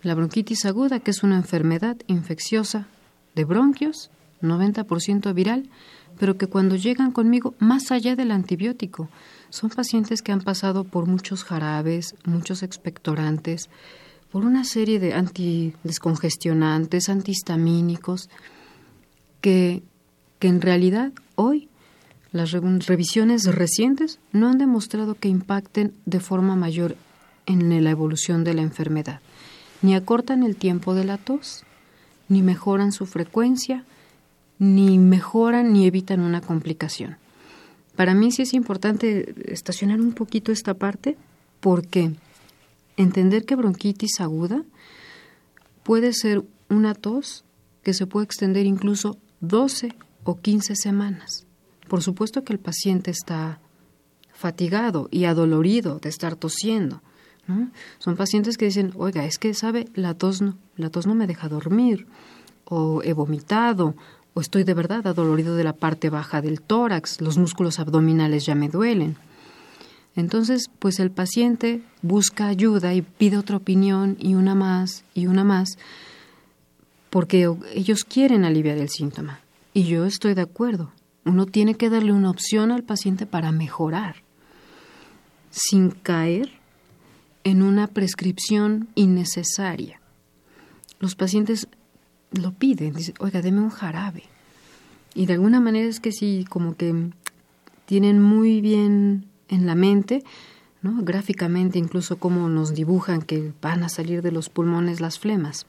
La 0.00 0.14
bronquitis 0.14 0.64
aguda, 0.64 1.00
que 1.00 1.10
es 1.10 1.22
una 1.22 1.36
enfermedad 1.36 1.98
infecciosa 2.06 2.86
de 3.34 3.44
bronquios, 3.44 4.10
90% 4.40 5.34
viral, 5.34 5.68
pero 6.18 6.38
que 6.38 6.46
cuando 6.46 6.76
llegan 6.76 7.12
conmigo, 7.12 7.54
más 7.58 7.92
allá 7.92 8.16
del 8.16 8.30
antibiótico, 8.30 9.10
son 9.50 9.68
pacientes 9.68 10.22
que 10.22 10.32
han 10.32 10.40
pasado 10.40 10.84
por 10.84 11.04
muchos 11.04 11.44
jarabes, 11.44 12.14
muchos 12.24 12.62
expectorantes, 12.62 13.68
por 14.32 14.44
una 14.46 14.64
serie 14.64 14.98
de 14.98 15.12
antidescongestionantes, 15.12 17.08
antihistamínicos, 17.10 18.30
que, 19.42 19.82
que 20.38 20.48
en 20.48 20.60
realidad 20.62 21.12
hoy 21.36 21.68
Las 22.32 22.52
revisiones 22.52 23.44
recientes 23.44 24.18
no 24.32 24.48
han 24.48 24.56
demostrado 24.56 25.14
que 25.14 25.28
impacten 25.28 25.92
de 26.06 26.18
forma 26.18 26.56
mayor 26.56 26.96
en 27.44 27.84
la 27.84 27.90
evolución 27.90 28.42
de 28.42 28.54
la 28.54 28.62
enfermedad, 28.62 29.20
ni 29.82 29.94
acortan 29.94 30.42
el 30.42 30.56
tiempo 30.56 30.94
de 30.94 31.04
la 31.04 31.18
tos, 31.18 31.64
ni 32.30 32.40
mejoran 32.40 32.92
su 32.92 33.04
frecuencia, 33.04 33.84
ni 34.58 34.98
mejoran 34.98 35.74
ni 35.74 35.86
evitan 35.86 36.20
una 36.20 36.40
complicación. 36.40 37.18
Para 37.96 38.14
mí 38.14 38.32
sí 38.32 38.42
es 38.42 38.54
importante 38.54 39.34
estacionar 39.52 40.00
un 40.00 40.12
poquito 40.12 40.52
esta 40.52 40.72
parte 40.72 41.18
porque 41.60 42.12
entender 42.96 43.44
que 43.44 43.56
bronquitis 43.56 44.20
aguda 44.20 44.64
puede 45.82 46.12
ser 46.12 46.44
una 46.68 46.94
tos 46.94 47.44
que 47.82 47.94
se 47.94 48.06
puede 48.06 48.24
extender 48.24 48.66
incluso 48.66 49.18
12 49.40 49.94
o 50.24 50.36
15 50.36 50.76
semanas. 50.76 51.46
Por 51.88 52.02
supuesto 52.02 52.44
que 52.44 52.52
el 52.52 52.58
paciente 52.58 53.10
está 53.10 53.60
fatigado 54.32 55.08
y 55.10 55.24
adolorido 55.24 55.98
de 55.98 56.08
estar 56.08 56.36
tosiendo. 56.36 57.02
Son 57.98 58.16
pacientes 58.16 58.56
que 58.56 58.66
dicen, 58.66 58.92
oiga, 58.96 59.24
es 59.24 59.38
que 59.38 59.52
sabe, 59.52 59.88
la 59.94 60.14
tos 60.14 60.40
no, 60.40 60.56
la 60.76 60.90
tos 60.90 61.06
no 61.06 61.14
me 61.14 61.26
deja 61.26 61.48
dormir, 61.48 62.06
o 62.64 63.02
he 63.02 63.12
vomitado, 63.12 63.94
o 64.32 64.40
estoy 64.40 64.64
de 64.64 64.74
verdad 64.74 65.06
adolorido 65.06 65.56
de 65.56 65.64
la 65.64 65.74
parte 65.74 66.08
baja 66.08 66.40
del 66.40 66.62
tórax, 66.62 67.20
los 67.20 67.36
músculos 67.38 67.78
abdominales 67.78 68.46
ya 68.46 68.54
me 68.54 68.68
duelen. 68.68 69.16
Entonces, 70.14 70.70
pues 70.78 71.00
el 71.00 71.10
paciente 71.10 71.82
busca 72.02 72.46
ayuda 72.46 72.94
y 72.94 73.02
pide 73.02 73.38
otra 73.38 73.56
opinión 73.56 74.16
y 74.18 74.34
una 74.34 74.54
más 74.54 75.04
y 75.14 75.26
una 75.26 75.44
más, 75.44 75.78
porque 77.08 77.50
ellos 77.74 78.04
quieren 78.04 78.44
aliviar 78.44 78.78
el 78.78 78.90
síntoma. 78.90 79.40
Y 79.74 79.84
yo 79.84 80.04
estoy 80.04 80.34
de 80.34 80.42
acuerdo. 80.42 80.92
Uno 81.24 81.46
tiene 81.46 81.76
que 81.76 81.88
darle 81.88 82.12
una 82.12 82.30
opción 82.30 82.72
al 82.72 82.82
paciente 82.82 83.26
para 83.26 83.52
mejorar, 83.52 84.16
sin 85.50 85.90
caer 85.90 86.50
en 87.44 87.62
una 87.62 87.86
prescripción 87.86 88.88
innecesaria. 88.94 90.00
Los 90.98 91.14
pacientes 91.14 91.68
lo 92.32 92.52
piden, 92.52 92.94
dicen, 92.94 93.14
oiga, 93.18 93.40
deme 93.40 93.60
un 93.60 93.70
jarabe. 93.70 94.24
Y 95.14 95.26
de 95.26 95.34
alguna 95.34 95.60
manera 95.60 95.88
es 95.88 96.00
que 96.00 96.12
sí, 96.12 96.44
como 96.48 96.76
que 96.76 97.10
tienen 97.86 98.20
muy 98.20 98.60
bien 98.60 99.26
en 99.48 99.66
la 99.66 99.74
mente, 99.74 100.24
¿no? 100.82 101.02
gráficamente 101.02 101.78
incluso 101.78 102.16
cómo 102.16 102.48
nos 102.48 102.74
dibujan 102.74 103.22
que 103.22 103.52
van 103.60 103.82
a 103.82 103.88
salir 103.88 104.22
de 104.22 104.32
los 104.32 104.48
pulmones 104.48 105.00
las 105.00 105.18
flemas. 105.18 105.66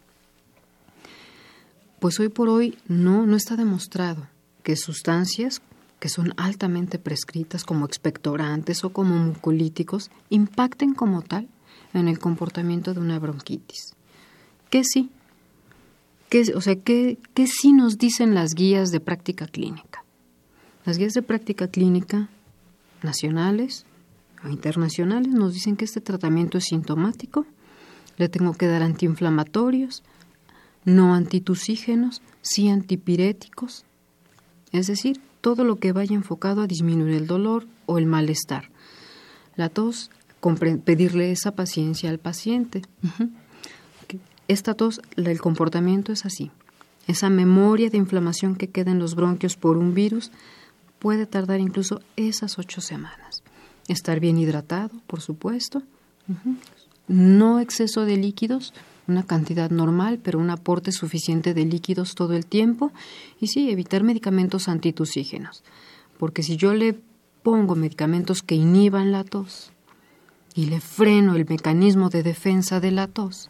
Pues 1.99 2.19
hoy 2.19 2.29
por 2.29 2.49
hoy 2.49 2.77
no, 2.87 3.25
no 3.25 3.35
está 3.35 3.55
demostrado 3.55 4.27
que 4.63 4.75
sustancias 4.75 5.61
que 5.99 6.09
son 6.09 6.33
altamente 6.35 6.99
prescritas 6.99 7.63
como 7.63 7.85
expectorantes 7.85 8.83
o 8.83 8.91
como 8.91 9.15
mucolíticos 9.15 10.11
impacten 10.29 10.93
como 10.93 11.21
tal 11.21 11.47
en 11.93 12.09
el 12.09 12.19
comportamiento 12.19 12.93
de 12.93 12.99
una 12.99 13.19
bronquitis. 13.19 13.95
¿Qué 14.69 14.83
sí? 14.83 15.11
o 16.55 16.61
sea, 16.61 16.75
¿qué, 16.75 17.19
¿qué 17.35 17.47
sí 17.47 17.73
nos 17.73 17.97
dicen 17.97 18.33
las 18.33 18.55
guías 18.55 18.91
de 18.91 18.99
práctica 18.99 19.45
clínica? 19.45 20.03
Las 20.83 20.97
guías 20.97 21.13
de 21.13 21.21
práctica 21.21 21.67
clínica 21.67 22.27
nacionales 23.03 23.85
o 24.43 24.49
internacionales 24.49 25.33
nos 25.33 25.53
dicen 25.53 25.75
que 25.75 25.85
este 25.85 26.01
tratamiento 26.01 26.57
es 26.57 26.65
sintomático, 26.65 27.45
le 28.17 28.29
tengo 28.29 28.53
que 28.53 28.67
dar 28.67 28.83
antiinflamatorios, 28.83 30.03
no 30.85 31.15
antitusígenos, 31.15 32.21
sí 32.41 32.69
antipiréticos, 32.69 33.85
es 34.71 34.87
decir, 34.87 35.21
todo 35.41 35.63
lo 35.63 35.77
que 35.77 35.91
vaya 35.91 36.15
enfocado 36.15 36.61
a 36.61 36.67
disminuir 36.67 37.15
el 37.15 37.27
dolor 37.27 37.67
o 37.85 37.97
el 37.97 38.05
malestar. 38.05 38.69
La 39.55 39.69
tos, 39.69 40.09
pedirle 40.83 41.31
esa 41.31 41.51
paciencia 41.51 42.09
al 42.09 42.19
paciente. 42.19 42.81
Esta 44.47 44.73
tos, 44.73 45.01
el 45.15 45.39
comportamiento 45.39 46.11
es 46.11 46.25
así. 46.25 46.51
Esa 47.07 47.29
memoria 47.29 47.89
de 47.89 47.97
inflamación 47.97 48.55
que 48.55 48.69
queda 48.69 48.91
en 48.91 48.99
los 48.99 49.15
bronquios 49.15 49.55
por 49.57 49.77
un 49.77 49.93
virus 49.93 50.31
puede 51.03 51.25
tardar 51.25 51.59
incluso 51.59 52.01
esas 52.15 52.57
ocho 52.57 52.79
semanas. 52.79 53.43
Estar 53.89 54.21
bien 54.21 54.37
hidratado, 54.37 55.01
por 55.05 55.19
supuesto. 55.19 55.83
No 57.09 57.59
exceso 57.59 58.05
de 58.05 58.15
líquidos, 58.15 58.73
una 59.05 59.23
cantidad 59.23 59.69
normal, 59.69 60.21
pero 60.23 60.39
un 60.39 60.49
aporte 60.49 60.93
suficiente 60.93 61.53
de 61.53 61.65
líquidos 61.65 62.15
todo 62.15 62.35
el 62.35 62.45
tiempo. 62.45 62.93
Y 63.41 63.47
sí, 63.47 63.69
evitar 63.69 64.01
medicamentos 64.03 64.69
antitusígenos. 64.69 65.65
Porque 66.17 66.41
si 66.41 66.55
yo 66.55 66.73
le 66.73 66.97
pongo 67.43 67.75
medicamentos 67.75 68.41
que 68.41 68.55
inhiban 68.55 69.11
la 69.11 69.25
tos 69.25 69.73
y 70.55 70.67
le 70.67 70.79
freno 70.79 71.35
el 71.35 71.45
mecanismo 71.45 72.09
de 72.09 72.23
defensa 72.23 72.79
de 72.79 72.91
la 72.91 73.07
tos, 73.07 73.49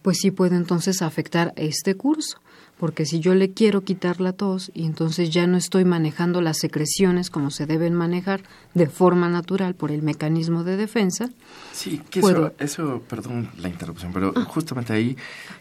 pues 0.00 0.16
sí 0.22 0.30
puede 0.30 0.56
entonces 0.56 1.02
afectar 1.02 1.52
este 1.56 1.96
curso, 1.96 2.38
porque 2.80 3.04
si 3.04 3.20
yo 3.20 3.34
le 3.34 3.52
quiero 3.52 3.82
quitar 3.82 4.22
la 4.22 4.32
tos 4.32 4.70
y 4.72 4.86
entonces 4.86 5.28
ya 5.28 5.46
no 5.46 5.58
estoy 5.58 5.84
manejando 5.84 6.40
las 6.40 6.56
secreciones 6.56 7.28
como 7.28 7.50
se 7.50 7.66
deben 7.66 7.92
manejar 7.92 8.40
de 8.72 8.86
forma 8.86 9.28
natural 9.28 9.74
por 9.74 9.92
el 9.92 10.00
mecanismo 10.00 10.64
de 10.64 10.78
defensa. 10.78 11.28
Sí, 11.74 12.00
que 12.08 12.20
eso, 12.20 12.54
eso, 12.58 13.02
perdón 13.06 13.50
la 13.58 13.68
interrupción, 13.68 14.14
pero 14.14 14.32
ah. 14.34 14.44
justamente 14.44 14.94
ahí 14.94 15.14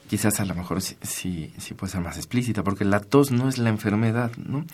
quizás 0.08 0.40
a 0.40 0.46
lo 0.46 0.56
mejor 0.56 0.82
sí, 0.82 0.96
sí, 1.02 1.52
sí 1.58 1.74
puede 1.74 1.92
ser 1.92 2.00
más 2.00 2.16
explícita, 2.16 2.64
porque 2.64 2.86
la 2.86 3.02
tos 3.02 3.32
no 3.32 3.50
es 3.50 3.58
la 3.58 3.68
enfermedad, 3.68 4.32
¿no? 4.38 4.66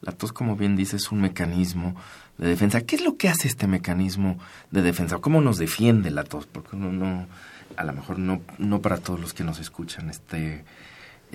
La 0.00 0.10
tos, 0.10 0.32
como 0.32 0.56
bien 0.56 0.74
dice, 0.74 0.96
es 0.96 1.12
un 1.12 1.20
mecanismo 1.20 1.94
de 2.38 2.48
defensa. 2.48 2.80
¿Qué 2.80 2.96
es 2.96 3.04
lo 3.04 3.16
que 3.16 3.28
hace 3.28 3.46
este 3.46 3.68
mecanismo 3.68 4.36
de 4.72 4.82
defensa? 4.82 5.18
¿Cómo 5.18 5.40
nos 5.40 5.58
defiende 5.58 6.10
la 6.10 6.24
tos? 6.24 6.46
Porque 6.46 6.74
uno 6.74 6.90
no 6.90 7.28
a 7.76 7.84
lo 7.84 7.92
mejor 7.92 8.18
no, 8.18 8.42
no 8.58 8.80
para 8.80 8.98
todos 8.98 9.20
los 9.20 9.32
que 9.32 9.44
nos 9.44 9.60
escuchan 9.60 10.10
esté, 10.10 10.64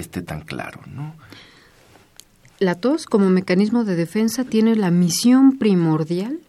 esté 0.01 0.21
tan 0.21 0.41
claro, 0.41 0.81
¿no? 0.87 1.13
La 2.59 2.75
tos 2.75 3.05
como 3.05 3.29
mecanismo 3.29 3.85
de 3.85 3.95
defensa 3.95 4.43
tiene 4.43 4.75
la 4.75 4.91
misión 4.91 5.57
primordial 5.57 6.39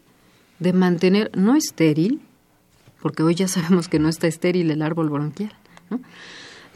de 0.58 0.72
mantener 0.72 1.30
no 1.36 1.54
estéril, 1.54 2.20
porque 3.00 3.22
hoy 3.22 3.34
ya 3.34 3.48
sabemos 3.48 3.88
que 3.88 3.98
no 3.98 4.08
está 4.08 4.26
estéril 4.26 4.70
el 4.70 4.82
árbol 4.82 5.10
bronquial, 5.10 5.52
¿no? 5.88 6.00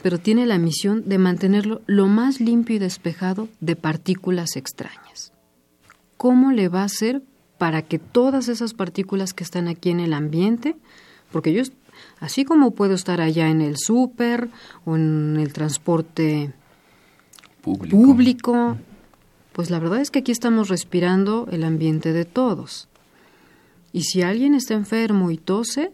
pero 0.03 0.19
tiene 0.19 0.45
la 0.45 0.59
misión 0.59 1.09
de 1.09 1.17
mantenerlo 1.17 1.81
lo 1.87 2.07
más 2.09 2.39
limpio 2.39 2.77
y 2.77 2.79
despejado 2.79 3.49
de 3.61 3.75
partículas 3.75 4.55
extrañas. 4.55 5.33
¿Cómo 6.19 6.53
le 6.53 6.69
va 6.69 6.83
a 6.83 6.85
hacer 6.85 7.23
para 7.57 7.81
que 7.83 7.99
todas 7.99 8.49
esas 8.49 8.75
partículas 8.75 9.33
que 9.33 9.45
están 9.45 9.67
aquí 9.67 9.89
en 9.89 10.01
el 10.01 10.13
ambiente, 10.13 10.77
porque 11.33 11.53
yo 11.55 11.63
Así 12.21 12.45
como 12.45 12.73
puedo 12.73 12.95
estar 12.95 13.21
allá 13.21 13.49
en 13.49 13.61
el 13.61 13.77
súper 13.77 14.49
o 14.85 14.97
en 14.97 15.37
el 15.39 15.53
transporte 15.53 16.53
público. 17.65 18.77
pues 19.53 19.71
la 19.71 19.79
verdad 19.79 20.01
es 20.01 20.11
que 20.11 20.21
aquí 20.21 20.33
estamos 20.33 20.69
respirando 20.69 21.49
el 21.51 21.65
ambiente 21.65 22.13
de 22.13 22.25
todos. 22.25 22.89
Y 23.93 24.03
si 24.03 24.23
alguien 24.23 24.55
está 24.55 24.75
enfermo 24.75 25.31
y 25.31 25.39
tose, 25.39 25.93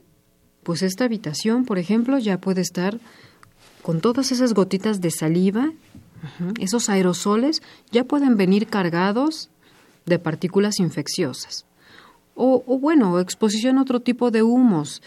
pues 0.62 0.82
esta 0.82 1.04
habitación, 1.04 1.64
por 1.64 1.78
ejemplo, 1.78 2.18
ya 2.18 2.40
puede 2.40 2.62
estar 2.62 2.98
con 3.82 4.00
todas 4.00 4.32
esas 4.32 4.54
gotitas 4.54 5.00
de 5.00 5.10
saliva, 5.10 5.72
esos 6.58 6.88
aerosoles 6.88 7.62
ya 7.90 8.04
pueden 8.04 8.36
venir 8.36 8.66
cargados 8.66 9.50
de 10.06 10.18
partículas 10.18 10.78
infecciosas. 10.78 11.66
O, 12.34 12.62
o 12.66 12.78
bueno, 12.78 13.18
exposición 13.20 13.78
a 13.78 13.82
otro 13.82 14.00
tipo 14.00 14.30
de 14.30 14.42
humos, 14.42 15.02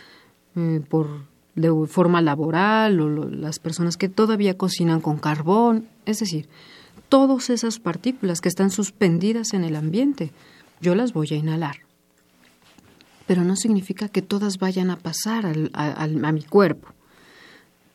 eh, 0.55 0.81
por 0.87 1.31
de 1.55 1.87
forma 1.87 2.21
laboral 2.21 2.99
o 2.99 3.29
las 3.29 3.59
personas 3.59 3.97
que 3.97 4.09
todavía 4.09 4.57
cocinan 4.57 5.01
con 5.01 5.17
carbón, 5.17 5.87
es 6.05 6.19
decir, 6.19 6.47
todas 7.09 7.49
esas 7.49 7.79
partículas 7.79 8.41
que 8.41 8.49
están 8.49 8.69
suspendidas 8.69 9.53
en 9.53 9.63
el 9.63 9.75
ambiente, 9.75 10.31
yo 10.81 10.95
las 10.95 11.13
voy 11.13 11.27
a 11.31 11.35
inhalar. 11.35 11.77
Pero 13.27 13.43
no 13.43 13.55
significa 13.55 14.09
que 14.09 14.21
todas 14.21 14.57
vayan 14.57 14.89
a 14.89 14.97
pasar 14.97 15.45
a 15.73 16.31
mi 16.31 16.43
cuerpo. 16.43 16.89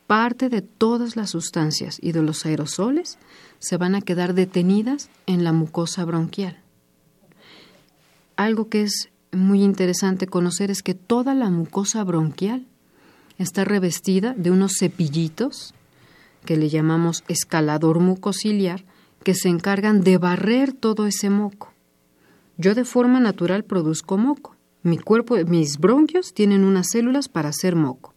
Parte 0.07 0.49
de 0.49 0.63
todas 0.63 1.15
las 1.15 1.29
sustancias 1.29 1.99
y 2.01 2.13
de 2.13 2.23
los 2.23 2.45
aerosoles 2.45 3.19
se 3.59 3.77
van 3.77 3.93
a 3.93 4.01
quedar 4.01 4.33
detenidas 4.33 5.09
en 5.27 5.43
la 5.43 5.53
mucosa 5.53 6.03
bronquial. 6.03 6.57
Algo 8.35 8.69
que 8.69 8.81
es 8.81 9.09
muy 9.31 9.61
interesante 9.63 10.25
conocer 10.25 10.71
es 10.71 10.81
que 10.81 10.95
toda 10.95 11.35
la 11.35 11.49
mucosa 11.49 12.03
bronquial 12.03 12.65
está 13.37 13.65
revestida 13.65 14.33
de 14.33 14.49
unos 14.49 14.77
cepillitos 14.79 15.73
que 16.45 16.57
le 16.57 16.69
llamamos 16.69 17.23
escalador 17.27 17.99
mucociliar 17.99 18.85
que 19.23 19.35
se 19.35 19.49
encargan 19.49 20.01
de 20.01 20.17
barrer 20.17 20.73
todo 20.73 21.05
ese 21.05 21.29
moco. 21.29 21.73
Yo 22.57 22.75
de 22.75 22.85
forma 22.85 23.19
natural 23.19 23.63
produzco 23.63 24.17
moco. 24.17 24.55
Mi 24.81 24.97
cuerpo, 24.97 25.35
mis 25.45 25.77
bronquios 25.77 26.33
tienen 26.33 26.63
unas 26.63 26.87
células 26.91 27.27
para 27.27 27.49
hacer 27.49 27.75
moco. 27.75 28.13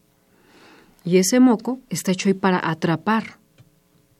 Y 1.04 1.16
ese 1.16 1.40
moco 1.40 1.80
está 1.90 2.12
hecho 2.12 2.28
ahí 2.28 2.34
para 2.34 2.60
atrapar. 2.70 3.38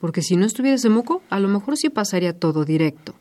Porque 0.01 0.23
si 0.23 0.37
no 0.37 0.45
estuviera 0.45 0.75
ese 0.75 0.89
moco, 0.89 1.23
a 1.31 1.39
lo 1.39 1.49
mejor 1.49 1.77
sí 1.77 1.89
pasaría 1.89 2.37
todo 2.37 2.65
directo. 2.65 3.15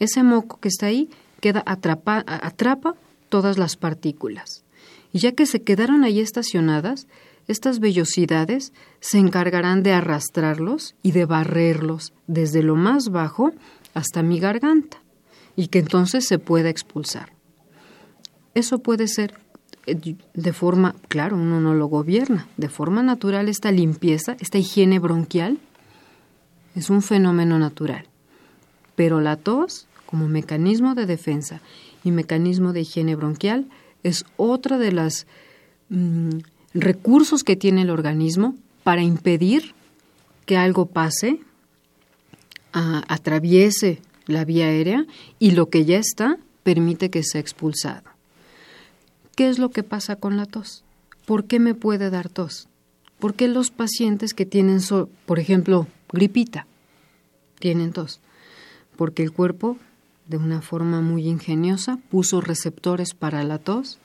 Ese 0.00 0.22
moco 0.22 0.58
que 0.60 0.68
está 0.68 0.86
ahí 0.86 1.10
queda 1.40 1.62
atrapa, 1.66 2.24
atrapa 2.26 2.94
todas 3.28 3.58
las 3.58 3.76
partículas. 3.76 4.64
Y 5.12 5.18
ya 5.18 5.32
que 5.32 5.46
se 5.46 5.62
quedaron 5.62 6.04
ahí 6.04 6.20
estacionadas, 6.20 7.06
estas 7.48 7.80
vellosidades 7.80 8.72
se 9.00 9.18
encargarán 9.18 9.82
de 9.82 9.92
arrastrarlos 9.92 10.94
y 11.02 11.12
de 11.12 11.24
barrerlos 11.24 12.12
desde 12.26 12.62
lo 12.62 12.76
más 12.76 13.08
bajo 13.08 13.52
hasta 13.94 14.22
mi 14.22 14.38
garganta 14.38 14.98
y 15.56 15.68
que 15.68 15.80
entonces 15.80 16.26
se 16.26 16.38
pueda 16.38 16.68
expulsar. 16.68 17.32
Eso 18.54 18.78
puede 18.78 19.08
ser 19.08 19.34
eh, 19.86 20.16
de 20.34 20.52
forma, 20.52 20.94
claro, 21.08 21.36
uno 21.36 21.60
no 21.60 21.74
lo 21.74 21.86
gobierna, 21.86 22.46
de 22.58 22.68
forma 22.68 23.02
natural 23.02 23.48
esta 23.48 23.72
limpieza, 23.72 24.36
esta 24.40 24.58
higiene 24.58 24.98
bronquial, 24.98 25.58
es 26.74 26.90
un 26.90 27.02
fenómeno 27.02 27.58
natural. 27.58 28.06
Pero 28.94 29.20
la 29.20 29.36
tos, 29.36 29.86
como 30.06 30.28
mecanismo 30.28 30.94
de 30.94 31.06
defensa 31.06 31.60
y 32.04 32.10
mecanismo 32.10 32.72
de 32.72 32.82
higiene 32.82 33.16
bronquial, 33.16 33.66
es 34.02 34.24
otra 34.36 34.76
de 34.78 34.92
los 34.92 35.26
mm, 35.88 36.38
recursos 36.80 37.44
que 37.44 37.56
tiene 37.56 37.82
el 37.82 37.90
organismo 37.90 38.54
para 38.84 39.02
impedir 39.02 39.74
que 40.46 40.56
algo 40.56 40.86
pase, 40.86 41.40
atraviese 42.72 44.00
la 44.26 44.44
vía 44.44 44.66
aérea 44.66 45.04
y 45.38 45.50
lo 45.50 45.68
que 45.68 45.84
ya 45.84 45.98
está 45.98 46.38
permite 46.62 47.10
que 47.10 47.22
sea 47.22 47.40
expulsado. 47.40 48.02
¿Qué 49.36 49.48
es 49.48 49.58
lo 49.58 49.70
que 49.70 49.82
pasa 49.82 50.16
con 50.16 50.36
la 50.36 50.46
tos? 50.46 50.84
¿Por 51.26 51.44
qué 51.44 51.58
me 51.58 51.74
puede 51.74 52.10
dar 52.10 52.28
tos? 52.28 52.68
¿Por 53.18 53.34
qué 53.34 53.48
los 53.48 53.70
pacientes 53.70 54.32
que 54.32 54.46
tienen, 54.46 54.80
por 55.26 55.38
ejemplo, 55.38 55.86
gripita, 56.12 56.66
tienen 57.58 57.92
tos? 57.92 58.20
Porque 58.96 59.22
el 59.22 59.32
cuerpo, 59.32 59.76
de 60.26 60.36
una 60.36 60.62
forma 60.62 61.00
muy 61.00 61.26
ingeniosa, 61.26 61.98
puso 62.10 62.40
receptores 62.40 63.14
para 63.14 63.42
la 63.44 63.58
tos 63.58 63.98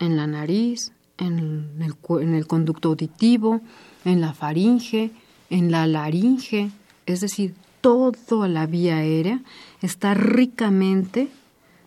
en 0.00 0.16
la 0.16 0.26
nariz, 0.26 0.92
en 1.18 1.80
el, 1.80 2.46
conducto 2.46 2.90
auditivo, 2.90 3.60
en 4.04 4.20
la 4.20 4.34
faringe, 4.34 5.10
en 5.50 5.70
la 5.70 5.86
laringe, 5.86 6.70
es 7.06 7.20
decir, 7.20 7.54
toda 7.80 8.48
la 8.48 8.66
vía 8.66 8.96
aérea 8.96 9.42
está 9.82 10.14
ricamente 10.14 11.28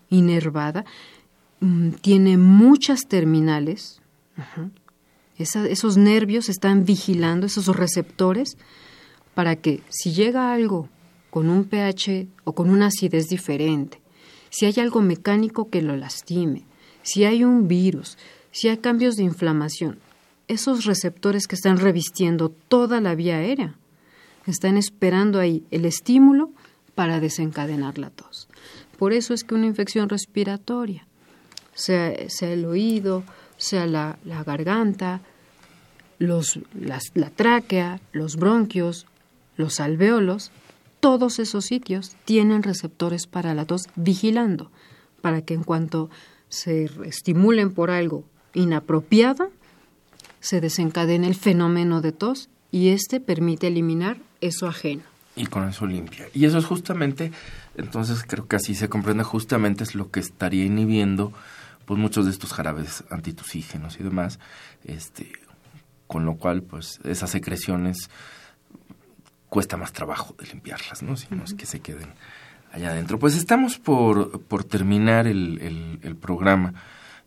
inervada. 0.10 0.86
Mm, 1.60 1.92
tiene 2.02 2.38
muchas 2.38 3.08
terminales. 3.08 4.02
esos 5.38 5.98
nervios 5.98 6.50
están 6.50 6.86
vigilando 6.86 7.48
esos 7.48 7.68
receptores 7.68 8.58
para 9.34 9.56
que 9.56 9.82
si 9.90 10.14
llega 10.14 10.54
algo 10.54 10.90
con 11.30 11.50
un 11.50 11.66
pH 11.66 12.28
o 12.44 12.54
con 12.54 12.70
una 12.70 12.88
acidez 12.88 13.28
diferente, 13.28 14.00
si 14.50 14.66
hay 14.66 14.76
algo 14.80 15.02
mecánico 15.02 15.70
que 15.70 15.82
lo 15.82 15.96
lastime, 15.96 16.64
si 17.04 17.26
hay 17.26 17.44
un 17.44 17.68
virus, 17.68 18.18
si 18.58 18.70
hay 18.70 18.78
cambios 18.78 19.18
de 19.18 19.22
inflamación, 19.22 20.00
esos 20.48 20.86
receptores 20.86 21.46
que 21.46 21.54
están 21.54 21.78
revistiendo 21.78 22.50
toda 22.50 23.02
la 23.02 23.14
vía 23.14 23.38
aérea 23.38 23.76
están 24.48 24.78
esperando 24.78 25.40
ahí 25.40 25.64
el 25.70 25.86
estímulo 25.86 26.50
para 26.96 27.20
desencadenar 27.20 28.00
la 28.00 28.10
tos. 28.10 28.48
Por 28.98 29.14
eso 29.14 29.36
es 29.36 29.44
que 29.44 29.54
una 29.54 29.68
infección 29.68 30.10
respiratoria 30.10 31.06
sea, 31.76 32.10
el 32.10 32.66
oído, 32.66 33.24
sea 33.58 33.86
la, 33.86 34.18
garganta, 34.44 35.22
los, 36.18 36.60
la 36.74 37.30
tráquea, 37.30 38.02
los 38.12 38.38
bronquios, 38.38 39.06
los 39.56 39.80
alveolos, 39.80 40.50
todos 41.00 41.38
esos 41.38 41.66
sitios 41.66 42.16
tienen 42.26 42.64
receptores 42.64 43.28
para 43.28 43.54
la 43.54 43.66
tos 43.66 43.84
vigilando, 43.96 44.72
para 45.22 45.44
que 45.44 45.54
en 45.54 45.64
cuanto 45.64 46.10
se 46.50 46.90
estimulen 47.06 47.72
por 47.72 47.92
algo 47.92 48.24
inapropiado, 48.58 49.52
se 50.40 50.62
desencadene 50.62 51.28
el 51.28 51.36
fenómeno 51.36 52.02
de 52.02 52.12
tos 52.12 52.50
y 52.72 52.90
este 52.90 53.20
permite 53.20 53.68
eliminar 53.68 54.18
eso 54.42 54.68
ajeno. 54.68 55.04
Y 55.36 55.46
con 55.46 55.68
eso 55.68 55.86
limpia. 55.86 56.28
Y 56.34 56.46
eso 56.46 56.58
es 56.58 56.66
justamente, 56.66 57.32
entonces 57.76 58.24
creo 58.28 58.48
que 58.48 58.56
así 58.56 58.76
se 58.76 58.90
comprende, 58.90 59.24
justamente 59.24 59.84
es 59.84 59.96
lo 59.96 60.10
que 60.10 60.20
estaría 60.20 60.66
inhibiendo 60.66 61.32
pues 61.86 62.00
muchos 62.00 62.26
de 62.26 62.32
estos 62.32 62.52
jarabes 62.52 63.06
antitusígenos 63.10 64.00
y 64.00 64.04
demás, 64.04 64.40
este, 64.84 65.32
con 66.08 66.26
lo 66.26 66.36
cual 66.36 66.64
pues 66.64 67.00
esas 67.06 67.30
secreciones 67.30 68.10
cuesta 69.48 69.78
más 69.78 69.94
trabajo 69.94 70.36
de 70.38 70.48
limpiarlas, 70.48 71.02
¿no? 71.02 71.16
Si 71.16 71.28
no 71.30 71.44
es 71.46 71.54
que 71.54 71.66
se 71.66 71.80
queden 71.80 72.10
allá 72.72 72.90
adentro. 72.90 73.20
Pues 73.20 73.36
estamos 73.36 73.78
por, 73.78 74.42
por 74.42 74.64
terminar 74.64 75.28
el, 75.28 76.00
el, 76.04 76.16
programa, 76.16 76.74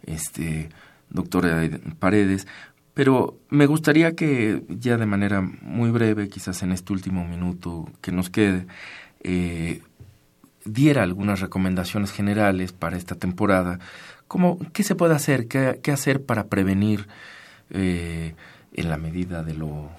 este, 0.04 0.68
doctora 1.10 1.68
Paredes, 1.98 2.46
pero 2.94 3.38
me 3.48 3.66
gustaría 3.66 4.14
que 4.14 4.62
ya 4.68 4.96
de 4.96 5.06
manera 5.06 5.40
muy 5.40 5.90
breve, 5.90 6.28
quizás 6.28 6.62
en 6.62 6.72
este 6.72 6.92
último 6.92 7.26
minuto 7.26 7.88
que 8.00 8.12
nos 8.12 8.30
quede, 8.30 8.66
eh, 9.22 9.82
diera 10.64 11.02
algunas 11.02 11.40
recomendaciones 11.40 12.12
generales 12.12 12.72
para 12.72 12.96
esta 12.96 13.14
temporada 13.14 13.78
¿Cómo, 14.30 14.60
¿Qué 14.72 14.84
se 14.84 14.94
puede 14.94 15.16
hacer? 15.16 15.48
¿Qué, 15.48 15.90
hacer 15.90 16.24
para 16.24 16.46
prevenir 16.46 17.08
eh, 17.70 18.36
en 18.74 18.88
la 18.88 18.96
medida 18.96 19.42
de 19.42 19.54
lo, 19.54 19.90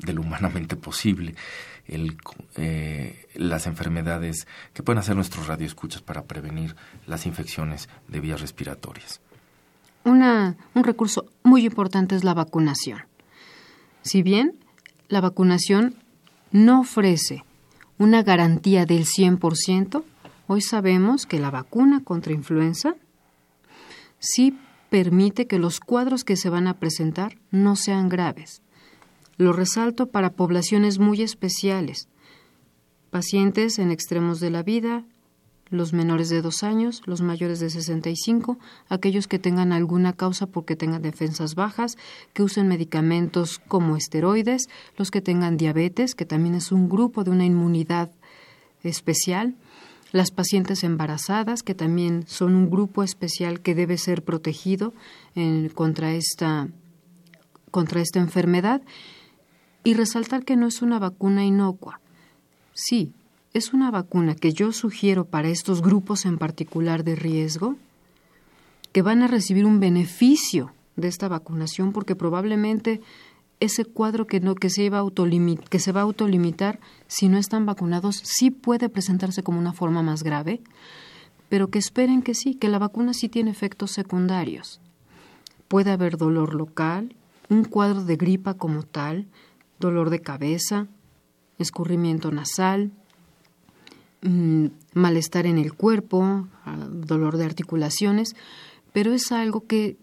de 0.00 0.12
lo 0.12 0.22
humanamente 0.22 0.74
posible 0.74 1.36
eh, 1.86 3.26
las 3.36 3.68
enfermedades 3.68 4.48
que 4.74 4.82
pueden 4.82 4.98
hacer 4.98 5.14
nuestros 5.14 5.46
radioescuchas 5.46 6.02
para 6.02 6.24
prevenir 6.24 6.74
las 7.06 7.26
infecciones 7.26 7.88
de 8.08 8.18
vías 8.18 8.40
respiratorias? 8.40 9.20
Una, 10.06 10.56
un 10.76 10.84
recurso 10.84 11.26
muy 11.42 11.66
importante 11.66 12.14
es 12.14 12.22
la 12.22 12.32
vacunación. 12.32 13.00
Si 14.02 14.22
bien 14.22 14.56
la 15.08 15.20
vacunación 15.20 15.96
no 16.52 16.82
ofrece 16.82 17.42
una 17.98 18.22
garantía 18.22 18.86
del 18.86 19.04
100%, 19.04 20.04
hoy 20.46 20.60
sabemos 20.60 21.26
que 21.26 21.40
la 21.40 21.50
vacuna 21.50 22.04
contra 22.04 22.32
influenza 22.32 22.94
sí 24.20 24.56
permite 24.90 25.48
que 25.48 25.58
los 25.58 25.80
cuadros 25.80 26.22
que 26.22 26.36
se 26.36 26.50
van 26.50 26.68
a 26.68 26.78
presentar 26.78 27.36
no 27.50 27.74
sean 27.74 28.08
graves. 28.08 28.62
Lo 29.38 29.52
resalto 29.52 30.06
para 30.06 30.34
poblaciones 30.34 31.00
muy 31.00 31.20
especiales, 31.22 32.06
pacientes 33.10 33.80
en 33.80 33.90
extremos 33.90 34.38
de 34.38 34.50
la 34.50 34.62
vida, 34.62 35.04
los 35.70 35.92
menores 35.92 36.28
de 36.28 36.42
dos 36.42 36.62
años, 36.62 37.02
los 37.06 37.20
mayores 37.20 37.60
de 37.60 37.70
65, 37.70 38.58
aquellos 38.88 39.26
que 39.26 39.38
tengan 39.38 39.72
alguna 39.72 40.12
causa 40.12 40.46
porque 40.46 40.76
tengan 40.76 41.02
defensas 41.02 41.54
bajas, 41.54 41.96
que 42.32 42.42
usen 42.42 42.68
medicamentos 42.68 43.58
como 43.58 43.96
esteroides, 43.96 44.68
los 44.96 45.10
que 45.10 45.20
tengan 45.20 45.56
diabetes, 45.56 46.14
que 46.14 46.24
también 46.26 46.54
es 46.54 46.70
un 46.70 46.88
grupo 46.88 47.24
de 47.24 47.30
una 47.30 47.44
inmunidad 47.44 48.10
especial, 48.82 49.56
las 50.12 50.30
pacientes 50.30 50.84
embarazadas, 50.84 51.62
que 51.62 51.74
también 51.74 52.24
son 52.26 52.54
un 52.54 52.70
grupo 52.70 53.02
especial 53.02 53.60
que 53.60 53.74
debe 53.74 53.98
ser 53.98 54.22
protegido 54.22 54.94
contra, 55.74 56.12
esta, 56.12 56.68
contra 57.70 58.00
esta 58.00 58.20
enfermedad, 58.20 58.82
y 59.82 59.94
resaltar 59.94 60.44
que 60.44 60.56
no 60.56 60.66
es 60.66 60.80
una 60.80 60.98
vacuna 60.98 61.44
inocua. 61.44 62.00
Sí, 62.72 63.12
es 63.56 63.72
una 63.72 63.90
vacuna 63.90 64.34
que 64.34 64.52
yo 64.52 64.70
sugiero 64.70 65.24
para 65.24 65.48
estos 65.48 65.80
grupos 65.80 66.26
en 66.26 66.36
particular 66.36 67.04
de 67.04 67.16
riesgo, 67.16 67.76
que 68.92 69.00
van 69.00 69.22
a 69.22 69.28
recibir 69.28 69.64
un 69.64 69.80
beneficio 69.80 70.72
de 70.96 71.08
esta 71.08 71.28
vacunación 71.28 71.92
porque 71.92 72.14
probablemente 72.14 73.00
ese 73.58 73.86
cuadro 73.86 74.26
que 74.26 74.40
no 74.40 74.54
que 74.54 74.68
se 74.68 74.90
va 74.90 75.00
a 75.00 75.06
que 75.70 75.78
se 75.78 75.92
va 75.92 76.00
a 76.00 76.04
autolimitar 76.04 76.80
si 77.06 77.28
no 77.28 77.38
están 77.38 77.64
vacunados 77.64 78.20
sí 78.22 78.50
puede 78.50 78.90
presentarse 78.90 79.42
como 79.42 79.58
una 79.58 79.72
forma 79.72 80.02
más 80.02 80.22
grave, 80.22 80.60
pero 81.48 81.68
que 81.68 81.78
esperen 81.78 82.20
que 82.20 82.34
sí, 82.34 82.56
que 82.56 82.68
la 82.68 82.78
vacuna 82.78 83.14
sí 83.14 83.30
tiene 83.30 83.50
efectos 83.50 83.90
secundarios. 83.92 84.82
Puede 85.68 85.92
haber 85.92 86.18
dolor 86.18 86.54
local, 86.54 87.16
un 87.48 87.64
cuadro 87.64 88.04
de 88.04 88.16
gripa 88.16 88.52
como 88.52 88.82
tal, 88.82 89.26
dolor 89.80 90.10
de 90.10 90.20
cabeza, 90.20 90.88
escurrimiento 91.58 92.30
nasal, 92.30 92.92
mm, 94.26 94.66
malestar 94.94 95.46
en 95.46 95.58
el 95.58 95.74
cuerpo, 95.74 96.48
ah, 96.64 96.88
dolor 96.90 97.36
de 97.36 97.44
articulaciones, 97.44 98.34
pero 98.92 99.12
es 99.12 99.32
algo 99.32 99.66
que 99.66 99.96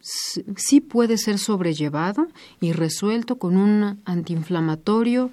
sí 0.00 0.80
puede 0.80 1.16
ser 1.16 1.38
sobrellevado 1.38 2.26
y 2.60 2.72
resuelto 2.72 3.38
con 3.38 3.56
un 3.56 4.00
antiinflamatorio 4.04 5.30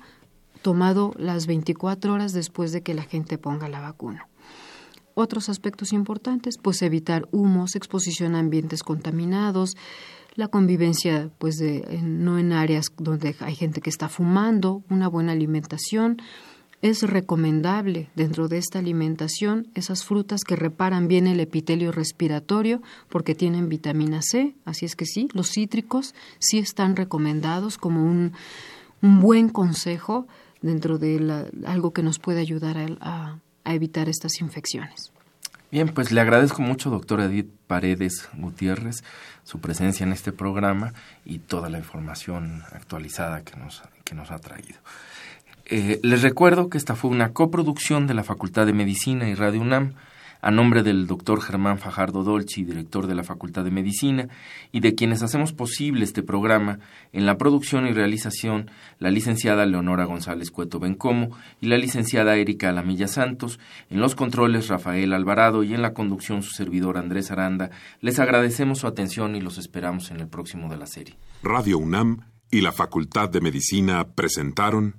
tomado 0.62 1.14
las 1.18 1.48
24 1.48 2.14
horas 2.14 2.34
después 2.34 2.72
de 2.72 2.82
que 2.82 2.94
la 2.94 3.04
gente 3.04 3.38
ponga 3.38 3.70
la 3.70 3.80
vacuna. 3.80 4.28
Otros 5.16 5.50
aspectos 5.50 5.92
importantes, 5.92 6.58
pues 6.58 6.82
evitar 6.82 7.28
humos, 7.32 7.76
exposición 7.76 8.36
a 8.36 8.40
ambientes 8.40 8.84
contaminados, 8.84 9.76
la 10.36 10.48
convivencia, 10.48 11.30
pues 11.40 11.58
de, 11.58 12.00
no 12.02 12.38
en 12.38 12.54
áreas 12.54 12.94
donde 12.98 13.36
hay 13.40 13.56
gente 13.56 13.82
que 13.82 13.90
está 13.90 14.08
fumando, 14.08 14.84
una 14.90 15.08
buena 15.08 15.34
alimentación, 15.34 16.22
es 16.82 17.04
recomendable 17.04 18.10
dentro 18.16 18.48
de 18.48 18.58
esta 18.58 18.80
alimentación 18.80 19.68
esas 19.76 20.04
frutas 20.04 20.42
que 20.48 20.56
reparan 20.56 21.08
bien 21.08 21.28
el 21.28 21.40
epitelio 21.40 21.92
respiratorio 21.92 22.82
porque 23.10 23.36
tienen 23.36 23.70
vitamina 23.70 24.22
C, 24.22 24.56
así 24.66 24.86
es 24.86 24.96
que 24.96 25.06
sí, 25.06 25.30
los 25.34 25.50
cítricos 25.50 26.16
sí 26.40 26.60
están 26.60 26.96
recomendados 26.96 27.78
como 27.78 28.04
un, 28.04 28.34
buen 29.02 29.48
consejo 29.48 30.28
dentro 30.62 30.98
de 30.98 31.48
algo 31.66 31.94
que 31.94 32.04
nos 32.04 32.20
puede 32.20 32.42
ayudar 32.42 32.76
a 33.00 33.40
evitar 33.64 34.10
estas 34.10 34.42
infecciones. 34.42 35.14
Bien, 35.72 35.88
pues 35.88 36.12
le 36.12 36.20
agradezco 36.20 36.64
mucho, 36.64 36.90
doctora 36.90 37.26
Edith 37.26 37.52
Paredes 37.68 38.28
Gutiérrez, 38.34 39.04
su 39.44 39.60
presencia 39.60 40.04
en 40.04 40.14
este 40.14 40.32
programa 40.32 40.94
y 41.26 41.38
toda 41.38 41.70
la 41.70 41.78
información 41.78 42.64
actualizada 42.72 43.44
que 43.44 43.56
nos, 43.56 43.84
que 44.04 44.16
nos 44.16 44.32
ha 44.32 44.40
traído. 44.40 44.80
Eh, 45.72 46.00
les 46.02 46.24
recuerdo 46.24 46.68
que 46.70 46.80
esta 46.80 46.96
fue 46.96 47.12
una 47.12 47.32
coproducción 47.32 48.08
de 48.08 48.16
la 48.16 48.24
Facultad 48.24 48.66
de 48.66 48.74
Medicina 48.74 49.30
y 49.30 49.36
Radio 49.36 49.62
UNAM. 49.62 49.94
A 50.42 50.52
nombre 50.52 50.84
del 50.84 51.06
doctor 51.06 51.42
Germán 51.42 51.80
Fajardo 51.80 52.24
Dolci, 52.24 52.64
director 52.64 53.08
de 53.08 53.14
la 53.14 53.24
Facultad 53.24 53.66
de 53.66 53.72
Medicina, 53.72 54.30
y 54.72 54.80
de 54.80 54.96
quienes 54.96 55.22
hacemos 55.22 55.52
posible 55.52 56.06
este 56.06 56.24
programa, 56.24 56.80
en 57.12 57.26
la 57.26 57.38
producción 57.38 57.86
y 57.88 57.92
realización, 57.92 58.72
la 59.00 59.12
licenciada 59.12 59.66
Leonora 59.66 60.06
González 60.06 60.50
Cueto 60.50 60.80
Bencomo 60.80 61.38
y 61.60 61.68
la 61.68 61.78
licenciada 61.78 62.38
Erika 62.38 62.70
Alamilla 62.70 63.10
Santos, 63.10 63.60
en 63.90 64.00
los 64.00 64.16
controles 64.16 64.70
Rafael 64.70 65.12
Alvarado 65.12 65.62
y 65.64 65.74
en 65.74 65.82
la 65.82 65.94
conducción 65.94 66.42
su 66.42 66.52
servidor 66.52 66.98
Andrés 66.98 67.32
Aranda, 67.32 67.70
les 68.00 68.18
agradecemos 68.18 68.80
su 68.80 68.88
atención 68.88 69.36
y 69.36 69.42
los 69.42 69.58
esperamos 69.58 70.10
en 70.10 70.22
el 70.22 70.30
próximo 70.30 70.70
de 70.70 70.78
la 70.78 70.88
serie. 70.88 71.18
Radio 71.44 71.78
UNAM 71.80 72.22
y 72.50 72.62
la 72.62 72.72
Facultad 72.72 73.30
de 73.30 73.42
Medicina 73.42 74.08
presentaron 74.08 74.99